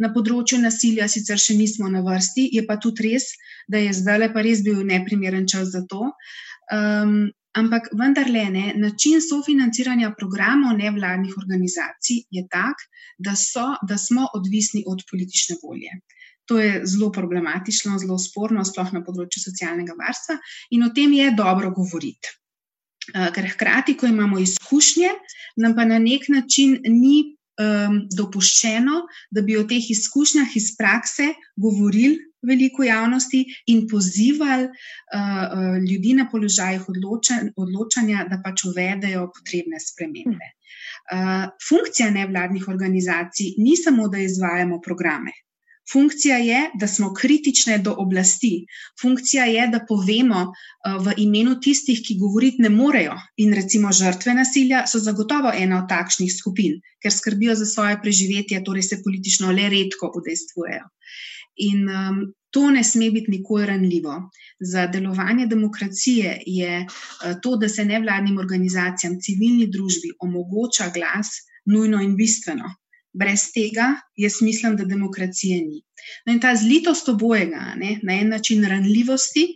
Na 0.00 0.10
področju 0.14 0.58
nasilja 0.62 1.08
sicer 1.10 1.38
še 1.38 1.56
nismo 1.58 1.90
na 1.90 2.00
vrsti, 2.02 2.48
je 2.54 2.62
pa 2.66 2.78
tudi 2.82 3.10
res, 3.10 3.28
da 3.68 3.82
je 3.82 3.92
zdaj 3.94 4.30
pa 4.32 4.42
res 4.46 4.62
bil 4.62 4.80
neprimeren 4.86 5.46
čas 5.50 5.74
za 5.74 5.84
to. 5.90 6.08
Um, 6.72 7.34
Ampak 7.54 7.88
vendarle, 7.94 8.44
ne, 8.50 8.64
način 8.76 9.20
sofinanciranja 9.22 10.14
programov 10.18 10.74
nevladnih 10.78 11.36
organizacij 11.38 12.24
je 12.30 12.42
tak, 12.50 12.82
da, 13.18 13.36
so, 13.38 13.66
da 13.88 13.98
smo 13.98 14.26
odvisni 14.34 14.82
od 14.90 15.04
politične 15.10 15.56
volje. 15.62 15.94
To 16.50 16.58
je 16.60 16.80
zelo 16.84 17.12
problematično, 17.12 17.98
zelo 17.98 18.18
sporno, 18.18 18.64
sploh 18.66 18.90
na 18.92 19.04
področju 19.04 19.44
socialnega 19.44 19.94
varstva, 19.98 20.36
in 20.74 20.82
o 20.84 20.90
tem 20.96 21.14
je 21.16 21.30
dobro 21.38 21.70
govoriti. 21.76 22.34
Eh, 23.14 23.30
ker 23.36 23.48
hkrati, 23.52 23.94
ko 24.00 24.10
imamo 24.10 24.42
izkušnje, 24.42 25.14
nam 25.62 25.76
pa 25.76 25.84
na 25.84 25.98
nek 26.02 26.28
način 26.32 26.78
ni 26.88 27.36
um, 27.60 27.98
dopuščeno, 28.10 29.02
da 29.30 29.42
bi 29.46 29.58
o 29.60 29.64
teh 29.68 29.90
izkušnjah 29.94 30.56
iz 30.56 30.72
prakse 30.78 31.30
govorili 31.56 32.18
veliko 32.48 32.84
javnosti 32.84 33.44
in 33.66 33.86
pozivali 33.90 34.68
uh, 34.68 35.78
ljudi 35.90 36.14
na 36.18 36.28
položajih 36.32 36.88
odločen, 36.88 37.52
odločanja, 37.56 38.26
da 38.30 38.40
pač 38.44 38.66
uvedejo 38.70 39.30
potrebne 39.36 39.80
spremembe. 39.80 40.52
Uh, 41.12 41.48
funkcija 41.68 42.10
nevladnih 42.10 42.68
organizacij 42.68 43.56
ni 43.58 43.76
samo, 43.76 44.08
da 44.08 44.18
izvajamo 44.18 44.80
programe. 44.80 45.32
Funkcija 45.92 46.36
je, 46.36 46.60
da 46.80 46.86
smo 46.88 47.12
kritične 47.14 47.78
do 47.78 47.94
oblasti. 47.98 48.66
Funkcija 49.00 49.44
je, 49.44 49.66
da 49.68 49.80
povemo 49.88 50.46
v 51.04 51.12
imenu 51.26 51.58
tistih, 51.60 52.00
ki 52.06 52.16
govoriti 52.20 52.64
ne 52.64 52.70
morejo. 52.72 53.16
In 53.36 53.52
recimo 53.54 53.92
žrtve 53.92 54.34
nasilja 54.34 54.86
so 54.88 54.98
zagotovo 54.98 55.52
ena 55.52 55.82
od 55.82 55.88
takšnih 55.88 56.32
skupin, 56.32 56.80
ker 57.02 57.12
skrbijo 57.12 57.54
za 57.60 57.68
svoje 57.68 58.00
preživetje, 58.02 58.64
torej 58.64 58.88
se 58.88 59.02
politično 59.04 59.52
le 59.52 59.68
redko 59.76 60.12
udejstvujejo. 60.16 60.88
In 61.56 61.88
um, 61.88 62.20
to 62.50 62.70
ne 62.70 62.84
sme 62.84 63.10
biti 63.10 63.30
nikoli 63.30 63.66
ranljivo. 63.66 64.30
Za 64.60 64.86
delovanje 64.86 65.46
demokracije 65.46 66.42
je 66.46 66.80
uh, 66.80 67.34
to, 67.42 67.56
da 67.56 67.68
se 67.68 67.84
nevladnim 67.84 68.38
organizacijam, 68.38 69.18
civilni 69.20 69.66
družbi 69.66 70.14
omogoča 70.20 70.90
glas, 70.94 71.30
nujno 71.66 72.02
in 72.02 72.16
bistveno. 72.16 72.74
Brez 73.12 73.50
tega 73.54 73.94
jaz 74.16 74.40
mislim, 74.42 74.76
da 74.76 74.84
demokracije 74.84 75.60
ni. 75.62 75.82
No 76.26 76.32
in 76.32 76.40
ta 76.40 76.56
zlitost 76.56 77.08
obojega, 77.08 77.74
ne, 77.76 77.98
na 78.02 78.18
en 78.20 78.28
način 78.28 78.64
ranljivosti 78.64 79.46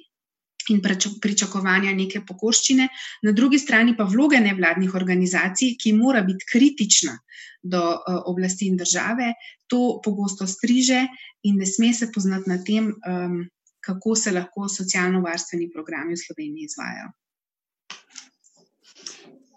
in 0.75 0.83
pričakovanja 1.21 1.93
neke 1.95 2.23
pokoščine, 2.27 2.89
na 3.23 3.33
drugi 3.33 3.59
strani 3.59 3.97
pa 3.97 4.05
vloge 4.05 4.41
nevladnih 4.41 4.95
organizacij, 4.95 5.77
ki 5.81 5.93
mora 5.97 6.23
biti 6.27 6.47
kritična 6.53 7.17
do 7.63 7.83
uh, 7.95 8.23
oblasti 8.31 8.69
in 8.69 8.77
države, 8.77 9.33
to 9.67 10.01
pogosto 10.05 10.47
striže 10.47 11.07
in 11.43 11.59
ne 11.59 11.67
sme 11.67 11.93
se 11.95 12.11
poznati 12.15 12.51
na 12.51 12.59
tem, 12.65 12.93
um, 13.07 13.41
kako 13.81 14.15
se 14.17 14.33
lahko 14.33 14.69
socialno-varstveni 14.69 15.71
programi 15.73 16.15
v 16.15 16.23
Sloveniji 16.25 16.69
izvajo. 16.69 17.09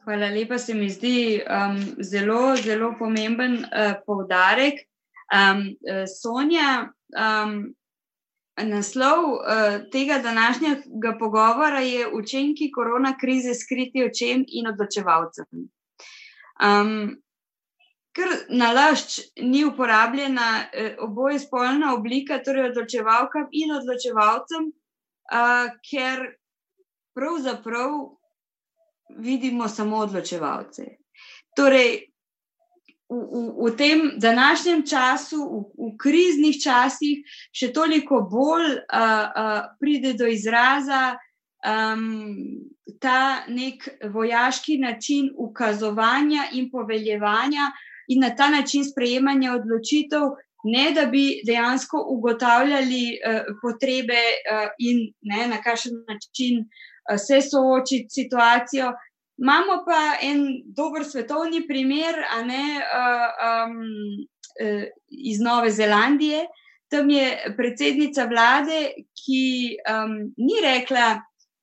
Hvala 0.04 0.32
lepa, 0.34 0.58
se 0.58 0.74
mi 0.74 0.90
zdi 0.90 1.42
um, 1.46 1.78
zelo, 2.02 2.56
zelo 2.58 2.96
pomemben 3.00 3.60
uh, 3.62 3.94
poudarek. 4.06 4.82
Um, 5.32 5.78
Sonja, 6.10 6.90
um, 7.14 7.70
Naslov 8.58 9.24
uh, 9.34 9.40
tega 9.92 10.20
današnjega 10.20 11.16
pogovora 11.20 11.80
je 11.80 12.08
učinki 12.14 12.72
korona 12.72 13.16
krize 13.18 13.54
skriti 13.54 14.04
očem 14.04 14.44
in 14.48 14.68
odločevalcem. 14.68 15.48
Um, 16.62 17.22
ker 18.12 18.28
nalašč 18.50 19.20
ni 19.40 19.64
uporabljena 19.66 20.66
eh, 20.74 20.96
oboje 21.00 21.40
spolna 21.40 21.94
oblika, 21.96 22.42
torej 22.44 22.70
odločevalkam 22.70 23.48
in 23.52 23.72
odločevalcem, 23.72 24.68
uh, 24.68 25.72
ker 25.88 26.26
pravzaprav 27.16 27.96
vidimo 29.18 29.68
samo 29.68 30.04
odločevalce. 30.04 30.86
Torej, 31.56 32.11
v, 33.12 33.54
v, 33.60 33.76
tem 33.78 34.12
današnjem 34.18 34.88
času, 34.88 35.38
v, 35.38 35.62
v 35.78 35.98
kriznih 36.00 36.56
časih, 36.64 37.24
še 37.52 37.72
toliko 37.76 38.22
bolj 38.32 38.78
uh, 38.80 38.80
uh, 38.96 39.60
pride 39.80 40.14
do 40.16 40.30
izraza 40.32 41.18
um, 41.66 42.62
ta 43.04 43.44
nek 43.48 43.84
vojaški 44.14 44.78
način 44.78 45.32
ukazovanja 45.36 46.48
in 46.54 46.70
poveljevanja, 46.72 47.72
in 48.08 48.24
na 48.24 48.32
ta 48.36 48.50
način 48.50 48.86
sprejemanja 48.88 49.58
odločitev. 49.60 50.32
Ne, 50.64 50.92
da 50.94 51.08
bi 51.10 51.42
dejansko 51.42 51.98
ugotavljali 52.14 53.18
uh, 53.18 53.48
potrebe 53.64 54.20
uh, 54.46 54.68
in 54.78 55.08
ne, 55.26 55.48
na 55.50 55.58
kakšen 55.58 56.04
način 56.08 56.60
uh, 56.62 57.18
se 57.18 57.42
soočiti 57.42 58.10
s 58.10 58.14
situacijo, 58.14 58.92
Imamo 59.42 59.80
pa 59.86 60.20
en 60.22 60.62
dober 60.66 61.02
svetovni 61.06 61.64
primer, 61.68 62.20
a 62.30 62.44
ne 62.46 62.66
uh, 62.78 63.30
um, 63.66 63.80
iz 65.10 65.42
Nove 65.42 65.72
Zelandije. 65.74 66.46
Tam 66.92 67.10
je 67.10 67.54
predsednica 67.58 68.28
vlade, 68.30 68.84
ki 69.18 69.44
um, 69.90 70.16
ni 70.38 70.62
rekla, 70.62 71.16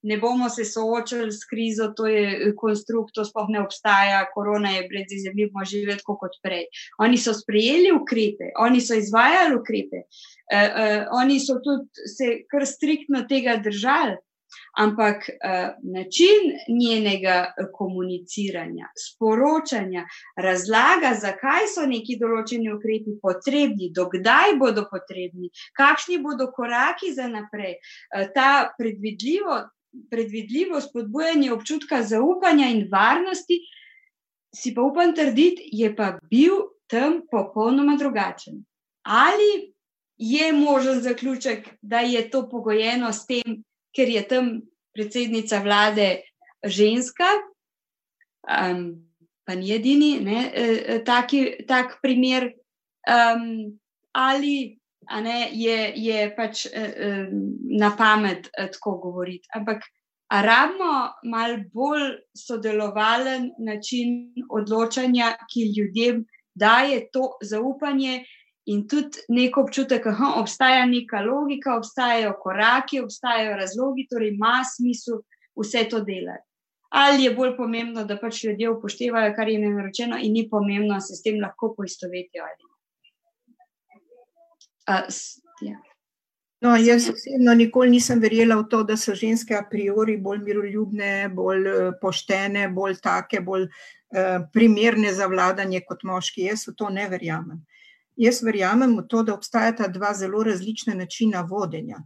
ne 0.09 0.17
bomo 0.19 0.49
se 0.49 0.65
soočali 0.65 1.31
s 1.31 1.47
krizo, 1.47 1.93
to 1.95 2.07
je 2.07 2.51
konstrukt, 2.59 3.13
to 3.15 3.23
sploh 3.25 3.47
ne 3.47 3.63
obstaja, 3.63 4.25
korona 4.33 4.75
je 4.75 4.87
brez 4.91 5.15
izjemnih, 5.15 5.51
bomo 5.53 5.65
živeti 5.65 6.03
kot 6.03 6.35
prej. 6.43 6.67
Oni 6.99 7.17
so 7.17 7.31
sprejeli 7.37 7.93
ukrepe, 7.95 8.51
oni 8.59 8.81
so 8.83 8.97
izvajali 8.99 9.55
ukrepe, 9.55 10.03
uh, 10.03 10.67
uh, 10.67 11.01
oni 11.21 11.39
so 11.39 11.61
tudi 11.63 12.11
se 12.17 12.41
kar 12.51 12.67
striktno 12.67 13.23
tega 13.29 13.55
držali 13.63 14.19
ampak 14.77 15.29
uh, 15.29 15.71
način 15.83 16.53
njenega 16.67 17.53
komuniciranja, 17.73 18.89
sporočanja, 18.97 20.05
razlaga, 20.37 21.13
zakaj 21.21 21.67
so 21.73 21.85
neki 21.89 22.17
določeni 22.21 22.71
ukrepi 22.73 23.17
potrebni, 23.21 23.91
dokdaj 23.95 24.55
bodo 24.59 24.85
potrebni, 24.91 25.51
kakšni 25.77 26.21
bodo 26.23 26.51
koraki 26.55 27.13
za 27.13 27.27
naprej. 27.27 27.77
Uh, 27.79 28.29
ta 28.35 28.69
predvidljivo, 28.77 29.59
predvidljivo 30.09 30.81
spodbujanje 30.81 31.51
občutka 31.53 32.03
zaupanja 32.03 32.69
in 32.69 32.87
varnosti, 32.91 33.59
si 34.55 34.73
pa 34.73 34.81
upam 34.81 35.13
trditi, 35.15 35.69
je 35.71 35.89
pa 35.95 36.17
bil 36.29 36.63
tam 36.89 37.21
popolnoma 37.31 37.97
drugačen. 37.97 38.63
Ali 39.05 39.73
je 40.17 40.53
možen 40.53 41.01
zaključek, 41.01 41.69
da 41.81 41.99
je 41.99 42.29
to 42.29 42.49
pogojeno 42.49 43.13
s 43.13 43.25
tem, 43.25 43.63
ker 43.95 44.09
je 44.09 44.23
tam 44.27 44.49
predsednica 44.95 45.61
vlade 45.63 46.07
ženska, 46.65 47.29
um, 48.45 48.83
pa 49.45 49.55
ni 49.55 49.71
edini, 49.73 50.19
ne, 50.21 50.41
e, 50.53 50.99
taki, 51.05 51.65
tak 51.67 51.97
primer, 52.03 52.51
um, 53.09 53.79
ali 54.13 54.77
ne, 55.23 55.39
je, 55.53 55.77
je 55.95 56.27
pač 56.35 56.67
um, 56.69 57.31
na 57.79 57.93
pamet 57.97 58.51
tako 58.53 58.99
govoriti. 59.09 59.49
Ampak. 59.55 59.85
Rabimo 60.29 61.09
malo 61.25 61.55
bolj 61.73 62.03
sodelovalen 62.37 63.47
način 63.65 64.29
odločanja, 64.53 65.31
ki 65.49 65.63
ljudem 65.73 66.19
daje 66.53 67.07
to 67.09 67.31
zaupanje 67.41 68.19
in 68.69 68.85
tudi 68.87 69.23
neko 69.29 69.63
občutek, 69.65 70.05
da 70.05 70.33
obstaja 70.41 70.85
neka 70.85 71.21
logika, 71.25 71.75
obstajajo 71.77 72.35
koraki, 72.43 73.01
obstajajo 73.01 73.57
razlogi, 73.57 74.07
torej 74.11 74.35
ima 74.35 74.61
smisel 74.75 75.23
vse 75.57 75.87
to 75.89 76.03
delati. 76.05 76.45
Ali 76.89 77.23
je 77.23 77.33
bolj 77.35 77.55
pomembno, 77.57 78.03
da 78.05 78.17
pač 78.17 78.43
ljudje 78.43 78.69
upoštevajo, 78.69 79.33
kar 79.35 79.49
jim 79.49 79.63
je 79.63 79.73
naročeno, 79.73 80.17
in 80.21 80.33
ni 80.33 80.47
pomembno, 80.49 80.95
da 80.95 81.01
se 81.05 81.15
s 81.15 81.21
tem 81.21 81.37
lahko 81.41 81.73
poistovetijo. 81.77 82.47
Uh, 84.89 85.05
ja. 85.61 85.77
No, 86.61 86.73
jaz 86.75 87.05
osebno 87.09 87.53
nikoli 87.55 87.93
nisem 87.93 88.19
verjela 88.19 88.57
v 88.59 88.65
to, 88.71 88.81
da 88.83 88.97
so 88.97 89.13
ženske 89.15 89.55
a 89.55 89.61
priori 89.69 90.17
bolj 90.17 90.41
miroljubne, 90.43 91.29
bolj 91.31 91.69
eh, 91.69 91.91
poštene, 92.01 92.65
bolj 92.75 92.97
take, 93.03 93.39
bolj 93.39 93.69
uh, 93.69 94.41
primerne 94.53 95.13
za 95.13 95.29
vladanje 95.31 95.85
kot 95.87 96.03
moški. 96.03 96.49
Jaz 96.49 96.65
v 96.67 96.75
to 96.75 96.89
ne 96.91 97.05
verjamem. 97.09 97.61
Jaz 98.19 98.41
verjamem 98.43 98.97
v 98.97 99.05
to, 99.07 99.23
da 99.23 99.33
obstajata 99.33 99.87
dva 99.87 100.11
zelo 100.13 100.43
različna 100.43 100.93
načina 100.93 101.41
vodenja. 101.47 102.01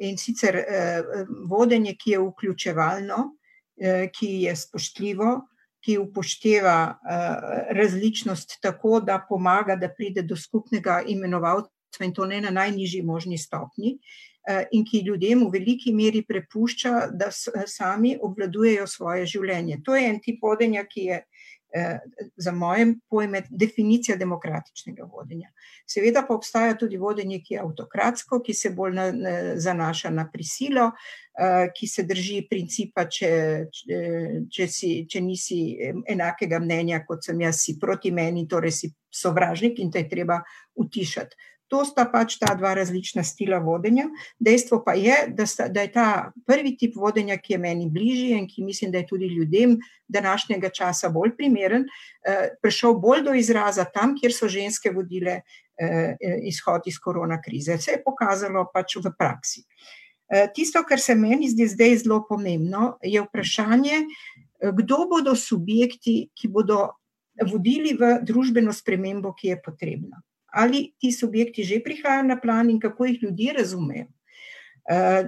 In 0.00 0.18
sicer 0.18 0.58
uh, 0.60 1.28
vodenje, 1.48 1.94
ki 1.96 2.10
je 2.10 2.20
vključevalno, 2.20 3.20
uh, 3.24 4.04
ki 4.12 4.30
je 4.44 4.56
spoštljivo, 4.56 5.30
ki 5.84 5.98
upošteva 6.00 6.76
uh, 6.90 7.70
različnost 7.76 8.58
tako, 8.62 9.00
da 9.00 9.22
pomaga, 9.28 9.76
da 9.76 9.88
pride 9.88 10.22
do 10.22 10.36
skupnega 10.36 11.02
imenovalca 11.06 11.74
in 12.02 12.14
to 12.14 12.26
ne 12.26 12.40
na 12.40 12.50
najnižji 12.50 13.02
možni 13.02 13.38
stopni, 13.38 13.98
eh, 14.48 14.64
in 14.72 14.84
ki 14.84 15.04
ljudem 15.06 15.44
v 15.46 15.50
veliki 15.52 15.92
meri 15.94 16.24
prepušča, 16.26 17.10
da 17.12 17.30
sami 17.66 18.18
obvladujejo 18.20 18.86
svoje 18.86 19.26
življenje. 19.26 19.82
To 19.84 19.96
je 19.96 20.08
en 20.08 20.20
tip 20.20 20.42
vodenja, 20.42 20.84
ki 20.84 21.00
je 21.00 21.14
eh, 21.14 21.33
za 22.36 22.52
mojem 22.52 23.00
pojme 23.10 23.42
definicija 23.50 24.16
demokratičnega 24.16 25.04
vodenja. 25.04 25.50
Seveda 25.86 26.22
pa 26.28 26.34
obstaja 26.34 26.76
tudi 26.78 26.96
vodenje, 26.96 27.40
ki 27.42 27.54
je 27.54 27.60
avtokratsko, 27.60 28.38
ki 28.46 28.54
se 28.54 28.70
bolj 28.70 28.94
na, 28.94 29.06
na, 29.12 29.32
zanaša 29.58 30.10
na 30.14 30.28
prisilo, 30.32 30.86
uh, 30.86 31.66
ki 31.74 31.88
se 31.90 32.04
drži 32.06 32.44
principa, 32.50 33.08
če, 33.10 33.32
če, 33.74 33.98
če, 34.50 34.68
si, 34.70 34.92
če 35.10 35.22
nisi 35.24 35.58
enakega 36.10 36.60
mnenja 36.62 37.02
kot 37.08 37.26
sem 37.26 37.42
jaz, 37.42 37.64
si 37.64 37.78
proti 37.80 38.14
meni, 38.14 38.46
torej 38.48 38.76
si 38.78 38.92
sovražnik 39.14 39.78
in 39.82 39.90
te 39.90 40.04
je 40.04 40.10
treba 40.10 40.40
utišati. 40.78 41.36
To 41.72 41.80
sta 41.88 42.04
pač 42.04 42.36
ta 42.40 42.52
dva 42.58 42.74
različna 42.76 43.22
stila 43.24 43.58
vodenja. 43.64 44.04
Dejstvo 44.38 44.82
pa 44.84 44.92
je, 44.98 45.14
da, 45.32 45.46
sta, 45.48 45.68
da 45.72 45.84
je 45.86 45.92
ta 45.92 46.06
prvi 46.46 46.74
tip 46.76 46.96
vodenja, 47.00 47.38
ki 47.40 47.54
je 47.54 47.58
meni 47.58 47.88
bližji 47.90 48.34
in 48.36 48.48
ki 48.48 48.64
mislim, 48.64 48.92
da 48.92 49.00
je 49.00 49.06
tudi 49.08 49.30
ljudem 49.32 49.78
današnjega 50.08 50.68
časa 50.68 51.08
bolj 51.08 51.32
primeren, 51.36 51.86
eh, 52.28 52.50
prišel 52.62 52.98
bolj 53.00 53.24
do 53.24 53.34
izraza 53.34 53.84
tam, 53.84 54.12
kjer 54.18 54.34
so 54.36 54.48
ženske 54.48 54.92
vodile 54.92 55.40
eh, 55.40 56.16
izhod 56.44 56.84
iz 56.86 57.00
korona 57.00 57.40
krize. 57.42 57.78
Vse 57.80 57.96
je 57.96 58.02
pokazalo 58.04 58.66
pač 58.74 58.98
v 59.00 59.14
praksi. 59.18 59.64
Eh, 60.28 60.50
tisto, 60.54 60.84
kar 60.84 61.00
se 61.00 61.16
meni 61.16 61.48
zdi 61.50 61.66
zdaj 61.68 61.96
zelo 62.04 62.20
pomembno, 62.28 62.98
je 63.02 63.24
vprašanje, 63.24 64.04
kdo 64.72 65.00
bodo 65.08 65.34
subjekti, 65.36 66.28
ki 66.36 66.48
bodo 66.48 66.92
vodili 67.50 67.96
v 67.98 68.20
družbeno 68.22 68.72
spremembo, 68.72 69.32
ki 69.34 69.48
je 69.48 69.58
potrebna 69.64 70.22
ali 70.54 70.92
ti 70.98 71.12
subjekti 71.12 71.64
že 71.64 71.82
prihajajo 71.84 72.28
na 72.28 72.40
plan 72.40 72.70
in 72.70 72.80
kako 72.80 73.06
jih 73.06 73.22
ljudje 73.22 73.52
razumejo. 73.58 74.06
Uh, 74.84 75.24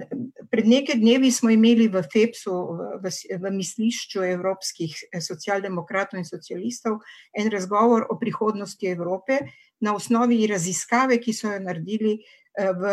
pred 0.51 0.67
nekaj 0.69 0.99
dnevi 1.01 1.31
smo 1.33 1.49
imeli 1.49 1.87
v 1.89 2.03
FEPS-u, 2.05 2.53
v, 3.01 3.09
v 3.41 3.51
mislišču 3.55 4.21
evropskih 4.21 4.93
eh, 4.93 5.21
socialdemokratov 5.21 6.19
in 6.21 6.27
socialistov, 6.29 6.99
en 7.33 7.49
razgovor 7.49 8.05
o 8.05 8.19
prihodnosti 8.21 8.85
Evrope 8.85 9.39
na 9.81 9.95
osnovi 9.97 10.45
raziskave, 10.45 11.17
ki 11.17 11.33
so 11.33 11.49
jo 11.49 11.57
naredili 11.65 12.19
uh, 12.19 12.47
v 12.57 12.85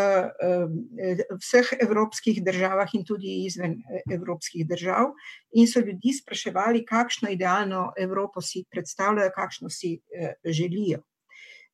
vseh 1.40 1.72
evropskih 1.80 2.40
državah 2.44 2.88
in 2.94 3.04
tudi 3.04 3.44
izven 3.44 3.78
evropskih 4.12 4.66
držav, 4.68 5.12
in 5.52 5.68
so 5.68 5.80
ljudi 5.80 6.12
spraševali, 6.16 6.84
kakšno 6.84 7.28
idealno 7.32 7.92
Evropo 7.96 8.40
si 8.40 8.64
predstavljajo, 8.70 9.32
kakšno 9.36 9.68
si 9.68 9.98
želijo. 10.44 11.00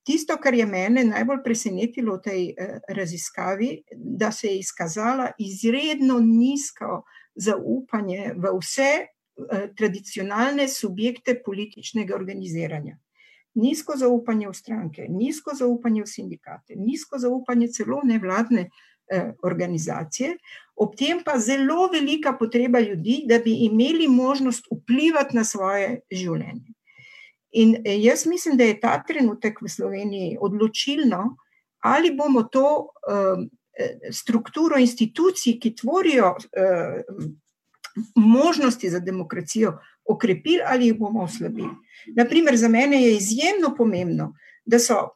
Tisto, 0.03 0.37
kar 0.41 0.55
je 0.55 0.67
mene 0.67 1.05
najbolj 1.05 1.43
presenetilo 1.45 2.17
v 2.17 2.23
tej 2.25 2.43
eh, 2.51 2.79
raziskavi, 2.89 3.71
da 3.93 4.33
se 4.33 4.49
je 4.49 4.59
izkazala 4.59 5.31
izredno 5.39 6.21
nizko 6.25 7.03
zaupanje 7.35 8.33
v 8.37 8.55
vse 8.57 8.91
eh, 8.97 9.69
tradicionalne 9.77 10.69
subjekte 10.69 11.37
političnega 11.45 12.17
organiziranja. 12.17 12.97
Nizko 13.55 13.97
zaupanje 13.97 14.49
v 14.49 14.55
stranke, 14.55 15.07
nizko 15.11 15.55
zaupanje 15.59 16.07
v 16.07 16.09
sindikate, 16.09 16.79
nizko 16.79 17.19
zaupanje 17.19 17.69
celo 17.69 18.01
nevladne 18.05 18.69
eh, 18.71 19.33
organizacije, 19.43 20.37
ob 20.77 20.97
tem 20.97 21.21
pa 21.25 21.37
zelo 21.39 21.91
velika 21.93 22.33
potreba 22.39 22.81
ljudi, 22.81 23.25
da 23.29 23.39
bi 23.39 23.53
imeli 23.67 24.09
možnost 24.09 24.71
vplivati 24.73 25.37
na 25.37 25.45
svoje 25.45 26.01
življenje. 26.11 26.73
In 27.51 27.77
eh, 27.85 27.99
jaz 28.03 28.27
mislim, 28.27 28.57
da 28.57 28.65
je 28.65 28.81
ta 28.81 29.03
trenutek 29.07 29.61
v 29.63 29.69
Sloveniji 29.69 30.37
odločilno, 30.41 31.37
ali 31.81 32.13
bomo 32.15 32.43
to 32.43 32.67
uh, 33.09 33.41
strukturo 34.13 34.79
institucij, 34.79 35.57
ki 35.61 35.75
tvorijo 35.77 36.35
uh, 36.37 37.25
možnosti 38.15 38.91
za 38.91 39.01
demokracijo, 39.01 39.79
okrepili 40.05 40.61
ali 40.67 40.87
jih 40.87 40.99
bomo 40.99 41.23
oslabili. 41.25 41.71
Naprimer, 42.17 42.57
za 42.57 42.69
mene 42.69 43.03
je 43.03 43.17
izjemno 43.17 43.75
pomembno, 43.77 44.35
da 44.65 44.79
so 44.79 45.09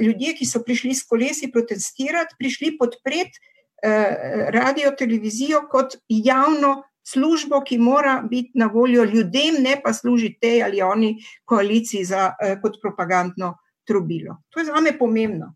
ljudje, 0.00 0.34
ki 0.36 0.46
so 0.46 0.62
prišli 0.62 0.94
s 0.94 1.06
kolesi 1.08 1.50
protestirati, 1.52 2.36
prišli 2.38 2.76
podpreti 2.78 3.40
uh, 3.40 4.52
radio, 4.52 4.92
televizijo 4.98 5.66
kot 5.70 5.96
javno 6.08 6.82
službo, 7.04 7.60
ki 7.66 7.78
mora 7.78 8.22
biti 8.30 8.50
na 8.54 8.66
voljo 8.66 9.04
ljudem, 9.04 9.62
ne 9.62 9.80
pa 9.84 9.92
služiti 9.92 10.38
tej 10.40 10.62
ali 10.62 10.82
oni 10.82 11.16
koaliciji 11.44 12.04
za, 12.04 12.32
eh, 12.42 12.56
kot 12.62 12.78
propagandno 12.82 13.56
trubilo. 13.86 14.42
To 14.50 14.60
je 14.60 14.66
za 14.66 14.80
me 14.80 14.98
pomembno. 14.98 15.54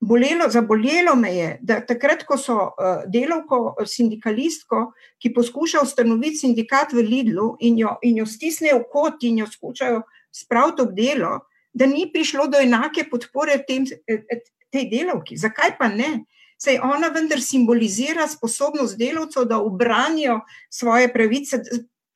Bolelo, 0.00 0.50
zabolelo 0.50 1.14
me 1.16 1.36
je, 1.36 1.58
da 1.62 1.78
takrat, 1.86 2.24
ko 2.28 2.36
so 2.36 2.56
uh, 2.56 3.04
delovko, 3.08 3.76
sindikalistko, 3.88 4.90
ki 5.22 5.30
poskuša 5.32 5.80
ustanoviti 5.82 6.42
sindikat 6.42 6.92
v 6.92 7.04
Lidlu 7.06 7.54
in 7.64 7.78
jo, 7.78 7.94
in 8.02 8.18
jo 8.20 8.26
stisnejo 8.28 8.82
v 8.82 8.88
kot 8.92 9.24
in 9.24 9.38
jo 9.40 9.46
skušajo 9.48 10.02
spraviti 10.34 10.84
ob 10.84 10.92
delo, 10.96 11.38
da 11.72 11.86
ni 11.86 12.04
prišlo 12.12 12.46
do 12.52 12.60
enake 12.60 13.06
podpore 13.10 13.56
tem, 13.66 13.86
eh, 14.06 14.44
tej 14.70 14.90
delovki. 14.90 15.38
Zakaj 15.40 15.78
pa 15.78 15.88
ne? 15.88 16.24
Sej 16.64 16.78
ona 16.82 17.10
vendar 17.12 17.42
simbolizira 17.44 18.24
sposobnost 18.30 18.96
delavcev, 18.98 19.44
da 19.50 19.58
obranijo 19.60 20.38
svoje 20.72 21.10
pravice, 21.12 21.60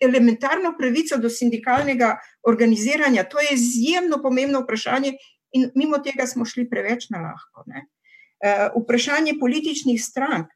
elementarno 0.01 0.75
pravico 0.79 1.19
do 1.21 1.31
sindikalnega 1.31 2.15
organiziranja. 2.49 3.27
To 3.29 3.41
je 3.41 3.55
izjemno 3.55 4.23
pomembno 4.23 4.63
vprašanje 4.63 5.13
in 5.53 5.71
mimo 5.75 5.99
tega 5.99 6.27
smo 6.27 6.45
šli 6.45 6.69
preveč 6.71 7.11
na 7.11 7.21
lahko. 7.25 7.65
Ne? 7.67 7.87
Uh, 8.39 8.83
vprašanje 8.83 9.35
političnih 9.41 10.01
strank 10.05 10.47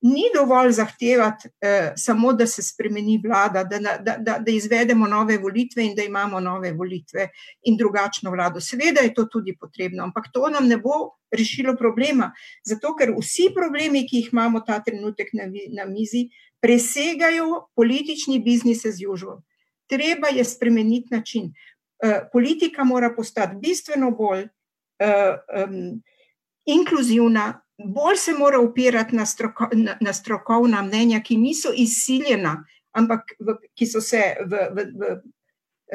ni 0.00 0.22
dovolj 0.34 0.70
zahtevati 0.72 1.48
uh, 1.48 1.92
samo, 1.96 2.32
da 2.32 2.46
se 2.46 2.62
spremeni 2.62 3.20
vlada, 3.24 3.64
da, 3.64 3.78
da, 3.78 4.16
da, 4.18 4.38
da 4.38 4.50
izvedemo 4.50 5.06
nove 5.06 5.38
volitve 5.38 5.84
in 5.84 5.94
da 5.94 6.02
imamo 6.02 6.40
nove 6.40 6.72
volitve 6.72 7.28
in 7.62 7.76
drugačno 7.76 8.30
vlado. 8.30 8.60
Seveda 8.60 9.00
je 9.00 9.14
to 9.14 9.24
tudi 9.24 9.56
potrebno, 9.56 10.04
ampak 10.04 10.30
to 10.32 10.48
nam 10.50 10.68
ne 10.68 10.76
bo 10.78 11.18
rešilo 11.30 11.76
problema, 11.76 12.32
zato 12.64 12.94
ker 12.96 13.12
vsi 13.18 13.50
problemi, 13.54 14.06
ki 14.06 14.22
jih 14.22 14.28
imamo 14.32 14.60
ta 14.60 14.78
trenutek 14.84 15.34
na, 15.34 15.50
na 15.74 15.84
mizi, 15.90 16.28
presegajo 16.62 17.68
politični 17.76 18.38
biznis 18.38 18.84
as 18.86 19.02
usual. 19.02 19.42
Treba 19.90 20.28
je 20.28 20.44
spremeniti 20.44 21.14
način. 21.14 21.52
Uh, 22.04 22.22
politika 22.32 22.84
mora 22.84 23.10
postati 23.16 23.56
bistveno 23.60 24.10
bolj 24.10 24.44
uh, 24.44 25.64
um, 25.64 26.02
inkluzivna, 26.66 27.60
bolj 27.78 28.16
se 28.16 28.32
mora 28.32 28.60
upirati 28.60 29.16
na, 29.16 29.26
stroko, 29.26 29.68
na, 29.72 29.96
na 30.00 30.12
strokovna 30.12 30.82
mnenja, 30.82 31.20
ki 31.22 31.36
niso 31.36 31.72
izsiljena, 31.74 32.64
ampak 32.92 33.34
v, 33.38 33.54
ki 33.78 33.86
so 33.86 34.00
se 34.00 34.22
v, 34.44 34.68
v, 34.74 34.86
v 34.98 35.16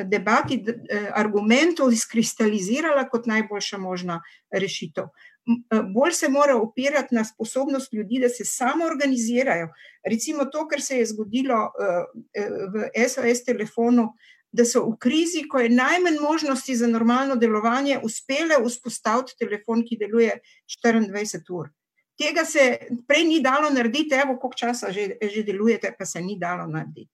debati 0.10 0.64
eh, 0.66 1.12
argumentov 1.14 1.92
izkristalizirala 1.94 3.06
kot 3.10 3.28
najboljša 3.30 3.78
možna 3.78 4.22
rešitev. 4.52 5.04
Eh, 5.04 5.82
bolj 5.94 6.12
se 6.12 6.30
mora 6.30 6.56
upirati 6.58 7.16
na 7.16 7.26
sposobnost 7.26 7.94
ljudi, 7.94 8.20
da 8.22 8.30
se 8.30 8.46
samo 8.46 8.86
organizirajo. 8.86 9.70
Recimo 10.10 10.46
to, 10.46 10.68
kar 10.68 10.82
se 10.82 10.98
je 10.98 11.06
zgodilo 11.06 11.60
eh, 11.68 12.50
v 12.74 12.90
SOS 13.08 13.44
telefonu, 13.46 14.14
da 14.54 14.66
so 14.66 14.84
v 14.86 14.98
krizi, 15.02 15.48
ko 15.50 15.60
je 15.60 15.70
najmanj 15.74 16.20
možnosti 16.22 16.76
za 16.76 16.88
normalno 16.88 17.36
delovanje, 17.36 17.98
uspele 18.06 18.60
vzpostaviti 18.62 19.38
telefon, 19.40 19.82
ki 19.82 19.98
deluje 19.98 20.36
24 20.70 21.42
ur. 21.50 21.72
Tega 22.20 22.46
se 22.46 22.78
prej 23.10 23.26
ni 23.26 23.42
dalo 23.42 23.72
narediti, 23.74 24.14
evo, 24.14 24.38
koliko 24.38 24.58
časa 24.58 24.92
že, 24.94 25.18
že 25.22 25.44
delujete, 25.44 25.96
pa 25.98 26.06
se 26.06 26.22
ni 26.22 26.38
dalo 26.40 26.68
narediti. 26.70 27.10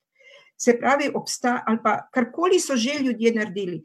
Se 0.60 0.76
pravi, 0.76 1.08
obstaja 1.16 1.64
ali 1.68 1.80
pa 1.84 2.10
karkoli 2.12 2.60
so 2.60 2.76
že 2.76 3.00
ljudje 3.00 3.34
naredili. 3.34 3.84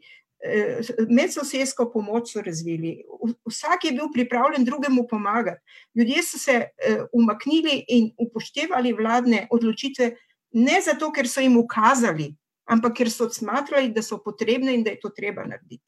medsosedsko 1.09 1.89
pomoč 1.91 2.31
so 2.33 2.41
razvili. 2.41 3.03
Vsak 3.45 3.85
je 3.85 3.91
bil 3.91 4.11
pripravljen 4.13 4.65
drugemu 4.65 5.07
pomagati. 5.09 5.61
Ljudje 5.95 6.23
so 6.23 6.37
se 6.37 6.67
umaknili 7.13 7.85
in 7.87 8.11
upoštevali 8.17 8.93
vladne 8.93 9.47
odločitve, 9.51 10.11
ne 10.51 10.81
zato, 10.81 11.11
ker 11.11 11.27
so 11.27 11.41
jim 11.41 11.57
ukazali, 11.57 12.35
ampak 12.65 12.97
ker 12.97 13.09
so 13.11 13.29
smatrali, 13.29 13.93
da 13.93 14.01
so 14.01 14.17
potrebne 14.17 14.73
in 14.73 14.83
da 14.83 14.93
je 14.95 15.01
to 15.01 15.09
treba 15.09 15.45
narediti. 15.45 15.83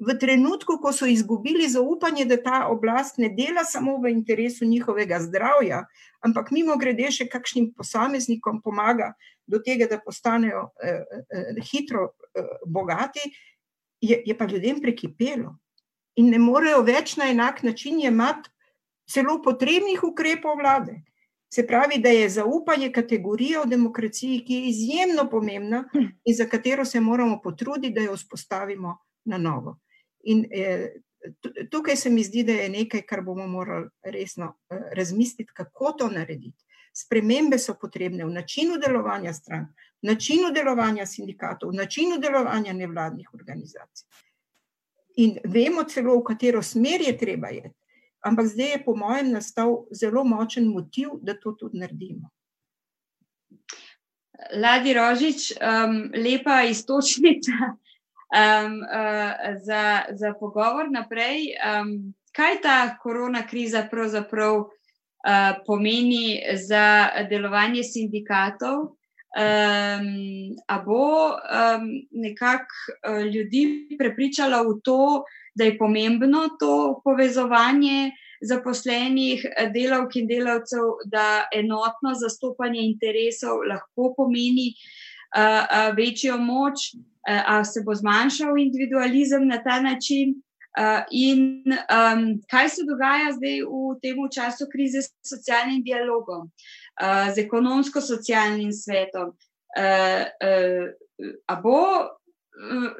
V 0.00 0.14
trenutku, 0.16 0.78
ko 0.80 0.92
so 0.96 1.04
izgubili 1.04 1.68
zaupanje, 1.68 2.24
da 2.24 2.38
ta 2.40 2.58
oblast 2.72 3.18
ne 3.20 3.28
dela 3.28 3.66
samo 3.68 3.98
v 4.00 4.08
interesu 4.14 4.64
njihovega 4.64 5.18
zdravja, 5.20 5.82
ampak 6.24 6.48
mimo 6.56 6.76
grede 6.80 7.10
še 7.12 7.26
kakšnim 7.28 7.74
posameznikom 7.76 8.62
pomaga 8.64 9.12
do 9.44 9.60
tega, 9.60 9.90
da 9.90 10.00
postanejo 10.00 10.70
eh, 10.80 11.04
eh, 11.04 11.60
hitro 11.72 12.06
eh, 12.08 12.48
bogati, 12.64 13.20
je, 14.00 14.22
je 14.24 14.38
pa 14.38 14.48
ljudem 14.48 14.80
prekipelo. 14.80 15.58
In 16.16 16.32
ne 16.32 16.40
morejo 16.40 16.80
več 16.82 17.18
na 17.20 17.28
enak 17.28 17.60
način 17.62 18.00
imati 18.00 18.48
celo 19.10 19.36
potrebnih 19.44 20.00
ukrepov 20.04 20.56
vlade. 20.58 21.02
Se 21.54 21.66
pravi, 21.66 21.98
da 21.98 22.08
je 22.08 22.28
zaupanje 22.28 22.92
kategorija 22.92 23.62
v 23.64 23.68
demokraciji, 23.70 24.44
ki 24.46 24.54
je 24.54 24.68
izjemno 24.68 25.26
pomembna 25.30 25.84
in 26.24 26.34
za 26.36 26.46
katero 26.46 26.84
se 26.84 27.00
moramo 27.00 27.40
potruditi, 27.42 27.94
da 27.94 28.00
jo 28.00 28.16
vzpostavimo 28.16 28.96
na 29.24 29.38
novo. 29.38 29.78
In 30.24 30.44
eh, 30.50 30.92
tukaj 31.70 31.96
se 31.96 32.10
mi 32.10 32.22
zdi, 32.22 32.44
da 32.44 32.52
je 32.52 32.68
nekaj, 32.68 33.02
kar 33.02 33.22
bomo 33.22 33.46
morali 33.46 33.88
resno 34.02 34.52
eh, 34.70 34.78
razmisliti, 34.94 35.52
kako 35.54 35.92
to 35.92 36.08
narediti. 36.08 36.64
Spremembe 36.94 37.58
so 37.58 37.74
potrebne 37.80 38.24
v 38.24 38.30
načinu 38.30 38.78
delovanja 38.78 39.32
strank, 39.34 39.68
v 40.02 40.06
načinu 40.06 40.52
delovanja 40.54 41.06
sindikatov, 41.06 41.70
v 41.70 41.82
načinu 41.82 42.18
delovanja 42.18 42.72
nevladnih 42.72 43.34
organizacij. 43.34 44.06
In 45.16 45.38
vemo 45.44 45.84
celo, 45.84 46.14
v 46.18 46.24
katero 46.30 46.62
smer 46.62 47.02
je 47.02 47.18
treba 47.18 47.50
jeti 47.50 47.79
ampak 48.20 48.46
zdaj 48.46 48.70
je, 48.70 48.84
po 48.84 48.96
mojem, 48.96 49.32
nastal 49.32 49.86
zelo 49.90 50.24
močen 50.24 50.68
motiv, 50.68 51.16
da 51.22 51.34
to 51.34 51.52
tudi 51.52 51.78
naredimo. 51.78 52.30
Ladi 54.56 54.94
Rožič, 54.94 55.52
um, 55.60 56.10
lepa 56.14 56.62
istočnica 56.62 57.52
um, 57.70 58.80
uh, 58.82 59.32
za, 59.62 60.02
za 60.10 60.32
pogovor 60.40 60.90
naprej. 60.90 61.54
Um, 61.60 62.14
kaj 62.32 62.60
ta 62.62 62.96
korona 63.02 63.42
kriza 63.46 63.84
pravzaprav 63.90 64.56
uh, 64.56 64.70
pomeni 65.66 66.40
za 66.56 67.08
delovanje 67.30 67.84
sindikatov? 67.84 68.96
Um, 69.30 70.56
a 70.66 70.78
bo 70.82 71.30
um, 71.30 71.84
nekako 72.10 72.74
uh, 73.06 73.22
ljudi 73.22 73.94
prepričala 73.98 74.62
v 74.62 74.80
to, 74.82 75.22
da 75.60 75.68
je 75.68 75.78
pomembno 75.78 76.48
to 76.60 77.00
povezovanje 77.04 78.10
zaposlenih 78.40 79.44
delavk 79.74 80.16
in 80.16 80.28
delavcev, 80.28 80.86
da 81.04 81.44
enotno 81.52 82.14
zastopanje 82.16 82.80
interesov 82.80 83.60
lahko 83.68 84.14
pomeni 84.16 84.70
uh, 84.72 85.42
uh, 85.42 85.90
večjo 85.96 86.38
moč, 86.40 86.86
uh, 86.94 87.42
a 87.46 87.64
se 87.64 87.82
bo 87.84 87.94
zmanjšal 87.94 88.56
individualizem 88.58 89.44
na 89.48 89.60
ta 89.62 89.80
način. 89.80 90.40
Uh, 90.78 91.02
in 91.10 91.64
um, 91.66 92.20
kaj 92.48 92.68
se 92.68 92.84
dogaja 92.86 93.32
zdaj 93.34 93.64
v 93.66 93.96
tem 94.02 94.18
času 94.34 94.68
krize 94.72 95.02
s 95.02 95.10
socialnim 95.26 95.82
dialogom, 95.82 96.46
uh, 96.46 97.26
z 97.34 97.42
ekonomsko-socialnim 97.44 98.72
svetom? 98.72 99.34
Uh, 99.76 100.24
uh, 100.40 100.86
a 101.46 101.56
bo 101.60 101.80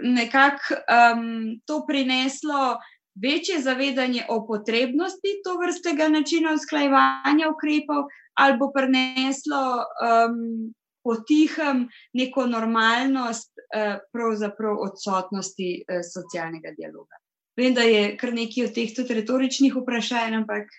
nekako 0.02 0.74
um, 0.74 1.60
to 1.66 1.84
prineslo 1.86 2.78
večje 3.14 3.60
zavedanje 3.60 4.24
o 4.28 4.46
potrebnosti 4.46 5.40
to 5.44 5.58
vrstega 5.58 6.08
načina 6.08 6.54
usklajevanja 6.54 7.48
ukrepov, 7.50 8.04
ali 8.34 8.58
bo 8.58 8.70
prineslo 8.72 9.62
um, 9.78 10.72
potihem 11.04 11.88
neko 12.12 12.46
normalnost, 12.46 13.52
uh, 13.58 13.98
pravzaprav 14.12 14.76
odsotnosti 14.86 15.70
uh, 15.82 16.00
socialnega 16.14 16.72
dialoga. 16.78 17.20
Vem, 17.56 17.74
da 17.74 17.82
je 17.82 18.16
kar 18.16 18.32
nekaj 18.34 18.64
od 18.64 18.74
teh 18.74 18.94
tudi 18.96 19.14
retoričnih 19.20 19.76
vprašanj, 19.76 20.40
ampak. 20.42 20.72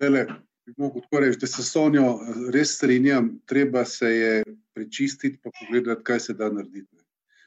Vele. 0.00 0.26
Mogoče 0.76 1.04
tako 1.04 1.20
reči, 1.20 1.38
da 1.38 1.46
se 1.46 1.62
s 1.62 1.70
Sonijo 1.70 2.18
res 2.54 2.72
strinjam, 2.74 3.28
treba 3.46 3.84
se 3.84 4.08
je 4.10 4.44
prečistiti, 4.74 5.38
pa 5.42 5.50
pogledati, 5.60 6.02
kaj 6.02 6.20
se 6.20 6.34
da 6.34 6.48
narediti. 6.50 7.05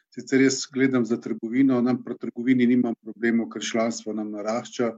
Sicer 0.10 0.42
jaz 0.42 0.64
gledam 0.74 1.06
za 1.06 1.20
trgovino, 1.22 1.82
nam 1.82 2.04
pri 2.04 2.18
trgovini 2.18 2.66
nimam 2.68 2.96
problemov, 3.02 3.50
ker 3.54 3.62
članstvo 3.62 4.14
nam 4.14 4.32
narašča, 4.34 4.94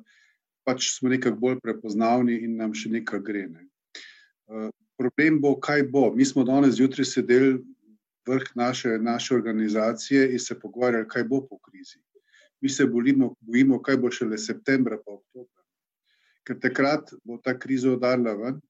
pač 0.63 0.87
smo 0.93 1.09
nekako 1.11 1.37
bolj 1.37 1.59
prepoznavni 1.63 2.37
in 2.45 2.55
nam 2.55 2.73
še 2.73 2.93
nekaj 2.93 3.19
gre. 3.25 3.47
Ne. 3.51 3.67
Uh, 4.47 4.69
problem 4.97 5.41
bo, 5.41 5.55
kaj 5.59 5.83
bo. 5.91 6.11
Mi 6.15 6.25
smo 6.25 6.45
danes 6.47 6.77
zjutraj 6.77 7.09
sedeli 7.09 7.57
vrh 8.27 8.55
naše, 8.55 8.97
naše 9.01 9.35
organizacije 9.35 10.31
in 10.31 10.39
se 10.39 10.59
pogovarjali, 10.59 11.07
kaj 11.07 11.23
bo 11.23 11.41
po 11.47 11.57
krizi. 11.59 11.99
Mi 12.61 12.69
se 12.69 12.85
bolimo, 12.85 13.33
bojimo, 13.39 13.81
kaj 13.81 13.97
bo 13.97 14.11
šele 14.11 14.37
septembra, 14.37 14.99
pa 15.05 15.17
oktober. 15.17 15.63
Ker 16.45 16.59
takrat 16.61 17.13
bo 17.25 17.39
ta 17.41 17.57
kriza 17.59 17.91
udarila 17.91 18.35
ven, 18.37 18.61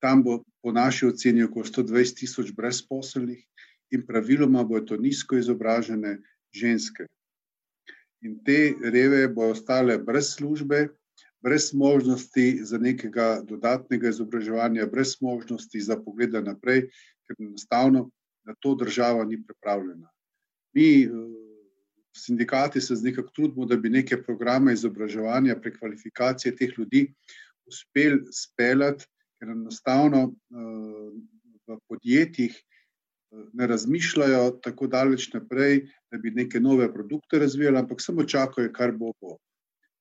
tam 0.00 0.22
bo 0.22 0.44
po 0.62 0.72
naši 0.72 1.06
oceni 1.06 1.42
okoli 1.42 1.66
120 1.68 2.20
tisoč 2.20 2.52
brezposelnih, 2.54 3.42
in 3.90 4.06
praviloma 4.06 4.64
bodo 4.64 4.86
to 4.86 4.96
nizko 4.96 5.36
izobražene 5.36 6.18
ženske. 6.54 7.06
In 8.24 8.38
te 8.44 8.74
reve 8.82 9.28
bodo 9.28 9.54
ostale 9.54 9.98
brez 9.98 10.34
službe, 10.34 10.88
brez 11.42 11.70
možnosti 11.74 12.64
za 12.64 12.78
nekega 12.78 13.40
dodatnega 13.46 14.08
izobraževanja, 14.08 14.86
brez 14.90 15.16
možnosti 15.20 15.80
za 15.80 15.96
pogled 16.02 16.34
naprej, 16.34 16.88
ker 17.26 17.36
enostavno 17.38 18.10
na 18.46 18.54
to 18.60 18.74
država 18.74 19.24
ni 19.24 19.38
pripravljena. 19.42 20.08
Mi, 20.74 21.04
eh, 21.04 21.10
sindikati, 22.16 22.80
se 22.80 22.94
nekako 23.02 23.30
trudimo, 23.30 23.66
da 23.66 23.76
bi 23.76 23.90
neke 23.90 24.22
programe 24.22 24.72
izobraževanja, 24.72 25.60
prekvalifikacije 25.60 26.56
teh 26.56 26.72
ljudi 26.78 27.12
uspeli 27.66 28.22
speljati, 28.32 29.04
ker 29.38 29.50
enostavno 29.52 30.22
eh, 30.32 31.10
v 31.66 31.78
podjetjih 31.88 32.62
ne 33.52 33.66
razmišljajo 33.66 34.58
tako 34.64 34.86
daleč 34.86 35.28
naprej, 35.34 35.86
da 36.10 36.18
bi 36.18 36.30
neke 36.30 36.60
nove 36.60 36.88
produkte 36.92 37.38
razvijali, 37.38 37.78
ampak 37.78 38.00
samo 38.00 38.24
čakajo, 38.24 38.72
kar 38.72 38.92
bo. 38.92 39.12
bo. 39.20 39.36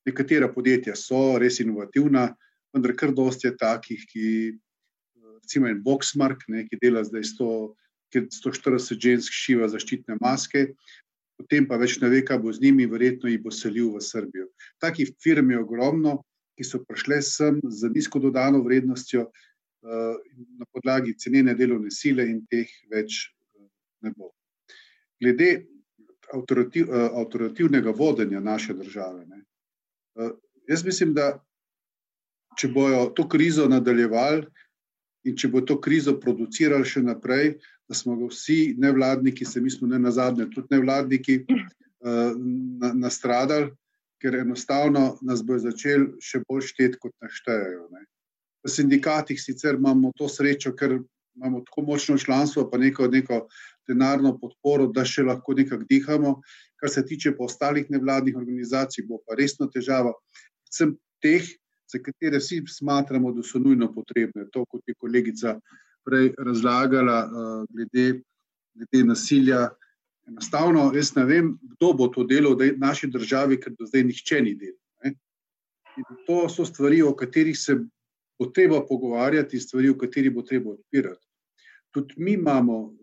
Nekatera 0.06 0.52
podjetja 0.54 0.94
so 0.96 1.40
res 1.42 1.60
inovativna, 1.60 2.28
vendar 2.74 2.94
kar 2.94 3.14
dosti 3.16 3.48
je 3.48 3.58
takih, 3.58 4.04
ki 4.12 4.28
recimo 5.42 5.68
en 5.68 5.82
Boxmark, 5.82 6.46
ne, 6.48 6.66
ki 6.68 6.78
dela 6.82 7.04
zdaj 7.04 7.24
100, 7.32 7.50
140 8.14 9.02
žensk 9.02 9.34
šiva 9.34 9.68
zaščitne 9.72 10.18
maske, 10.22 10.68
potem 11.40 11.68
pa 11.68 11.80
več 11.82 11.98
ne 12.02 12.10
ve, 12.10 12.22
kaj 12.26 12.40
bo 12.44 12.54
z 12.54 12.64
njimi, 12.64 12.88
verjetno 12.90 13.30
jih 13.30 13.42
bo 13.44 13.52
selil 13.52 13.92
v 13.96 14.02
Srbijo. 14.04 14.48
Takih 14.84 15.12
firm 15.24 15.52
je 15.52 15.60
ogromno, 15.60 16.20
ki 16.56 16.64
so 16.64 16.80
prišle 16.88 17.20
sem 17.26 17.60
z 17.64 17.92
nizko 17.92 18.22
dodano 18.24 18.62
vrednostjo, 18.64 19.28
na 19.86 20.66
podlagi 20.74 21.14
cenene 21.18 21.54
delovne 21.54 21.92
sile 21.92 22.26
in 22.30 22.42
teh 22.50 22.70
več 22.92 23.28
ne 24.02 24.12
bo. 24.16 24.32
Glede 25.22 25.66
avtorativ, 26.34 26.90
avtorativnega 26.92 27.94
vodenja 27.96 28.40
naše 28.40 28.74
države, 28.74 29.26
ne, 29.30 29.44
jaz 30.68 30.84
mislim, 30.86 31.14
da 31.14 31.36
če 32.58 32.72
bojo 32.74 33.06
to 33.16 33.28
krizo 33.30 33.68
nadaljevali 33.70 34.46
in 35.26 35.38
če 35.38 35.50
bo 35.54 35.62
to 35.62 35.78
krizo 35.82 36.16
producirali 36.22 36.88
še 36.88 37.02
naprej, 37.06 37.56
da 37.90 37.98
smo 37.98 38.16
ga 38.18 38.30
vsi 38.30 38.76
nevladniki, 38.82 39.46
se 39.46 39.62
mi 39.62 39.70
smo 39.70 39.88
ne 39.90 40.00
nazadnje, 40.00 40.48
tudi 40.54 40.74
nevladniki, 40.74 41.40
nastradali, 42.94 43.72
ker 44.22 44.36
enostavno 44.42 45.18
nas 45.26 45.42
bo 45.46 45.58
začeli 45.60 46.22
še 46.22 46.44
bolj 46.48 46.70
šteti, 46.70 47.00
kot 47.02 47.14
naštejejo. 47.22 47.88
Ne. 47.94 48.06
V 48.66 48.72
sindikatih 48.72 49.38
sicer 49.42 49.76
imamo 49.78 50.12
to 50.18 50.28
srečo, 50.30 50.74
ker 50.74 50.98
imamo 51.36 51.62
tako 51.68 51.82
močno 51.82 52.18
članstvo, 52.18 52.70
pa 52.72 52.78
neko, 52.78 53.08
neko 53.08 53.48
denarno 53.88 54.38
podporo, 54.40 54.88
da 54.88 55.06
še 55.06 55.24
lahko 55.24 55.54
nekako 55.54 55.86
dihamo. 55.90 56.40
Kar 56.82 56.90
se 56.90 57.06
tiče 57.06 57.36
pa 57.38 57.46
ostalih 57.46 57.90
nevladnih 57.90 58.38
organizacij, 58.38 59.06
bo 59.08 59.22
pa 59.28 59.38
resno 59.38 59.68
težava. 59.72 60.14
Predvsem 60.66 60.96
teh, 61.22 61.46
za 61.92 62.02
katere 62.02 62.42
vsi 62.42 62.64
smatramo, 62.68 63.32
da 63.32 63.44
so 63.44 63.60
nujno 63.62 63.92
potrebne. 63.94 64.48
To, 64.54 64.66
kot 64.66 64.82
je 64.88 64.98
kolegica 64.98 65.60
prej 66.06 66.34
razlagala, 66.38 67.20
uh, 67.26 67.66
glede, 67.70 68.22
glede 68.74 69.04
nasilja. 69.06 69.68
Enostavno, 70.26 70.88
jaz 70.96 71.14
ne 71.16 71.26
vem, 71.30 71.52
kdo 71.76 71.92
bo 71.94 72.08
to 72.10 72.24
delal 72.26 72.58
v 72.58 72.74
naši 72.82 73.12
državi, 73.14 73.60
ker 73.62 73.76
do 73.78 73.86
zdaj 73.86 74.08
nihče 74.10 74.42
ni 74.42 74.56
delal. 74.58 74.82
To 76.26 76.50
so 76.50 76.66
stvari, 76.66 77.04
o 77.06 77.14
katerih 77.16 77.56
se 77.56 77.78
bo 78.40 78.50
treba 78.52 78.82
pogovarjati, 78.88 79.60
stvari, 79.60 79.90
v 79.90 79.98
kateri 79.98 80.30
bo 80.30 80.42
treba 80.42 80.76
odpirati. 80.76 81.26
Tudi 81.96 82.16
mi 82.18 82.34
imamo 82.34 82.96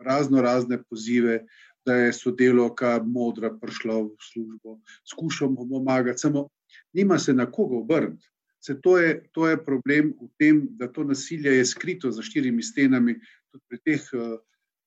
razno 0.00 0.42
razne 0.42 0.82
pozive, 0.82 1.44
da 1.86 1.94
je 1.94 2.12
sodelovka 2.12 3.02
modra 3.04 3.50
prišla 3.60 3.98
v 4.02 4.10
službo, 4.32 4.78
skušamo 5.10 5.68
pomagati, 5.68 6.18
samo 6.18 6.48
nima 6.92 7.18
se 7.18 7.32
na 7.32 7.50
koga 7.50 7.76
obrniti. 7.76 8.26
Se 8.60 8.80
to, 8.80 8.98
je, 8.98 9.22
to 9.32 9.48
je 9.48 9.64
problem 9.64 10.14
v 10.20 10.28
tem, 10.38 10.62
da 10.70 10.88
to 10.92 11.04
nasilje 11.04 11.52
je 11.52 11.64
skrito 11.66 12.10
za 12.10 12.22
štirimi 12.22 12.62
stenami, 12.62 13.18
tudi 13.52 13.64
pri 13.68 13.78
teh 13.84 14.06
uh, 14.16 14.38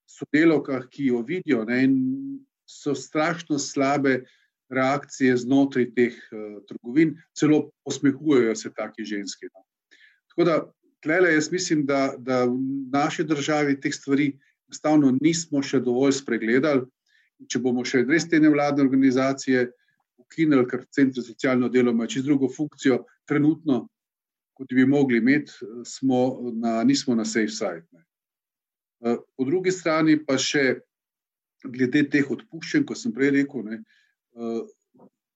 sodelovkah, 0.09 0.87
ki 0.89 1.11
jo 1.11 1.21
vidijo, 1.21 1.61
ne, 1.65 1.83
so 2.65 2.95
strašno 2.95 3.59
slabe 3.59 4.23
reakcije 4.73 5.37
znotraj 5.37 5.91
teh 5.93 6.17
uh, 6.31 6.57
trgovin, 6.67 7.13
celo 7.37 7.69
posmehujejo 7.85 8.55
se 8.55 8.73
taki 8.73 9.05
ženski. 9.05 9.45
No. 9.53 9.67
Tako 10.37 10.45
da, 10.45 10.71
tlele, 11.01 11.33
jaz 11.33 11.51
mislim, 11.51 11.85
da, 11.85 12.13
da 12.17 12.43
v 12.45 12.57
naši 12.93 13.23
državi 13.23 13.79
teh 13.81 13.93
stvari 13.93 14.27
enostavno 14.67 15.09
nismo 15.21 15.63
še 15.65 15.79
dovolj 15.81 16.19
spregledali. 16.19 16.83
Če 17.49 17.61
bomo 17.61 17.81
še 17.85 18.03
res 18.05 18.27
te 18.29 18.37
nevladne 18.41 18.83
organizacije 18.85 19.63
ukinili, 20.21 20.65
ker 20.69 20.83
centri 20.93 21.21
za 21.21 21.31
socialno 21.31 21.69
delo 21.73 21.93
imajo 21.93 22.11
čisto 22.13 22.29
drugo 22.29 22.49
funkcijo, 22.53 22.99
trenutno, 23.25 23.87
kot 24.57 24.73
bi 24.73 24.85
mogli 24.85 25.17
imeti, 25.21 25.53
smo 25.85 26.51
na, 26.53 26.83
nismo 26.83 27.15
na 27.15 27.25
safe 27.25 27.53
side. 27.53 27.85
Ne. 27.91 28.05
Eh, 29.05 29.17
po 29.37 29.45
drugi 29.45 29.73
strani 29.73 30.19
pa 30.25 30.37
še 30.41 30.81
glede 31.65 32.03
teh 32.13 32.29
odpuščanj, 32.29 32.85
kot 32.85 33.01
sem 33.01 33.13
prej 33.13 33.33
rekel, 33.39 33.65
ne, 33.65 33.81
eh, 34.37 34.61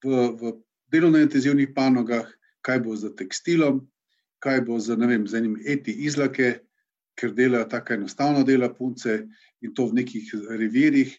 v, 0.05 0.21
v 0.41 0.53
delovno 0.93 1.21
intenzivnih 1.21 1.73
panogah, 1.73 2.29
kaj 2.61 2.83
bo 2.85 2.93
za 2.97 3.09
tekstilom, 3.17 3.81
kaj 4.41 4.61
bo 4.65 4.79
za, 4.79 4.95
vem, 4.95 5.27
za 5.27 5.37
enim 5.37 5.57
eti 5.65 5.93
izlake, 6.05 6.59
ker 7.19 7.33
delajo 7.37 7.67
tako 7.69 7.93
enostavno 7.93 8.43
dela 8.43 8.71
punce 8.73 9.27
in 9.61 9.73
to 9.73 9.85
v 9.89 10.01
nekih 10.01 10.31
revirjih. 10.49 11.13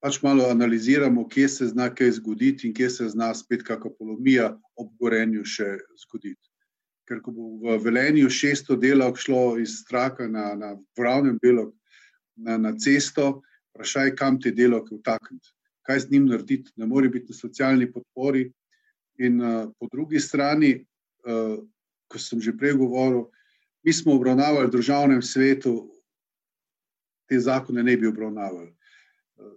Pač 0.00 0.22
malo 0.24 0.46
analiziramo, 0.48 1.26
kje 1.28 1.48
se 1.48 1.66
zna 1.74 1.90
kaj 1.94 2.14
zgoditi 2.16 2.68
in 2.68 2.74
kje 2.74 2.88
se 2.90 3.08
zna 3.12 3.34
spet 3.36 3.62
kakšna 3.66 3.92
polomija 3.98 4.54
ob 4.80 4.94
gorenju 5.00 5.44
še 5.44 5.74
zgoditi. 6.06 6.40
Ker 7.04 7.20
ko 7.20 7.34
bo 7.36 7.50
v 7.60 7.76
velenju 7.84 8.30
600 8.32 8.78
delov 8.80 9.18
šlo 9.20 9.58
iz 9.60 9.80
straka 9.82 10.28
na, 10.28 10.54
na 10.56 10.76
pravnem 10.96 11.36
delu 11.42 11.68
na, 12.36 12.56
na 12.56 12.72
cesto, 12.78 13.42
vprašaj, 13.74 14.14
kam 14.16 14.38
te 14.40 14.54
delovke 14.56 14.96
vtakniti, 14.96 15.52
kaj 15.86 16.06
z 16.06 16.14
njim 16.14 16.30
narediti, 16.30 16.72
ne 16.76 16.86
more 16.86 17.08
biti 17.08 17.34
na 17.34 17.36
socialni 17.36 17.90
podpori. 17.92 18.46
In 19.20 19.40
uh, 19.42 19.68
po 19.76 19.88
drugi 19.92 20.20
strani, 20.20 20.72
uh, 21.28 21.58
ko 22.10 22.18
sem 22.18 22.42
že 22.42 22.56
prej 22.56 22.74
govoril, 22.74 23.30
mi 23.86 23.94
smo 23.94 24.18
obravnavali 24.18 24.66
v 24.66 24.74
državnem 24.74 25.22
svetu, 25.22 25.88
te 27.30 27.38
zakone 27.38 27.82
ne 27.86 27.94
bi 27.96 28.10
obravnavali. 28.10 28.74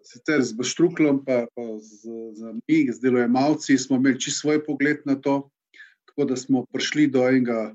Sicer 0.06 0.40
z 0.46 0.56
Baštruklom, 0.56 1.26
pa, 1.26 1.50
pa 1.52 1.66
z, 1.82 2.08
z 2.38 2.40
mi, 2.70 2.88
z 2.88 3.02
delojemalci, 3.04 3.76
smo 3.76 3.98
imeli 3.98 4.22
čisto 4.22 4.48
svoj 4.48 4.64
pogled 4.64 5.02
na 5.10 5.18
to, 5.20 5.50
tako 6.08 6.30
da 6.30 6.38
smo 6.38 6.64
prišli 6.72 7.10
do 7.12 7.26
enega 7.28 7.74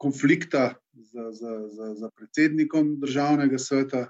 konflikta 0.00 0.78
z, 0.94 1.12
z, 1.34 1.42
z, 1.74 1.78
z 1.98 2.10
predsednikom 2.16 2.96
državnega 3.02 3.58
sveta, 3.58 4.06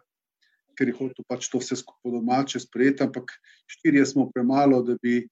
ker 0.79 0.89
je 0.89 0.97
hotel 0.97 1.25
pač 1.29 1.49
to 1.51 1.59
vse 1.61 1.81
skupaj 1.81 2.15
domače 2.15 2.61
sprejeti, 2.63 3.03
ampak 3.05 3.33
štirje 3.67 4.07
smo 4.13 4.29
premalo, 4.31 4.83
da 4.85 4.97
bi 5.03 5.25
eh, 5.25 5.27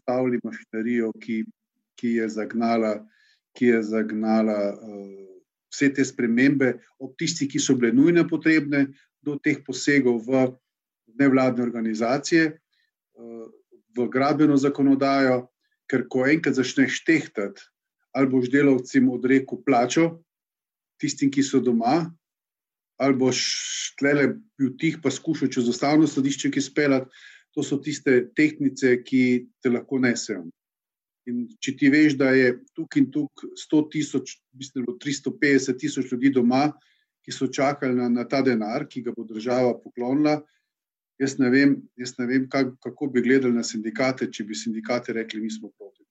stavili 0.00 0.40
mašinerijo, 0.44 1.12
ki, 1.20 1.44
ki 2.00 2.16
je 2.22 2.30
zagnala, 2.32 2.96
ki 3.56 3.72
je 3.72 3.82
zagnala 3.88 4.58
uh, 4.74 5.26
vse 5.72 5.90
te 5.94 6.04
spremembe, 6.04 6.76
ob 7.02 7.16
tistih, 7.20 7.48
ki 7.50 7.60
so 7.60 7.76
bile 7.76 7.92
nujno 7.94 8.24
potrebne, 8.28 8.86
do 9.24 9.36
teh 9.42 9.58
posegov 9.66 10.22
v 10.26 10.46
nevladne 11.18 11.64
organizacije, 11.64 12.44
eh, 12.54 13.46
v 13.96 14.08
gradbeno 14.12 14.56
zakonodajo, 14.56 15.48
ker 15.90 16.06
ko 16.08 16.26
enkrat 16.26 16.54
začneš 16.54 17.02
tehtati, 17.04 17.62
ali 18.14 18.30
boš 18.30 18.50
delavcem 18.50 19.08
odrekel 19.10 19.62
plačo, 19.66 20.22
tistim, 21.00 21.30
ki 21.30 21.42
so 21.42 21.60
doma, 21.60 22.10
ali 22.98 23.16
boš 23.16 23.40
tlele 23.98 24.36
bil 24.58 24.76
tih, 24.80 24.98
pa 25.02 25.10
skušal 25.10 25.48
čez 25.52 25.68
ustavno 25.68 26.06
sodišče, 26.06 26.50
ki 26.50 26.60
speljati, 26.60 27.10
to 27.52 27.64
so 27.64 27.78
tiste 27.80 28.28
tehnice, 28.36 29.00
ki 29.04 29.48
te 29.62 29.72
lahko 29.72 29.98
nesejo. 29.98 30.44
In 31.26 31.46
če 31.62 31.74
ti 31.78 31.90
veš, 31.90 32.14
da 32.20 32.30
je 32.36 32.52
tukaj 32.76 33.02
in 33.02 33.08
tukaj 33.10 33.50
100 33.58 33.80
tisoč, 33.92 34.36
mislim, 34.54 34.84
da 34.86 34.94
je 34.94 35.00
350 35.06 35.80
tisoč 35.80 36.12
ljudi 36.12 36.30
doma, 36.36 36.68
ki 37.26 37.34
so 37.34 37.48
čakali 37.50 37.98
na, 37.98 38.06
na 38.08 38.24
ta 38.28 38.42
denar, 38.46 38.86
ki 38.86 39.02
ga 39.02 39.14
bo 39.16 39.24
država 39.26 39.74
poklonila, 39.82 40.38
jaz 41.18 41.34
ne 41.40 41.50
vem, 41.50 41.74
jaz 41.98 42.14
ne 42.20 42.28
vem 42.30 42.46
kak, 42.50 42.76
kako 42.84 43.08
bi 43.10 43.24
gledali 43.24 43.56
na 43.56 43.64
sindikate, 43.66 44.30
če 44.30 44.46
bi 44.46 44.54
sindikati 44.54 45.16
rekli, 45.16 45.42
mi 45.42 45.50
smo 45.50 45.72
proti. 45.74 46.04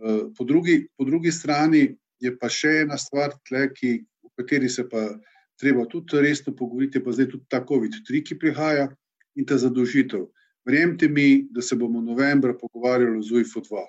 Eh, 0.00 0.22
po 0.36 0.44
drugi, 0.44 0.82
po 0.96 1.04
drugi 1.08 1.32
strani 1.32 1.86
je 2.20 2.34
pa 2.36 2.50
še 2.52 2.82
ena 2.84 2.98
stvar, 3.00 3.32
tle, 3.48 3.70
ki, 3.72 3.96
o 4.26 4.32
kateri 4.36 4.68
se 4.68 4.84
pa 4.88 5.08
treba 5.60 5.86
tudi 5.88 6.20
resno 6.20 6.54
pogovoriti, 6.56 7.02
pa 7.04 7.12
zdaj 7.16 7.30
tudi 7.32 7.48
ta 7.48 7.62
COVID-3, 7.64 8.22
ki 8.24 8.38
prihaja 8.40 8.90
in 9.36 9.48
ta 9.48 9.56
zadožitev. 9.60 10.28
Verjemite 10.66 11.08
mi, 11.08 11.46
da 11.50 11.62
se 11.62 11.76
bomo 11.76 12.00
novembra 12.00 12.54
pogovarjali 12.54 13.18
o 13.18 13.22
ZUIF-2. 13.22 13.86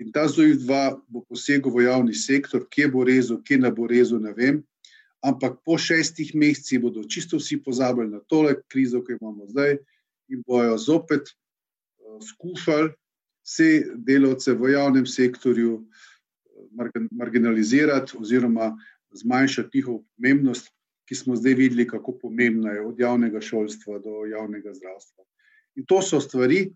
In 0.00 0.12
ta 0.12 0.26
ZUIF-2 0.28 1.00
bo 1.08 1.22
posegel 1.28 1.72
v 1.72 1.84
javni 1.84 2.14
sektor, 2.14 2.64
kje 2.70 2.88
bo 2.90 3.04
rezal, 3.04 3.42
kje 3.44 3.60
ne 3.60 3.70
bo 3.70 3.86
rezal, 3.86 4.22
ne 4.24 4.32
vem. 4.36 4.62
Ampak 5.22 5.60
po 5.64 5.76
šestih 5.78 6.32
mesecih 6.34 6.80
bodo 6.80 7.04
čisto 7.04 7.36
vsi 7.36 7.60
pozabili 7.62 8.08
na 8.08 8.22
tole 8.26 8.56
krizo, 8.72 9.04
ki 9.04 9.12
jo 9.12 9.18
imamo 9.20 9.46
zdaj, 9.52 9.76
in 10.32 10.42
bojo 10.46 10.78
zopet 10.78 11.28
uh, 11.28 12.18
skušali 12.24 12.90
vse 13.44 13.70
delavce 14.06 14.54
v 14.56 14.72
javnem 14.72 15.06
sektorju 15.06 15.74
uh, 15.76 15.84
marginalizirati 17.10 18.16
oziroma 18.18 18.72
zmanjšati 19.12 19.78
njihovo 19.78 20.04
pomembnost, 20.16 20.72
ki 21.10 21.16
smo 21.18 21.34
zdaj 21.36 21.56
videli, 21.58 21.88
kako 21.90 22.12
pomembna 22.22 22.70
je 22.70 22.84
od 22.86 23.00
javnega 23.00 23.40
šolstva 23.42 23.98
do 23.98 24.26
javnega 24.30 24.70
zdravstva. 24.74 25.24
In 25.74 25.86
to 25.90 25.98
so 26.06 26.20
stvari, 26.22 26.68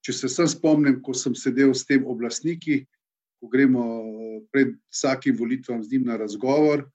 če 0.00 0.12
se 0.16 0.28
sem 0.32 0.48
spomnim, 0.48 1.02
ko 1.04 1.12
sem 1.12 1.34
sedel 1.36 1.74
s 1.76 1.84
tem 1.84 2.06
oblastniki, 2.08 2.78
ko 3.36 3.50
gremo 3.52 3.84
pred 4.48 4.72
vsakim 4.88 5.36
volitvam 5.36 5.82
z 5.84 5.92
njim 5.92 6.06
na 6.08 6.16
razgovor, 6.16 6.86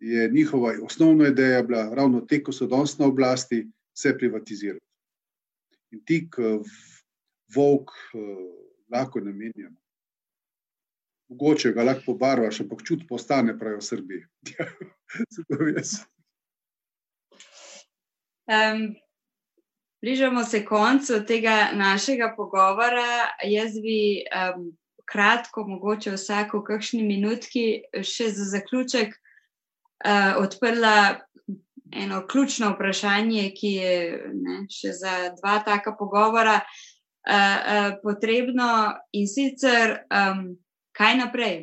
je 0.00 0.30
njihova 0.32 0.72
osnovna 0.86 1.28
ideja 1.28 1.62
bila 1.62 1.84
ravno 1.94 2.24
te, 2.24 2.40
ko 2.40 2.56
so 2.56 2.70
danes 2.72 2.96
na 2.98 3.10
oblasti, 3.12 3.66
vse 3.92 4.14
privatizirati. 4.16 4.84
In 5.92 6.00
ti, 6.08 6.22
volk, 7.52 7.92
lahko 8.88 9.20
namenjamo. 9.20 9.76
Mogoče 11.28 11.76
ga 11.76 11.84
lahko 11.84 12.16
pobarvaš, 12.16 12.64
ampak 12.64 12.80
čut 12.88 13.04
postane, 13.08 13.58
pravijo 13.58 13.84
v 13.84 13.88
Srbiji. 13.92 14.26
Zato 15.36 15.68
jaz. 15.68 15.98
Um, 18.44 18.94
bližamo 20.02 20.44
se 20.44 20.64
koncu 20.64 21.24
tega 21.26 21.68
našega 21.72 22.34
pogovora. 22.36 23.28
Jaz 23.44 23.72
bi 23.72 24.20
um, 24.28 24.72
kratko, 25.04 25.64
mogoče 25.66 26.10
vsako 26.10 26.60
kakšni 26.64 27.02
minutki, 27.02 27.82
še 28.02 28.28
za 28.36 28.44
zaključek 28.52 29.14
uh, 29.14 30.36
odprla 30.42 31.20
eno 31.92 32.26
ključno 32.26 32.74
vprašanje, 32.74 33.50
ki 33.56 33.70
je 33.72 33.94
ne, 34.34 34.56
še 34.68 34.92
za 34.92 35.14
dva 35.38 35.58
taka 35.64 35.94
pogovora 35.98 36.58
uh, 36.60 36.74
uh, 37.28 37.94
potrebno 38.02 38.68
in 39.12 39.28
sicer, 39.28 40.02
um, 40.12 40.50
kaj 40.92 41.16
naprej. 41.22 41.56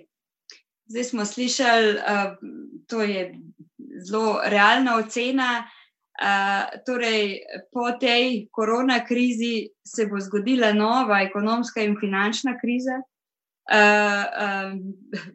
Zdaj 0.90 1.04
smo 1.12 1.26
slišali, 1.26 1.94
uh, 1.94 2.34
to 2.90 3.04
je 3.06 3.28
zelo 4.08 4.42
realna 4.50 4.98
ocena 4.98 5.52
torej, 6.86 7.42
po 7.74 7.92
tej 7.98 8.48
korona 8.54 9.00
krizi 9.06 9.70
se 9.82 10.06
bo 10.06 10.20
zgodila 10.22 10.74
nova 10.74 11.22
ekonomska 11.26 11.82
in 11.82 11.96
finančna 12.00 12.58
kriza. 12.62 13.02
Uh, 13.72 14.26
um, 14.68 14.80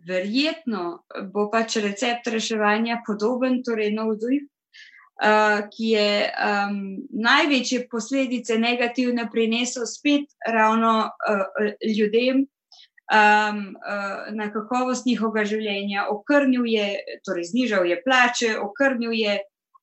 verjetno 0.05 1.07
bo 1.32 1.47
pač 1.49 1.78
recept 1.80 2.26
reševanja 2.28 2.99
podoben, 3.07 3.62
torej 3.64 3.95
nov 3.95 4.16
ZUIF, 4.20 4.43
uh, 5.22 5.62
ki 5.70 5.93
je 5.95 6.11
um, 6.26 6.74
največje 7.14 7.87
posledice 7.89 8.59
negativne 8.59 9.28
prinesel 9.32 9.87
spet 9.89 10.28
ravno 10.53 11.07
uh, 11.07 11.47
ljudem 11.87 12.45
um, 12.45 13.62
uh, 13.78 14.26
na 14.34 14.51
kakovost 14.53 15.07
njihovega 15.07 15.47
življenja. 15.47 16.09
Okrnil 16.11 16.66
je, 16.66 16.89
torej 17.24 17.53
znižal 17.55 17.87
je 17.87 18.03
plače, 18.05 18.57
okrnil 18.59 19.14
je 19.16 19.39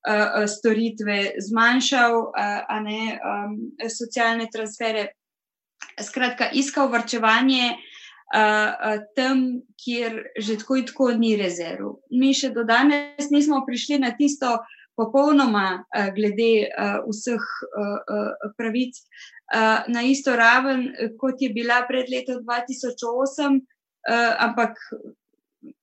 uh, 0.08 0.46
storitve, 0.48 1.34
zmanjšal 1.48 2.16
uh, 2.20 2.82
ne, 2.84 3.20
um, 3.20 3.58
socialne 3.90 4.48
transfere. 4.54 5.08
Skratka, 6.00 6.48
iskal 6.56 6.88
vrčevanje 6.90 7.74
uh, 7.74 7.80
uh, 8.34 9.02
tam, 9.18 9.44
kjer 9.84 10.22
že 10.40 10.58
tako 10.62 10.80
in 10.80 10.86
tako 10.88 11.10
ni 11.18 11.36
rezerv. 11.38 11.98
Mi 12.12 12.34
še 12.34 12.54
do 12.56 12.64
danes 12.64 13.30
nismo 13.32 13.64
prišli 13.68 14.00
na 14.00 14.14
tisto 14.18 14.58
popolnoma 14.94 15.84
glede 16.14 16.70
vseh 17.10 17.46
pravic 18.60 19.00
na 19.90 20.04
isto 20.06 20.36
raven, 20.38 20.84
kot 21.18 21.42
je 21.42 21.50
bila 21.50 21.80
pred 21.90 22.06
letom 22.14 22.44
2008, 22.46 23.58
ampak 24.38 24.78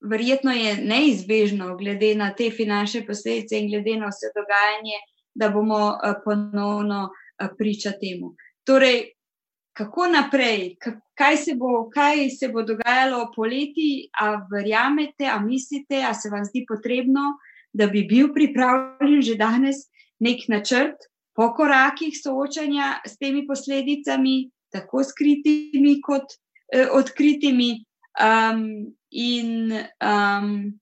verjetno 0.01 0.53
je 0.53 0.76
neizbežno, 0.76 1.76
glede 1.76 2.14
na 2.14 2.33
te 2.35 2.51
finančne 2.51 3.05
posledice 3.07 3.59
in 3.59 3.70
glede 3.70 3.97
na 4.01 4.11
vse 4.11 4.33
dogajanje, 4.37 5.01
da 5.35 5.49
bomo 5.49 5.99
ponovno 6.24 7.09
priča 7.59 7.93
temu. 8.01 8.35
Torej, 8.66 9.12
kako 9.72 10.07
naprej, 10.07 10.76
kaj 11.14 11.37
se 11.37 11.55
bo, 11.55 11.89
kaj 11.95 12.28
se 12.31 12.49
bo 12.49 12.62
dogajalo 12.62 13.31
poleti, 13.37 14.09
a 14.20 14.35
verjamete, 14.53 15.26
a 15.26 15.39
mislite, 15.41 16.03
a 16.05 16.14
se 16.14 16.31
vam 16.31 16.45
zdi 16.45 16.64
potrebno, 16.68 17.39
da 17.72 17.87
bi 17.87 18.03
bil 18.05 18.33
pripravljen 18.35 19.22
že 19.22 19.37
danes 19.39 19.87
nek 20.18 20.49
načrt 20.49 21.07
po 21.37 21.53
korakih 21.55 22.16
soočanja 22.22 23.01
s 23.07 23.16
temi 23.18 23.47
posledicami, 23.47 24.51
tako 24.72 25.05
skritimi 25.05 26.01
kot 26.03 26.35
eh, 26.74 26.89
odkritimi. 26.93 27.85
Um, 28.18 28.96
in 29.11 29.72
um, 30.02 30.80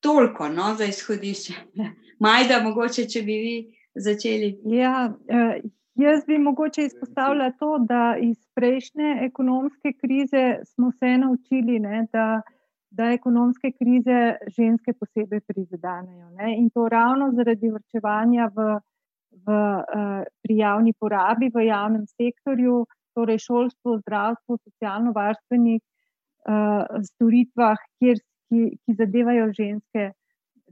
toliko 0.00 0.48
no, 0.48 0.74
za 0.74 0.84
izhodišče. 0.84 1.54
Majda, 2.24 2.60
mogoče, 2.62 3.04
če 3.08 3.22
bi 3.22 3.36
vi 3.44 3.56
začeli. 3.94 4.50
Ja, 4.64 5.12
eh, 5.28 5.60
jaz 5.94 6.24
bi 6.26 6.38
mogoče 6.38 6.82
izpostavila 6.82 7.50
to, 7.58 7.78
da 7.88 8.16
iz 8.20 8.36
prejšnje 8.54 9.18
ekonomske 9.22 9.92
krize 10.00 10.44
smo 10.64 10.92
se 10.92 11.16
naučili, 11.18 11.78
ne, 11.80 12.06
da, 12.12 12.42
da 12.90 13.10
ekonomske 13.16 13.72
krize 13.78 14.20
ženske 14.56 14.92
posebej 14.92 15.40
prizadenejo. 15.40 16.30
Ne, 16.30 16.54
in 16.58 16.70
to 16.70 16.88
ravno 16.88 17.32
zaradi 17.32 17.70
vrčevanja 17.70 18.50
v, 18.56 18.78
v, 19.30 19.50
uh, 19.52 20.22
pri 20.42 20.56
javni 20.56 20.92
porabi, 20.98 21.50
v 21.54 21.66
javnem 21.68 22.06
sektorju, 22.06 22.84
torej 23.14 23.40
šolstvo, 23.44 23.98
zdravstvo, 24.02 24.58
socialno-varstvenih 24.64 25.80
uh, 25.80 26.84
storitvah, 27.10 27.78
kjer, 27.98 28.20
ki, 28.50 28.66
ki 28.84 28.96
zadevajo 28.98 29.50
ženske 29.56 30.10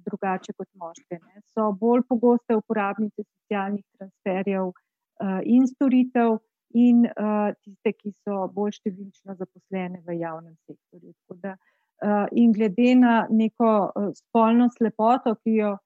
drugače 0.09 0.55
kot 0.57 0.69
moške. 0.75 1.19
Ne. 1.19 1.43
So 1.55 1.73
bolj 1.81 2.05
pogoste 2.09 2.57
uporabnice 2.57 3.25
socialnih 3.25 3.85
transferjev 3.97 4.71
uh, 4.71 5.41
in 5.45 5.67
storitev, 5.67 6.39
in 6.77 7.07
uh, 7.09 7.51
tiste, 7.65 7.95
ki 7.97 8.13
so 8.25 8.47
bolj 8.55 8.79
številčno 8.79 9.37
zaposlene 9.39 10.03
v 10.07 10.19
javnem 10.21 10.55
sektorju. 10.69 11.15
Da, 11.43 11.57
uh, 12.05 12.27
in 12.33 12.53
glede 12.53 12.95
na 13.01 13.15
neko 13.31 13.73
uh, 13.89 14.11
spolno 14.17 14.69
slepoto, 14.77 15.35
ki 15.43 15.59
jo 15.63 15.77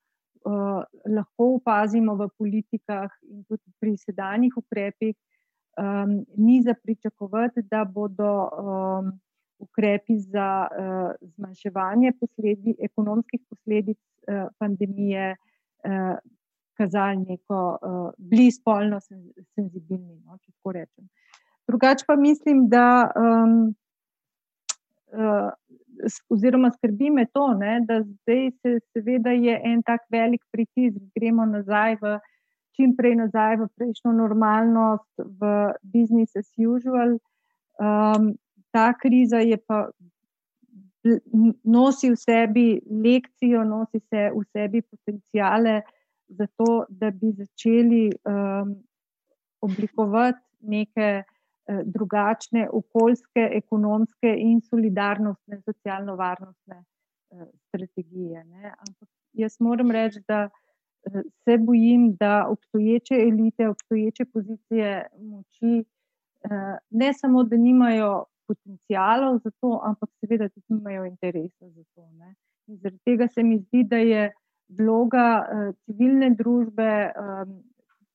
uh, 0.45 0.84
lahko 1.07 1.55
opazimo 1.57 2.14
v 2.16 2.28
politikah 2.38 3.11
in 3.28 3.45
tudi 3.45 3.72
pri 3.80 3.97
sedanjih 3.97 4.57
ukrepih, 4.57 5.14
um, 5.78 6.22
ni 6.36 6.62
za 6.62 6.74
pričakovati, 6.74 7.62
da 7.70 7.84
bodo. 7.84 8.32
Um, 8.53 9.12
ukrepi 9.62 10.18
za 10.18 10.66
uh, 10.66 11.28
zmanjševanje 11.34 12.12
posledi, 12.20 12.74
ekonomskih 12.82 13.40
posledic 13.51 13.99
uh, 13.99 14.49
pandemije 14.59 15.36
uh, 15.36 16.16
kazali 16.74 17.16
neko 17.16 17.61
uh, 17.82 18.11
bliž 18.18 18.59
spolno 18.59 18.99
senzibilni, 19.55 20.18
no, 20.24 20.38
če 20.38 20.51
tako 20.53 20.74
rečem. 20.78 21.07
Drugače 21.68 22.05
pa 22.09 22.16
mislim, 22.16 22.66
da 22.68 22.86
um, 23.14 23.74
oziroma 26.31 26.71
skrbi 26.71 27.11
me 27.11 27.27
to, 27.27 27.47
ne, 27.55 27.81
da 27.89 28.01
zdaj 28.03 28.51
se 28.51 28.79
seveda 28.93 29.31
je 29.31 29.61
en 29.65 29.83
tak 29.83 30.01
velik 30.11 30.43
pritisk, 30.53 30.99
gremo 31.15 31.47
nazaj 31.47 31.97
v 32.01 32.19
čim 32.77 32.95
prej 32.97 33.17
nazaj 33.21 33.59
v 33.61 33.69
prejšnjo 33.77 34.15
normalnost, 34.17 35.11
v 35.19 35.51
business 35.83 36.37
as 36.37 36.49
usual. 36.57 37.19
Um, 37.77 38.33
ta 38.73 38.93
kriza 38.97 39.43
je 39.45 39.59
pa 39.61 39.89
nosi 41.65 42.13
v 42.13 42.17
sebi 42.17 42.67
lekcijo, 42.87 43.65
nosi 43.65 44.01
se 44.09 44.31
v 44.33 44.45
sebi 44.53 44.83
potencijale 44.83 45.83
za 46.29 46.47
to, 46.57 46.87
da 46.89 47.11
bi 47.11 47.33
začeli 47.33 48.09
um, 48.25 48.77
oblikovati 49.61 50.41
neke 50.63 51.23
drugačne 51.69 52.69
okoljske, 52.73 53.49
ekonomske 53.53 54.35
in 54.39 54.61
solidarnostne, 54.61 55.61
socialno-varnostne 55.65 56.79
uh, 56.79 57.47
strategije. 57.69 58.45
Ne? 58.45 58.75
Ampak 58.79 59.09
jaz 59.33 59.57
moram 59.61 59.91
reči, 59.91 60.23
da 60.29 60.49
uh, 60.49 61.21
se 61.45 61.59
bojim, 61.59 62.17
da 62.21 62.47
obstoječe 62.49 63.15
elite, 63.15 63.69
obstoječe 63.69 64.25
pozicije 64.25 65.07
moči, 65.19 65.85
ne 66.91 67.13
samo, 67.15 67.45
da 67.45 67.57
nimajo 67.57 68.25
potencijalov 68.47 69.39
za 69.45 69.51
to, 69.61 69.81
ampak 69.85 70.11
seveda 70.21 70.49
tudi 70.49 70.67
nimajo 70.69 71.05
interesa 71.05 71.69
za 71.69 71.85
to. 71.95 72.09
Ne. 72.13 72.35
In 72.67 72.77
zaradi 72.77 72.99
tega 73.05 73.29
se 73.29 73.43
mi 73.43 73.59
zdi, 73.59 73.85
da 73.85 73.97
je 73.97 74.33
vloga 74.69 75.47
civilne 75.85 76.31
družbe, 76.31 77.13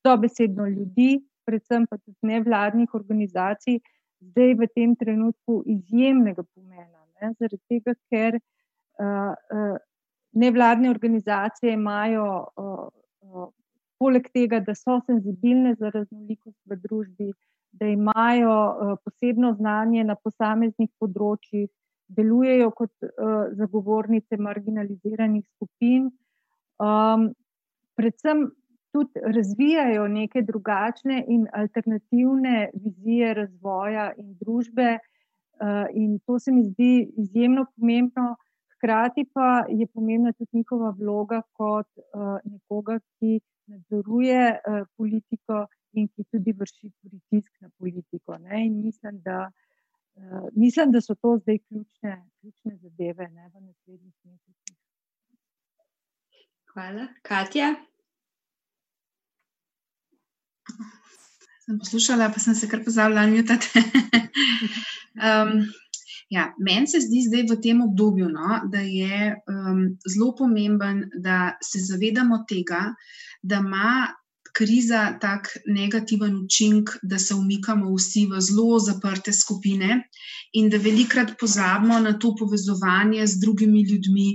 dobesedno 0.03 0.67
ljudi, 0.67 1.21
predvsem 1.47 1.87
pa 1.87 1.97
tudi 1.97 2.31
nevladnih 2.31 2.93
organizacij, 2.93 3.79
zdaj 4.31 4.53
v 4.59 4.69
tem 4.75 4.95
trenutku 4.99 5.61
izjemnega 5.65 6.43
pomena. 6.43 7.03
Ne. 7.21 7.33
Zaradi 7.39 7.61
tega, 7.71 7.95
ker 8.11 8.37
uh, 8.37 9.33
uh, 9.33 9.77
nevladne 10.37 10.91
organizacije 10.93 11.73
imajo. 11.73 12.27
Uh, 12.55 12.89
uh, 13.21 13.53
Poleg 13.97 14.27
tega, 14.29 14.59
da 14.61 14.75
so 14.77 14.99
senzibilne 15.07 15.71
za 15.79 15.89
raznolikost 15.89 16.59
v 16.69 16.75
družbi, 16.83 17.31
da 17.73 17.87
imajo 17.89 18.51
uh, 18.53 18.91
posebno 19.01 19.55
znanje 19.57 20.03
na 20.05 20.13
posameznih 20.13 20.91
področjih, 21.01 21.65
delujejo 22.07 22.69
kot 22.77 22.91
uh, 23.07 23.49
zagovornice 23.57 24.37
marginaliziranih 24.37 25.43
skupin, 25.55 26.11
um, 26.77 27.31
predvsem 27.97 28.45
tudi 28.91 29.19
razvijajo 29.35 30.07
neke 30.07 30.41
drugačne 30.41 31.23
in 31.27 31.47
alternativne 31.53 32.69
vizije 32.73 33.33
razvoja 33.33 34.11
in 34.17 34.35
družbe. 34.41 34.97
Uh, 35.57 35.85
in 35.93 36.19
to 36.19 36.39
se 36.39 36.51
mi 36.51 36.63
zdi 36.63 37.13
izjemno 37.17 37.65
pomembno. 37.75 38.35
Hkrati 38.77 39.25
pa 39.33 39.65
je 39.69 39.87
pomembna 39.87 40.33
tudi 40.33 40.57
njihova 40.57 40.93
vloga 40.99 41.41
kot 41.51 41.87
uh, 41.97 42.37
nekoga, 42.43 42.99
ki 42.99 43.39
nadzoruje 43.65 44.51
uh, 44.51 44.87
politiko 44.97 45.65
in 45.93 46.07
ki 46.07 46.23
tudi 46.31 46.53
vrši 46.53 46.91
pritisk 47.01 47.51
na 47.61 47.69
politiko. 47.77 48.37
Mislim 48.69 49.21
da, 49.21 49.51
mislim, 50.55 50.91
da 50.91 51.01
so 51.01 51.15
to 51.15 51.37
zdaj 51.37 51.57
ključne, 51.57 52.21
ključne 52.39 52.75
zadeve 52.75 53.29
ne, 53.29 53.49
v 53.53 53.61
naslednjih 53.61 54.13
mesecih. 54.23 54.77
Hvala. 56.73 57.07
Katja? 57.21 57.75
Sem 61.65 61.79
poslušala, 61.79 62.29
pa 62.31 62.39
sem 62.39 62.55
se 62.55 62.69
kar 62.71 62.83
pozabila, 62.85 63.25
da 63.25 63.31
je 63.35 63.43
to. 63.47 63.57
Ja, 66.29 66.49
meni 66.59 66.89
se 66.91 66.99
zdi 66.99 67.21
zdaj 67.23 67.45
v 67.47 67.55
tem 67.63 67.81
obdobju, 67.85 68.27
no, 68.27 68.57
da 68.67 68.81
je 68.83 69.29
um, 69.47 69.77
zelo 70.03 70.33
pomemben, 70.35 71.05
da 71.23 71.53
se 71.63 71.79
zavedamo 71.79 72.41
tega, 72.49 72.81
da 73.39 73.61
ima 73.63 74.07
kriza 74.57 75.01
tak 75.21 75.49
negativen 75.65 76.35
učinek, 76.35 76.89
da 77.03 77.19
se 77.19 77.35
umikamo 77.35 77.91
vsi 77.95 78.25
v 78.31 78.41
zelo 78.41 78.79
zaprte 78.79 79.33
skupine 79.33 79.99
in 80.57 80.69
da 80.73 80.79
velikrat 80.81 81.35
pozabimo 81.39 81.99
na 81.99 82.13
to 82.17 82.33
povezovanje 82.39 83.27
z 83.27 83.39
drugimi 83.43 83.83
ljudmi, 83.89 84.29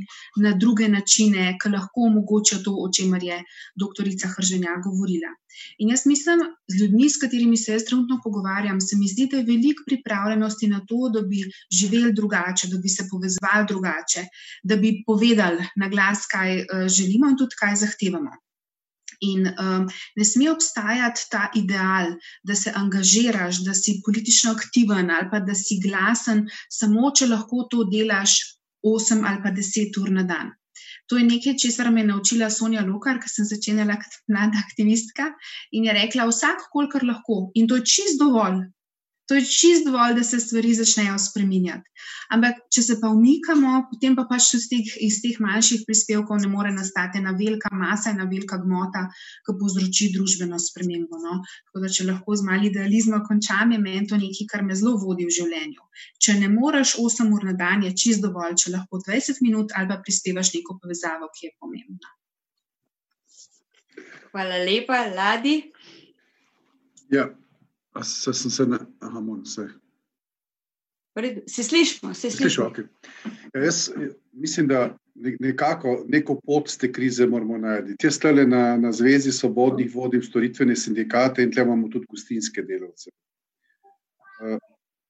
na 0.45 0.53
druge 0.65 0.89
načine, 0.89 1.57
ki 1.63 1.73
lahko 1.75 2.07
omogoča 2.11 2.61
to, 2.65 2.75
o 2.85 2.91
čemer 2.99 3.25
je 3.25 3.39
doktorica 3.85 4.31
Hrženja 4.37 4.77
govorila. 4.85 5.33
In 5.79 5.91
jaz 5.93 6.07
mislim, 6.07 6.45
z 6.69 6.81
ljudmi, 6.83 7.11
s 7.11 7.19
katerimi 7.25 7.57
se 7.57 7.73
jaz 7.73 7.85
trenutno 7.89 8.21
pogovarjam, 8.25 8.81
se 8.81 8.97
mi 9.01 9.09
zdi, 9.09 9.27
da 9.33 9.41
je 9.41 9.49
veliko 9.49 9.85
pripravljenosti 9.89 10.69
na 10.69 10.81
to, 10.89 11.11
da 11.17 11.25
bi 11.33 11.43
živeli 11.81 12.15
drugače, 12.21 12.71
da 12.73 12.79
bi 12.79 12.95
se 12.95 13.09
povezovali 13.11 13.69
drugače, 13.75 14.25
da 14.63 14.77
bi 14.77 14.95
povedali 15.07 15.69
na 15.77 15.89
glas, 15.89 16.27
kaj 16.31 16.57
uh, 16.63 16.87
želimo 16.89 17.35
in 17.35 17.37
tudi 17.43 17.59
kaj 17.59 17.77
zahtevamo. 17.85 18.39
In 19.23 19.47
um, 19.47 19.85
ne 20.19 20.25
sme 20.27 20.51
obstajati 20.51 21.29
ta 21.31 21.45
ideal, 21.55 22.17
da 22.43 22.57
se 22.59 22.73
angažiraš, 22.75 23.63
da 23.67 23.75
si 23.75 24.01
politično 24.05 24.55
aktiven 24.57 25.11
ali 25.11 25.31
pa 25.31 25.41
da 25.41 25.55
si 25.55 25.79
glasen, 25.85 26.49
samo 26.71 27.13
če 27.15 27.31
lahko 27.31 27.69
to 27.71 27.85
delaš 27.93 28.41
8 28.83 29.23
ali 29.29 29.43
pa 29.45 29.55
10 29.55 30.03
ur 30.03 30.11
na 30.11 30.27
dan. 30.27 30.51
To 31.11 31.19
je 31.19 31.25
nekaj, 31.25 31.59
česar 31.59 31.91
me 31.91 32.01
je 32.01 32.07
naučila 32.09 32.51
Sonja 32.51 32.83
Lokar, 32.87 33.19
ker 33.21 33.31
sem 33.31 33.45
začela 33.45 33.99
kot 34.01 34.15
mlada 34.33 34.59
aktivistka 34.63 35.31
in 35.77 35.85
je 35.85 35.95
rekla: 35.97 36.27
vsak, 36.31 36.69
kolikor 36.73 37.05
lahko. 37.05 37.51
In 37.55 37.69
to 37.69 37.79
je 37.79 37.87
čist 37.95 38.19
dovolj. 38.23 38.63
To 39.33 39.37
je 39.37 39.45
čist 39.49 39.87
dovolj, 39.89 40.19
da 40.19 40.23
se 40.29 40.37
stvari 40.41 40.75
začnejo 40.77 41.15
spreminjati. 41.19 41.89
Ampak, 42.37 42.59
če 42.69 42.83
se 42.85 42.97
pa 43.01 43.09
umikamo, 43.09 43.71
potem 43.89 44.13
pa 44.19 44.27
pač 44.29 44.51
iz 44.59 44.67
teh, 44.69 44.91
iz 45.07 45.23
teh 45.25 45.39
manjših 45.41 45.87
prispevkov 45.89 46.43
ne 46.43 46.51
more 46.53 46.73
nastati 46.75 47.17
ena 47.17 47.33
velika 47.39 47.71
masa, 47.73 48.13
ena 48.13 48.27
velika 48.29 48.59
gmota, 48.61 49.07
ki 49.49 49.57
povzroči 49.63 50.11
družbeno 50.13 50.61
spremembo. 50.61 51.23
No? 51.25 51.39
Tako 51.65 51.85
da, 51.87 51.93
če 51.97 52.07
lahko 52.11 52.37
z 52.37 52.49
malim 52.51 52.69
idealizmom 52.69 53.25
končam, 53.25 53.73
je 53.73 53.81
meni 53.81 54.05
to 54.13 54.21
nekaj, 54.21 54.51
kar 54.53 54.69
me 54.69 54.77
zelo 54.77 54.99
vodi 55.01 55.25
v 55.31 55.37
življenju. 55.41 55.89
Če 56.21 56.37
ne 56.45 56.53
moreš 56.53 56.99
8 57.01 57.33
ur 57.33 57.49
na 57.49 57.57
dan, 57.57 57.89
je 57.89 57.97
čist 58.05 58.21
dovolj, 58.29 58.61
če 58.67 58.77
lahko 58.77 59.01
20 59.01 59.41
minut 59.49 59.73
ali 59.81 59.89
pa 59.89 60.03
prispevaš 60.05 60.53
neko 60.59 60.77
povezavo, 60.77 61.33
ki 61.33 61.49
je 61.49 61.55
pomembna. 61.57 62.17
Hvala 64.29 64.61
lepa, 64.69 65.07
Ladi. 65.17 65.63
Ja, 67.13 67.31
Se 68.01 68.33
sem 68.33 68.51
se 68.51 68.67
na. 68.67 68.79
Aha, 69.01 69.21
moram 69.21 69.45
se. 69.45 69.69
Se 71.47 71.63
slišimo, 71.63 72.15
se 72.15 72.31
slišimo. 72.31 72.67
Okay. 72.67 72.87
Ja, 73.55 73.65
jaz 73.65 73.91
mislim, 74.33 74.69
da 74.69 74.99
nekako 75.15 76.05
neko 76.09 76.41
pot 76.47 76.71
z 76.71 76.79
te 76.79 76.93
krize 76.93 77.27
moramo 77.27 77.59
najti. 77.59 77.97
Jaz 78.03 78.17
stale 78.17 78.47
na, 78.47 78.77
na 78.77 78.93
Zvezi 78.93 79.33
svobodnih 79.33 79.95
vodim 79.95 80.23
storitvene 80.23 80.77
sindikate 80.77 81.43
in 81.43 81.53
tle 81.53 81.63
imamo 81.63 81.89
tudi 81.89 82.07
gostinske 82.09 82.63
delavce. 82.63 83.11
Eh, 84.43 84.59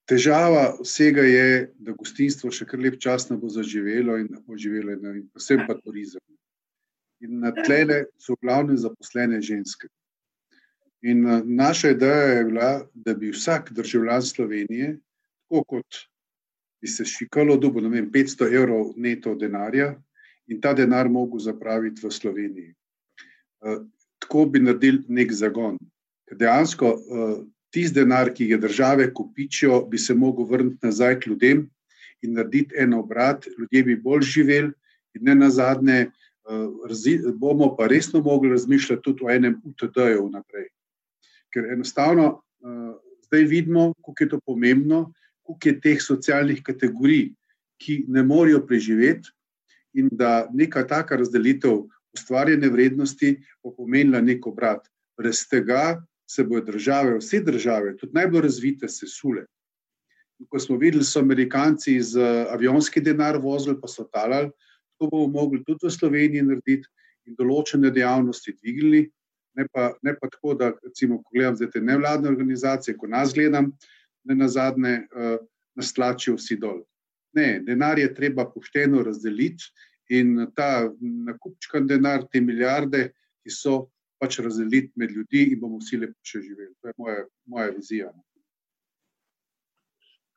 težava 0.05 0.73
vsega 0.81 1.23
je, 1.23 1.71
da 1.79 1.95
gostinstvo 1.95 2.51
še 2.51 2.67
kar 2.67 2.83
lep 2.83 2.99
čas 2.99 3.29
ne 3.29 3.37
bo 3.39 3.49
zaživelo 3.49 4.17
in 4.19 4.27
bo 4.45 4.57
živelo, 4.59 4.97
in 4.99 5.27
vsem 5.39 5.63
pa 5.67 5.77
turizem. 5.79 6.21
In 7.23 7.39
na 7.39 7.53
tlele 7.55 8.03
so 8.19 8.35
glavne 8.41 8.75
zaposlene 8.77 9.39
ženske. 9.41 9.87
In 11.03 11.25
uh, 11.25 11.41
naša 11.45 11.89
ideja 11.89 12.37
je 12.37 12.43
bila, 12.43 12.87
da 12.93 13.13
bi 13.13 13.31
vsak 13.31 13.71
državljan 13.71 14.21
Slovenije, 14.21 14.97
tako 15.49 15.63
kot 15.63 15.95
bi 16.81 16.87
se 16.87 17.05
šikalo, 17.05 17.57
dobil 17.57 17.89
vem, 17.89 18.11
500 18.11 18.47
evrov 18.55 18.93
neto 18.95 19.35
denarja 19.35 19.93
in 20.47 20.61
ta 20.61 20.73
denar 20.73 21.09
mogel 21.09 21.39
zapraviti 21.39 22.07
v 22.07 22.11
Sloveniji. 22.11 22.73
Uh, 23.61 23.83
tako 24.19 24.45
bi 24.45 24.59
naredili 24.59 25.03
nek 25.07 25.31
zagon. 25.31 25.77
Ker 26.27 26.39
dejansko 26.39 26.93
uh, 26.95 27.33
tisti 27.73 27.99
denar, 27.99 28.31
ki 28.33 28.47
ga 28.53 28.57
države 28.63 29.09
kupičijo, 29.13 29.81
bi 29.91 29.99
se 29.99 30.15
mogel 30.15 30.47
vrniti 30.47 30.87
nazaj 30.87 31.19
k 31.19 31.27
ljudem 31.27 31.65
in 32.23 32.33
narediti 32.33 32.75
en 32.79 32.93
obrat, 32.93 33.47
ljudje 33.59 33.83
bi 33.83 33.95
bolj 33.95 34.21
živeli, 34.21 34.71
in 35.13 35.25
ne 35.27 35.35
na 35.35 35.49
zadnje, 35.49 36.11
bomo 37.39 37.75
pa 37.75 37.87
resno 37.87 38.21
mogli 38.21 38.49
razmišljati 38.49 39.01
tudi 39.03 39.25
o 39.25 39.29
enem 39.29 39.59
UTD-ju 39.65 40.29
naprej 40.29 40.69
ker 41.53 41.69
enostavno 41.73 42.27
uh, 42.33 42.95
zdaj 43.27 43.43
vidimo, 43.49 43.93
kako 44.05 44.23
je 44.23 44.29
to 44.29 44.39
pomembno, 44.45 45.13
koliko 45.43 45.69
je 45.69 45.79
teh 45.81 46.01
socialnih 46.01 46.63
kategorij, 46.63 47.31
ki 47.81 48.03
ne 48.07 48.23
morejo 48.23 48.61
preživeti, 48.67 49.29
in 49.93 50.09
da 50.11 50.47
neka 50.53 50.87
taka 50.87 51.15
razdelitev 51.15 51.83
ustvarjene 52.13 52.69
vrednosti 52.69 53.35
bo 53.63 53.73
pomenila 53.75 54.21
nek 54.21 54.47
obrat. 54.47 54.87
Brez 55.17 55.43
tega 55.49 56.01
se 56.29 56.43
bodo 56.43 56.71
države, 56.71 57.17
vse 57.17 57.39
države, 57.45 57.97
tudi 57.97 58.13
najbolj 58.13 58.41
razvite, 58.41 58.89
sesule. 58.89 59.45
In 60.39 60.47
ko 60.49 60.59
smo 60.59 60.77
videli, 60.77 61.05
so 61.05 61.19
Amerikanci 61.19 61.99
z 62.01 62.21
avionski 62.49 63.01
denar 63.01 63.37
vozili, 63.37 63.77
pa 63.81 63.87
so 63.87 64.07
talali, 64.13 64.49
to 64.99 65.09
bomo 65.09 65.27
mogli 65.27 65.63
tudi 65.63 65.85
v 65.87 65.93
Sloveniji 65.93 66.45
narediti 66.45 66.89
in 67.29 67.37
določene 67.37 67.91
dejavnosti 67.93 68.55
dvignili 68.57 69.05
ne 69.55 69.67
pa, 69.71 69.93
ne 70.01 70.15
pa 70.19 70.29
tako, 70.29 70.53
da 70.53 70.71
recimo, 70.83 71.21
ko 71.23 71.35
gledam 71.35 71.71
te 71.71 71.81
nevladne 71.81 72.29
organizacije, 72.29 72.97
ko 72.97 73.07
nas 73.07 73.33
gledam, 73.33 73.71
ne 74.23 74.35
na 74.35 74.47
zadnje 74.47 74.95
uh, 75.11 75.37
nas 75.75 75.93
tlačijo 75.93 76.35
vsi 76.35 76.57
dol. 76.61 76.83
Ne, 77.33 77.59
denar 77.65 77.99
je 77.99 78.13
treba 78.13 78.45
pošteno 78.49 79.03
razdeliti 79.03 79.71
in 80.09 80.47
ta 80.55 80.89
nakupčkan 81.01 81.87
denar, 81.87 82.27
te 82.31 82.41
milijarde, 82.41 83.07
ki 83.43 83.51
so 83.51 83.87
pač 84.21 84.39
razdeliti 84.39 84.93
med 84.95 85.11
ljudi 85.11 85.47
in 85.51 85.59
bomo 85.59 85.81
vsi 85.81 85.99
lepo 86.03 86.19
še 86.23 86.43
živeli. 86.45 86.73
To 86.81 86.91
je 86.91 86.93
moja, 86.97 87.25
moja 87.49 87.73
vizija. 87.75 88.11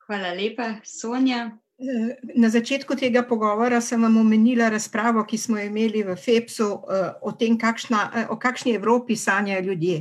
Hvala 0.07 0.33
lepa, 0.33 0.77
Sonja. 0.83 1.51
Na 2.33 2.49
začetku 2.49 2.97
tega 2.97 3.21
pogovora 3.21 3.77
sem 3.85 4.01
vam 4.01 4.15
omenila 4.17 4.65
razpravo, 4.73 5.21
ki 5.29 5.37
smo 5.37 5.59
imeli 5.61 6.01
v 6.03 6.15
FEPS-u 6.17 6.65
eh, 6.65 7.11
o 7.21 7.31
tem, 7.37 7.53
kakšna, 7.53 7.99
eh, 8.15 8.25
o 8.33 8.37
kakšni 8.41 8.73
Evropi 8.73 9.15
sanjajo 9.15 9.61
ljudje. 9.61 9.99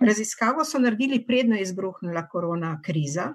Raziskavo 0.00 0.64
so 0.64 0.80
naredili 0.80 1.20
predno 1.26 1.60
izbruhnila 1.60 2.24
korona 2.28 2.78
kriza 2.80 3.34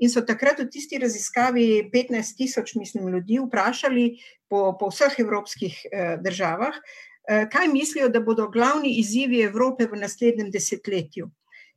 in 0.00 0.08
so 0.08 0.22
takrat 0.24 0.62
v 0.64 0.70
tisti 0.72 0.96
raziskavi 0.98 1.90
15 1.92 2.36
tisoč, 2.36 2.74
mislim, 2.74 3.08
ljudi 3.12 3.36
vprašali 3.44 4.06
po, 4.48 4.72
po 4.80 4.88
vseh 4.88 5.20
evropskih 5.20 5.76
eh, 5.92 6.16
državah, 6.24 6.80
kaj 7.26 7.68
mislijo, 7.68 8.06
da 8.08 8.20
bodo 8.22 8.46
glavni 8.48 9.00
izzivi 9.00 9.40
Evrope 9.42 9.88
v 9.90 9.98
naslednjem 9.98 10.50
desetletju. 10.54 11.26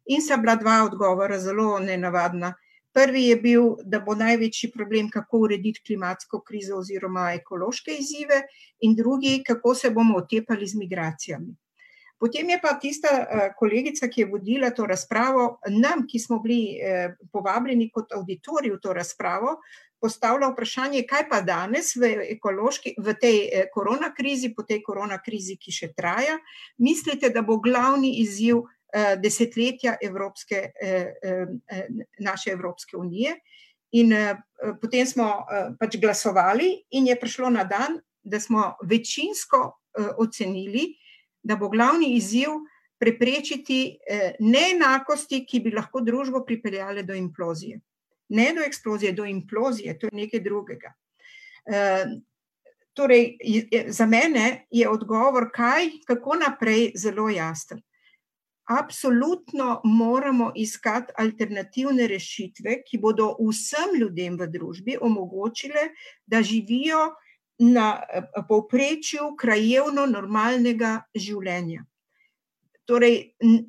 In 0.05 0.21
sta 0.21 0.37
bila 0.37 0.53
dva 0.55 0.83
odgovora 0.85 1.39
zelo 1.41 1.79
nenavadna. 1.79 2.53
Prvi 2.93 3.23
je 3.27 3.35
bil, 3.35 3.65
da 3.85 3.99
bo 4.01 4.15
največji 4.17 4.71
problem, 4.73 5.09
kako 5.13 5.45
urediti 5.45 5.83
klimatsko 5.87 6.41
krizo 6.41 6.79
oziroma 6.81 7.31
ekološke 7.37 7.93
izzive, 7.99 8.41
in 8.81 8.95
drugi, 8.95 9.43
kako 9.47 9.75
se 9.75 9.89
bomo 9.89 10.17
otepali 10.17 10.67
z 10.67 10.77
migracijami. 10.77 11.55
Potem 12.19 12.49
je 12.49 12.59
pa 12.61 12.73
tista 12.75 13.07
eh, 13.07 13.51
kolegica, 13.55 14.09
ki 14.11 14.21
je 14.21 14.27
vodila 14.27 14.69
to 14.75 14.85
razpravo, 14.85 15.59
nam, 15.71 16.03
ki 16.07 16.19
smo 16.19 16.39
bili 16.43 16.75
eh, 16.75 17.13
povabljeni 17.31 17.87
kot 17.93 18.11
auditorij 18.11 18.73
v 18.73 18.79
to 18.83 18.93
razpravo, 18.93 19.55
postavila 19.99 20.49
vprašanje, 20.51 21.05
kaj 21.07 21.29
pa 21.29 21.39
danes 21.41 21.93
v, 21.95 22.11
v 22.97 23.15
tej 23.21 23.39
eh, 23.39 23.69
korona 23.71 24.11
krizi, 24.15 24.51
po 24.55 24.67
tej 24.67 24.81
korona 24.83 25.21
krizi, 25.23 25.55
ki 25.55 25.71
še 25.71 25.93
traja, 25.95 26.35
mislite, 26.77 27.31
da 27.31 27.41
bo 27.41 27.59
glavni 27.63 28.17
izziv 28.19 28.65
desetletja 29.17 29.97
Evropske, 30.01 30.71
eh, 30.81 31.13
eh, 31.23 31.87
naše 32.19 32.51
Evropske 32.51 32.97
unije. 32.97 33.35
In 33.91 34.13
potem 34.81 35.05
smo 35.05 35.45
pač 35.79 35.95
glasovali, 35.97 36.83
in 36.91 37.07
je 37.07 37.15
prišlo 37.19 37.49
na 37.49 37.63
dan, 37.63 37.97
da 38.21 38.39
smo 38.39 38.75
večinsko 38.85 39.79
ocenili, 40.17 40.93
da 41.43 41.55
bo 41.55 41.69
glavni 41.69 42.11
izziv 42.15 42.49
preprečiti 42.99 43.97
neenakosti, 44.39 45.41
ki 45.45 45.59
bi 45.59 45.71
lahko 45.73 46.03
družbo 46.05 46.43
pripeljale 46.45 47.03
do 47.03 47.17
implozije. 47.17 47.79
Ne 48.29 48.53
do 48.53 48.61
eksplozije, 48.61 49.13
do 49.13 49.25
implozije, 49.25 49.97
to 49.99 50.05
je 50.05 50.13
nekaj 50.13 50.39
drugega. 50.39 50.93
Torej, 52.93 53.37
za 53.87 54.05
mene 54.05 54.67
je 54.69 54.89
odgovor, 54.89 55.49
kaj, 55.55 55.89
kako 56.05 56.35
naprej, 56.45 56.91
zelo 56.95 57.29
jasen. 57.29 57.81
Absolutno 58.69 59.81
moramo 59.83 60.51
iskati 60.55 61.13
alternativne 61.17 62.07
rešitve, 62.07 62.83
ki 62.85 62.99
bodo 63.01 63.31
vsem 63.39 63.95
ljudem 63.97 64.37
v 64.37 64.47
družbi 64.47 64.97
omogočile, 65.01 65.87
da 66.29 66.43
živijo 66.45 67.07
na 67.59 67.87
povprečju 68.47 69.33
krajevno 69.39 70.05
normalnega 70.05 70.99
življenja. 71.15 71.81
Torej, 72.89 73.17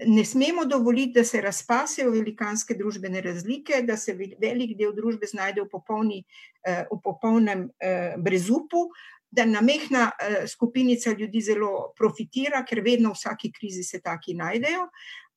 ne 0.06 0.24
smemo 0.24 0.64
dovoliti, 0.64 1.18
da 1.18 1.24
se 1.24 1.40
razpasejo 1.44 2.12
velikanske 2.12 2.77
družbene 2.77 3.20
razlike, 3.20 3.82
da 3.85 3.97
se 3.97 4.14
velik 4.16 4.77
del 4.78 4.94
družbe 4.97 5.28
znajde 5.28 5.64
v, 5.64 5.68
popolni, 5.68 6.22
eh, 6.64 6.86
v 6.89 7.01
popolnem 7.05 7.66
eh, 7.81 8.14
brezupu, 8.16 8.86
da 9.31 9.44
namehna 9.47 10.11
uh, 10.11 10.48
skupinica 10.48 11.12
ljudi 11.12 11.40
zelo 11.40 11.93
profitira, 11.97 12.65
ker 12.66 12.82
vedno 12.85 13.12
v 13.15 13.19
vsaki 13.19 13.52
krizi 13.52 13.85
se 13.86 14.01
taki 14.02 14.35
najdejo, 14.35 14.89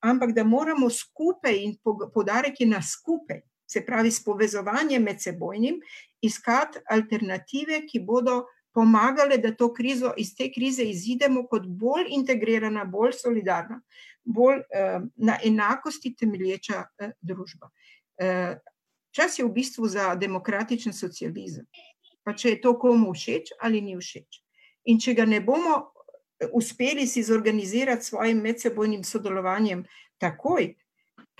ampak 0.04 0.34
da 0.34 0.44
moramo 0.44 0.90
skupaj 0.90 1.60
in 1.64 1.76
podarek 2.14 2.60
je 2.60 2.68
na 2.68 2.82
skupaj, 2.82 3.42
se 3.70 3.86
pravi 3.86 4.12
s 4.12 4.24
povezovanjem 4.24 5.04
med 5.04 5.22
sebojnim, 5.22 5.80
iskati 6.22 6.80
alternative, 6.90 7.84
ki 7.88 8.00
bodo 8.00 8.44
pomagale, 8.74 9.38
da 9.38 9.54
to 9.56 9.70
krizo, 9.74 10.14
iz 10.18 10.34
te 10.36 10.50
krize 10.52 10.84
izidemo 10.84 11.46
kot 11.48 11.66
bolj 11.68 12.10
integrirana, 12.10 12.86
bolj 12.86 13.14
solidarna, 13.22 13.80
bolj 14.26 14.64
uh, 14.66 15.06
na 15.16 15.38
enakosti 15.46 16.16
temelječa 16.18 16.84
uh, 16.84 17.14
družba. 17.22 17.70
Uh, 18.18 18.56
čas 19.14 19.40
je 19.40 19.46
v 19.46 19.54
bistvu 19.54 19.88
za 19.88 20.16
demokratičen 20.16 20.94
socializem 20.94 21.66
pa 22.24 22.34
če 22.34 22.56
je 22.56 22.62
to 22.62 22.78
komu 22.80 23.14
všeč 23.14 23.56
ali 23.62 23.82
ni 23.82 23.98
všeč. 24.00 24.40
In 24.92 25.00
če 25.00 25.16
ga 25.16 25.26
ne 25.26 25.40
bomo 25.44 25.76
eh, 25.80 26.48
uspeli 26.52 27.08
si 27.08 27.24
zorganizirati 27.24 28.04
s 28.04 28.14
svojim 28.14 28.42
medsebojnim 28.44 29.04
sodelovanjem 29.08 29.84
takoj, 30.20 30.74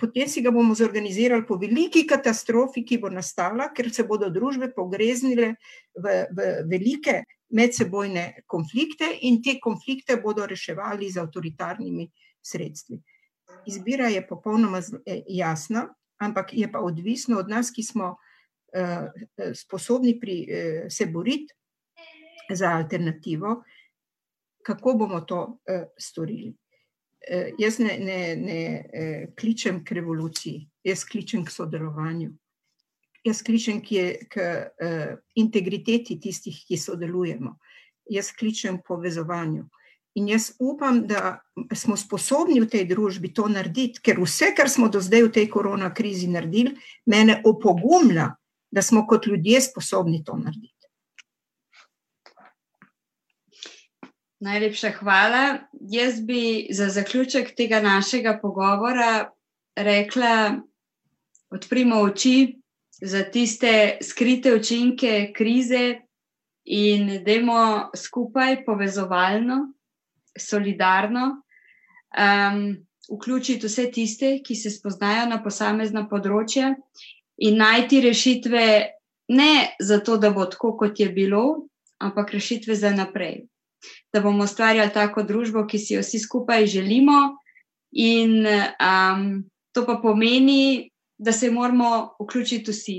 potem 0.00 0.28
si 0.28 0.42
ga 0.42 0.50
bomo 0.50 0.74
zorganizirali 0.74 1.46
po 1.46 1.56
veliki 1.60 2.04
katastrofi, 2.06 2.84
ki 2.84 2.98
bo 3.02 3.10
nastala, 3.12 3.70
ker 3.74 3.90
se 3.92 4.04
bodo 4.08 4.30
družbe 4.32 4.72
pogreznile 4.74 5.54
v, 5.94 6.14
v 6.30 6.50
velike 6.70 7.22
medsebojne 7.54 8.44
konflikte 8.50 9.08
in 9.28 9.40
te 9.42 9.58
konflikte 9.62 10.16
bodo 10.20 10.46
reševali 10.46 11.10
z 11.10 11.22
avtoritarnimi 11.22 12.08
sredstvi. 12.44 12.98
Izbira 13.70 14.08
je 14.12 14.24
popolnoma 14.26 14.82
eh, 15.06 15.22
jasna. 15.28 15.88
ampak 16.18 16.54
je 16.54 16.72
pa 16.72 16.78
odvisno 16.80 17.38
od 17.38 17.48
nas, 17.48 17.70
ki 17.70 17.82
smo 17.82 18.16
sposobni 19.54 20.18
pri, 20.20 20.36
uh, 20.42 20.86
se 20.90 21.06
boriti 21.06 21.54
za 22.50 22.74
alternativo, 22.76 23.62
kako 24.66 24.94
bomo 24.94 25.20
to 25.20 25.40
uh, 25.42 25.82
storili. 25.98 26.54
Jaz 27.58 27.78
ne, 27.80 27.94
ne, 27.98 28.36
ne 28.36 28.60
kličem 29.40 29.78
k 29.84 29.94
revoluciji, 29.96 30.58
jaz 30.84 31.06
kličem 31.08 31.44
k 31.44 31.50
sodelovanju. 31.50 32.34
Jaz 33.24 33.40
kličem 33.40 33.78
k, 33.80 34.18
k 34.28 34.44
integriteti 35.40 36.18
tistih, 36.20 36.58
ki 36.68 36.76
sodelujemo. 36.76 37.54
Jaz 38.12 38.28
kličem 38.36 38.76
k 38.82 38.84
povezovanju. 38.90 39.64
In 40.14 40.28
jaz 40.28 40.52
upam, 40.58 41.06
da 41.06 41.40
smo 41.74 41.96
sposobni 41.96 42.60
v 42.62 42.68
tej 42.70 42.84
družbi 42.86 43.32
to 43.34 43.48
narediti, 43.50 43.98
ker 43.98 44.20
vse, 44.22 44.52
kar 44.54 44.70
smo 44.70 44.86
do 44.88 45.00
zdaj 45.02 45.26
v 45.26 45.32
tej 45.34 45.48
korona 45.50 45.90
krizi 45.94 46.28
naredili, 46.30 46.76
mene 47.10 47.40
opogumlja, 47.44 48.28
da 48.74 48.82
smo 48.82 49.06
kot 49.06 49.26
ljudje 49.26 49.60
sposobni 49.60 50.24
to 50.24 50.36
narediti. 50.36 50.74
Najlepša 54.40 54.90
hvala. 54.98 55.58
Jaz 55.80 56.20
bi 56.20 56.66
za 56.70 56.88
zaključek 56.88 57.54
tega 57.56 57.80
našega 57.80 58.38
pogovora 58.42 59.30
rekla: 59.76 60.58
odprimo 61.50 62.00
oči 62.00 62.60
za 62.90 63.22
tiste 63.22 63.98
skrite 64.02 64.54
učinke 64.54 65.32
krize 65.36 65.94
in 66.64 67.24
dajmo 67.24 67.90
skupaj 67.96 68.64
povezovalno 68.64 69.72
solidarno, 70.38 71.24
um, 72.18 72.62
vključiti 73.16 73.66
vse 73.66 73.90
tiste, 73.90 74.38
ki 74.44 74.54
se 74.54 74.70
spoznajo 74.70 75.28
na 75.30 75.42
posamezna 75.42 76.08
področja 76.10 76.74
in 77.36 77.58
najti 77.58 78.00
rešitve, 78.00 78.66
ne 79.28 79.54
zato, 79.80 80.16
da 80.16 80.30
bo 80.30 80.44
tako, 80.46 80.76
kot 80.76 81.00
je 81.00 81.08
bilo, 81.08 81.66
ampak 81.98 82.32
rešitve 82.34 82.74
za 82.74 82.90
naprej. 82.90 83.44
Da 84.12 84.20
bomo 84.20 84.44
ustvarjali 84.44 84.92
tako 84.94 85.22
družbo, 85.22 85.66
ki 85.66 85.78
si 85.78 85.94
jo 85.94 86.02
vsi 86.04 86.18
skupaj 86.18 86.66
želimo, 86.66 87.36
in 87.94 88.46
um, 88.46 89.44
to 89.72 89.86
pa 89.86 89.98
pomeni, 90.02 90.90
da 91.18 91.32
se 91.32 91.50
moramo 91.50 92.16
vključiti 92.22 92.70
vsi, 92.70 92.98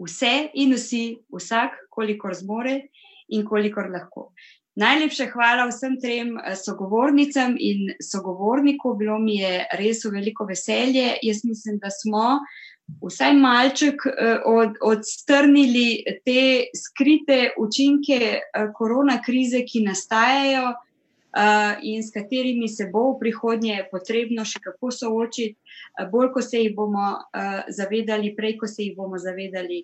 vse 0.00 0.48
in 0.54 0.72
vsi, 0.74 1.18
vsak, 1.36 1.76
kolikor 1.90 2.34
zmore 2.34 2.80
in 3.28 3.44
kolikor 3.46 3.90
lahko. 3.92 4.32
Najlepša 4.74 5.26
hvala 5.34 5.66
vsem 5.68 5.98
trem 6.00 6.36
eh, 6.38 6.54
sogovornicam 6.56 7.56
in 7.60 7.92
sogovorniku. 8.00 8.94
Bilo 8.96 9.18
mi 9.18 9.36
je 9.36 9.66
res 9.76 10.04
veliko 10.04 10.46
veselje. 10.48 11.18
Jaz 11.22 11.44
mislim, 11.44 11.76
da 11.78 11.90
smo 11.92 12.38
vsaj 13.02 13.34
malček 13.34 14.06
eh, 14.06 14.38
od, 14.46 14.78
odstrnili 14.82 16.04
te 16.24 16.70
skrite 16.76 17.52
učinke 17.58 18.20
eh, 18.38 18.70
korona 18.74 19.20
krize, 19.26 19.64
ki 19.66 19.84
nastajajo 19.88 20.72
in 21.80 22.02
s 22.04 22.12
katerimi 22.12 22.66
se 22.68 22.90
bo 22.92 23.06
v 23.14 23.20
prihodnje 23.22 23.86
potrebno 23.88 24.44
še 24.44 24.60
kako 24.60 24.90
soočiti. 24.92 25.56
Bolj, 26.12 26.28
ko 26.34 26.42
se 26.44 26.60
jih 26.60 26.74
bomo 26.76 27.06
zavedali, 27.72 28.34
prej, 28.36 28.58
ko 28.60 28.68
se 28.68 28.84
jih 28.84 28.98
bomo 28.98 29.16
zavedali, 29.16 29.78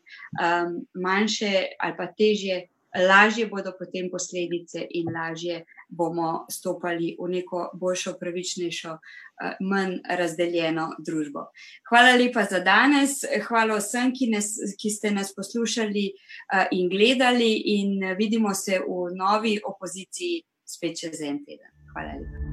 manjše 0.92 1.54
ali 1.80 1.96
pa 1.96 2.06
težje 2.12 2.58
lažje 2.96 3.46
bodo 3.46 3.72
potem 3.78 4.08
posledice 4.10 4.86
in 4.90 5.10
lažje 5.14 5.64
bomo 5.88 6.46
stopali 6.50 7.16
v 7.20 7.28
neko 7.28 7.70
boljšo, 7.74 8.14
pravičnejšo, 8.20 8.92
eh, 8.92 9.56
manj 9.60 9.98
razdeljeno 10.08 10.88
družbo. 11.06 11.46
Hvala 11.88 12.16
lepa 12.16 12.44
za 12.50 12.60
danes, 12.60 13.20
hvala 13.48 13.78
vsem, 13.78 14.12
ki, 14.16 14.30
nas, 14.32 14.52
ki 14.80 14.90
ste 14.90 15.10
nas 15.10 15.34
poslušali 15.34 16.06
eh, 16.08 16.66
in 16.72 16.88
gledali, 16.88 17.52
in 17.78 18.16
vidimo 18.16 18.54
se 18.54 18.80
v 18.80 19.12
novi 19.16 19.58
opoziciji 19.64 20.42
spet 20.64 21.00
čez 21.00 21.20
en 21.20 21.44
teden. 21.44 21.72
Hvala 21.92 22.12
lepa. 22.18 22.48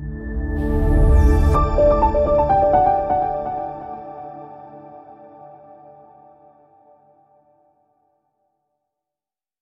thank 1.56 2.16
you 2.16 2.25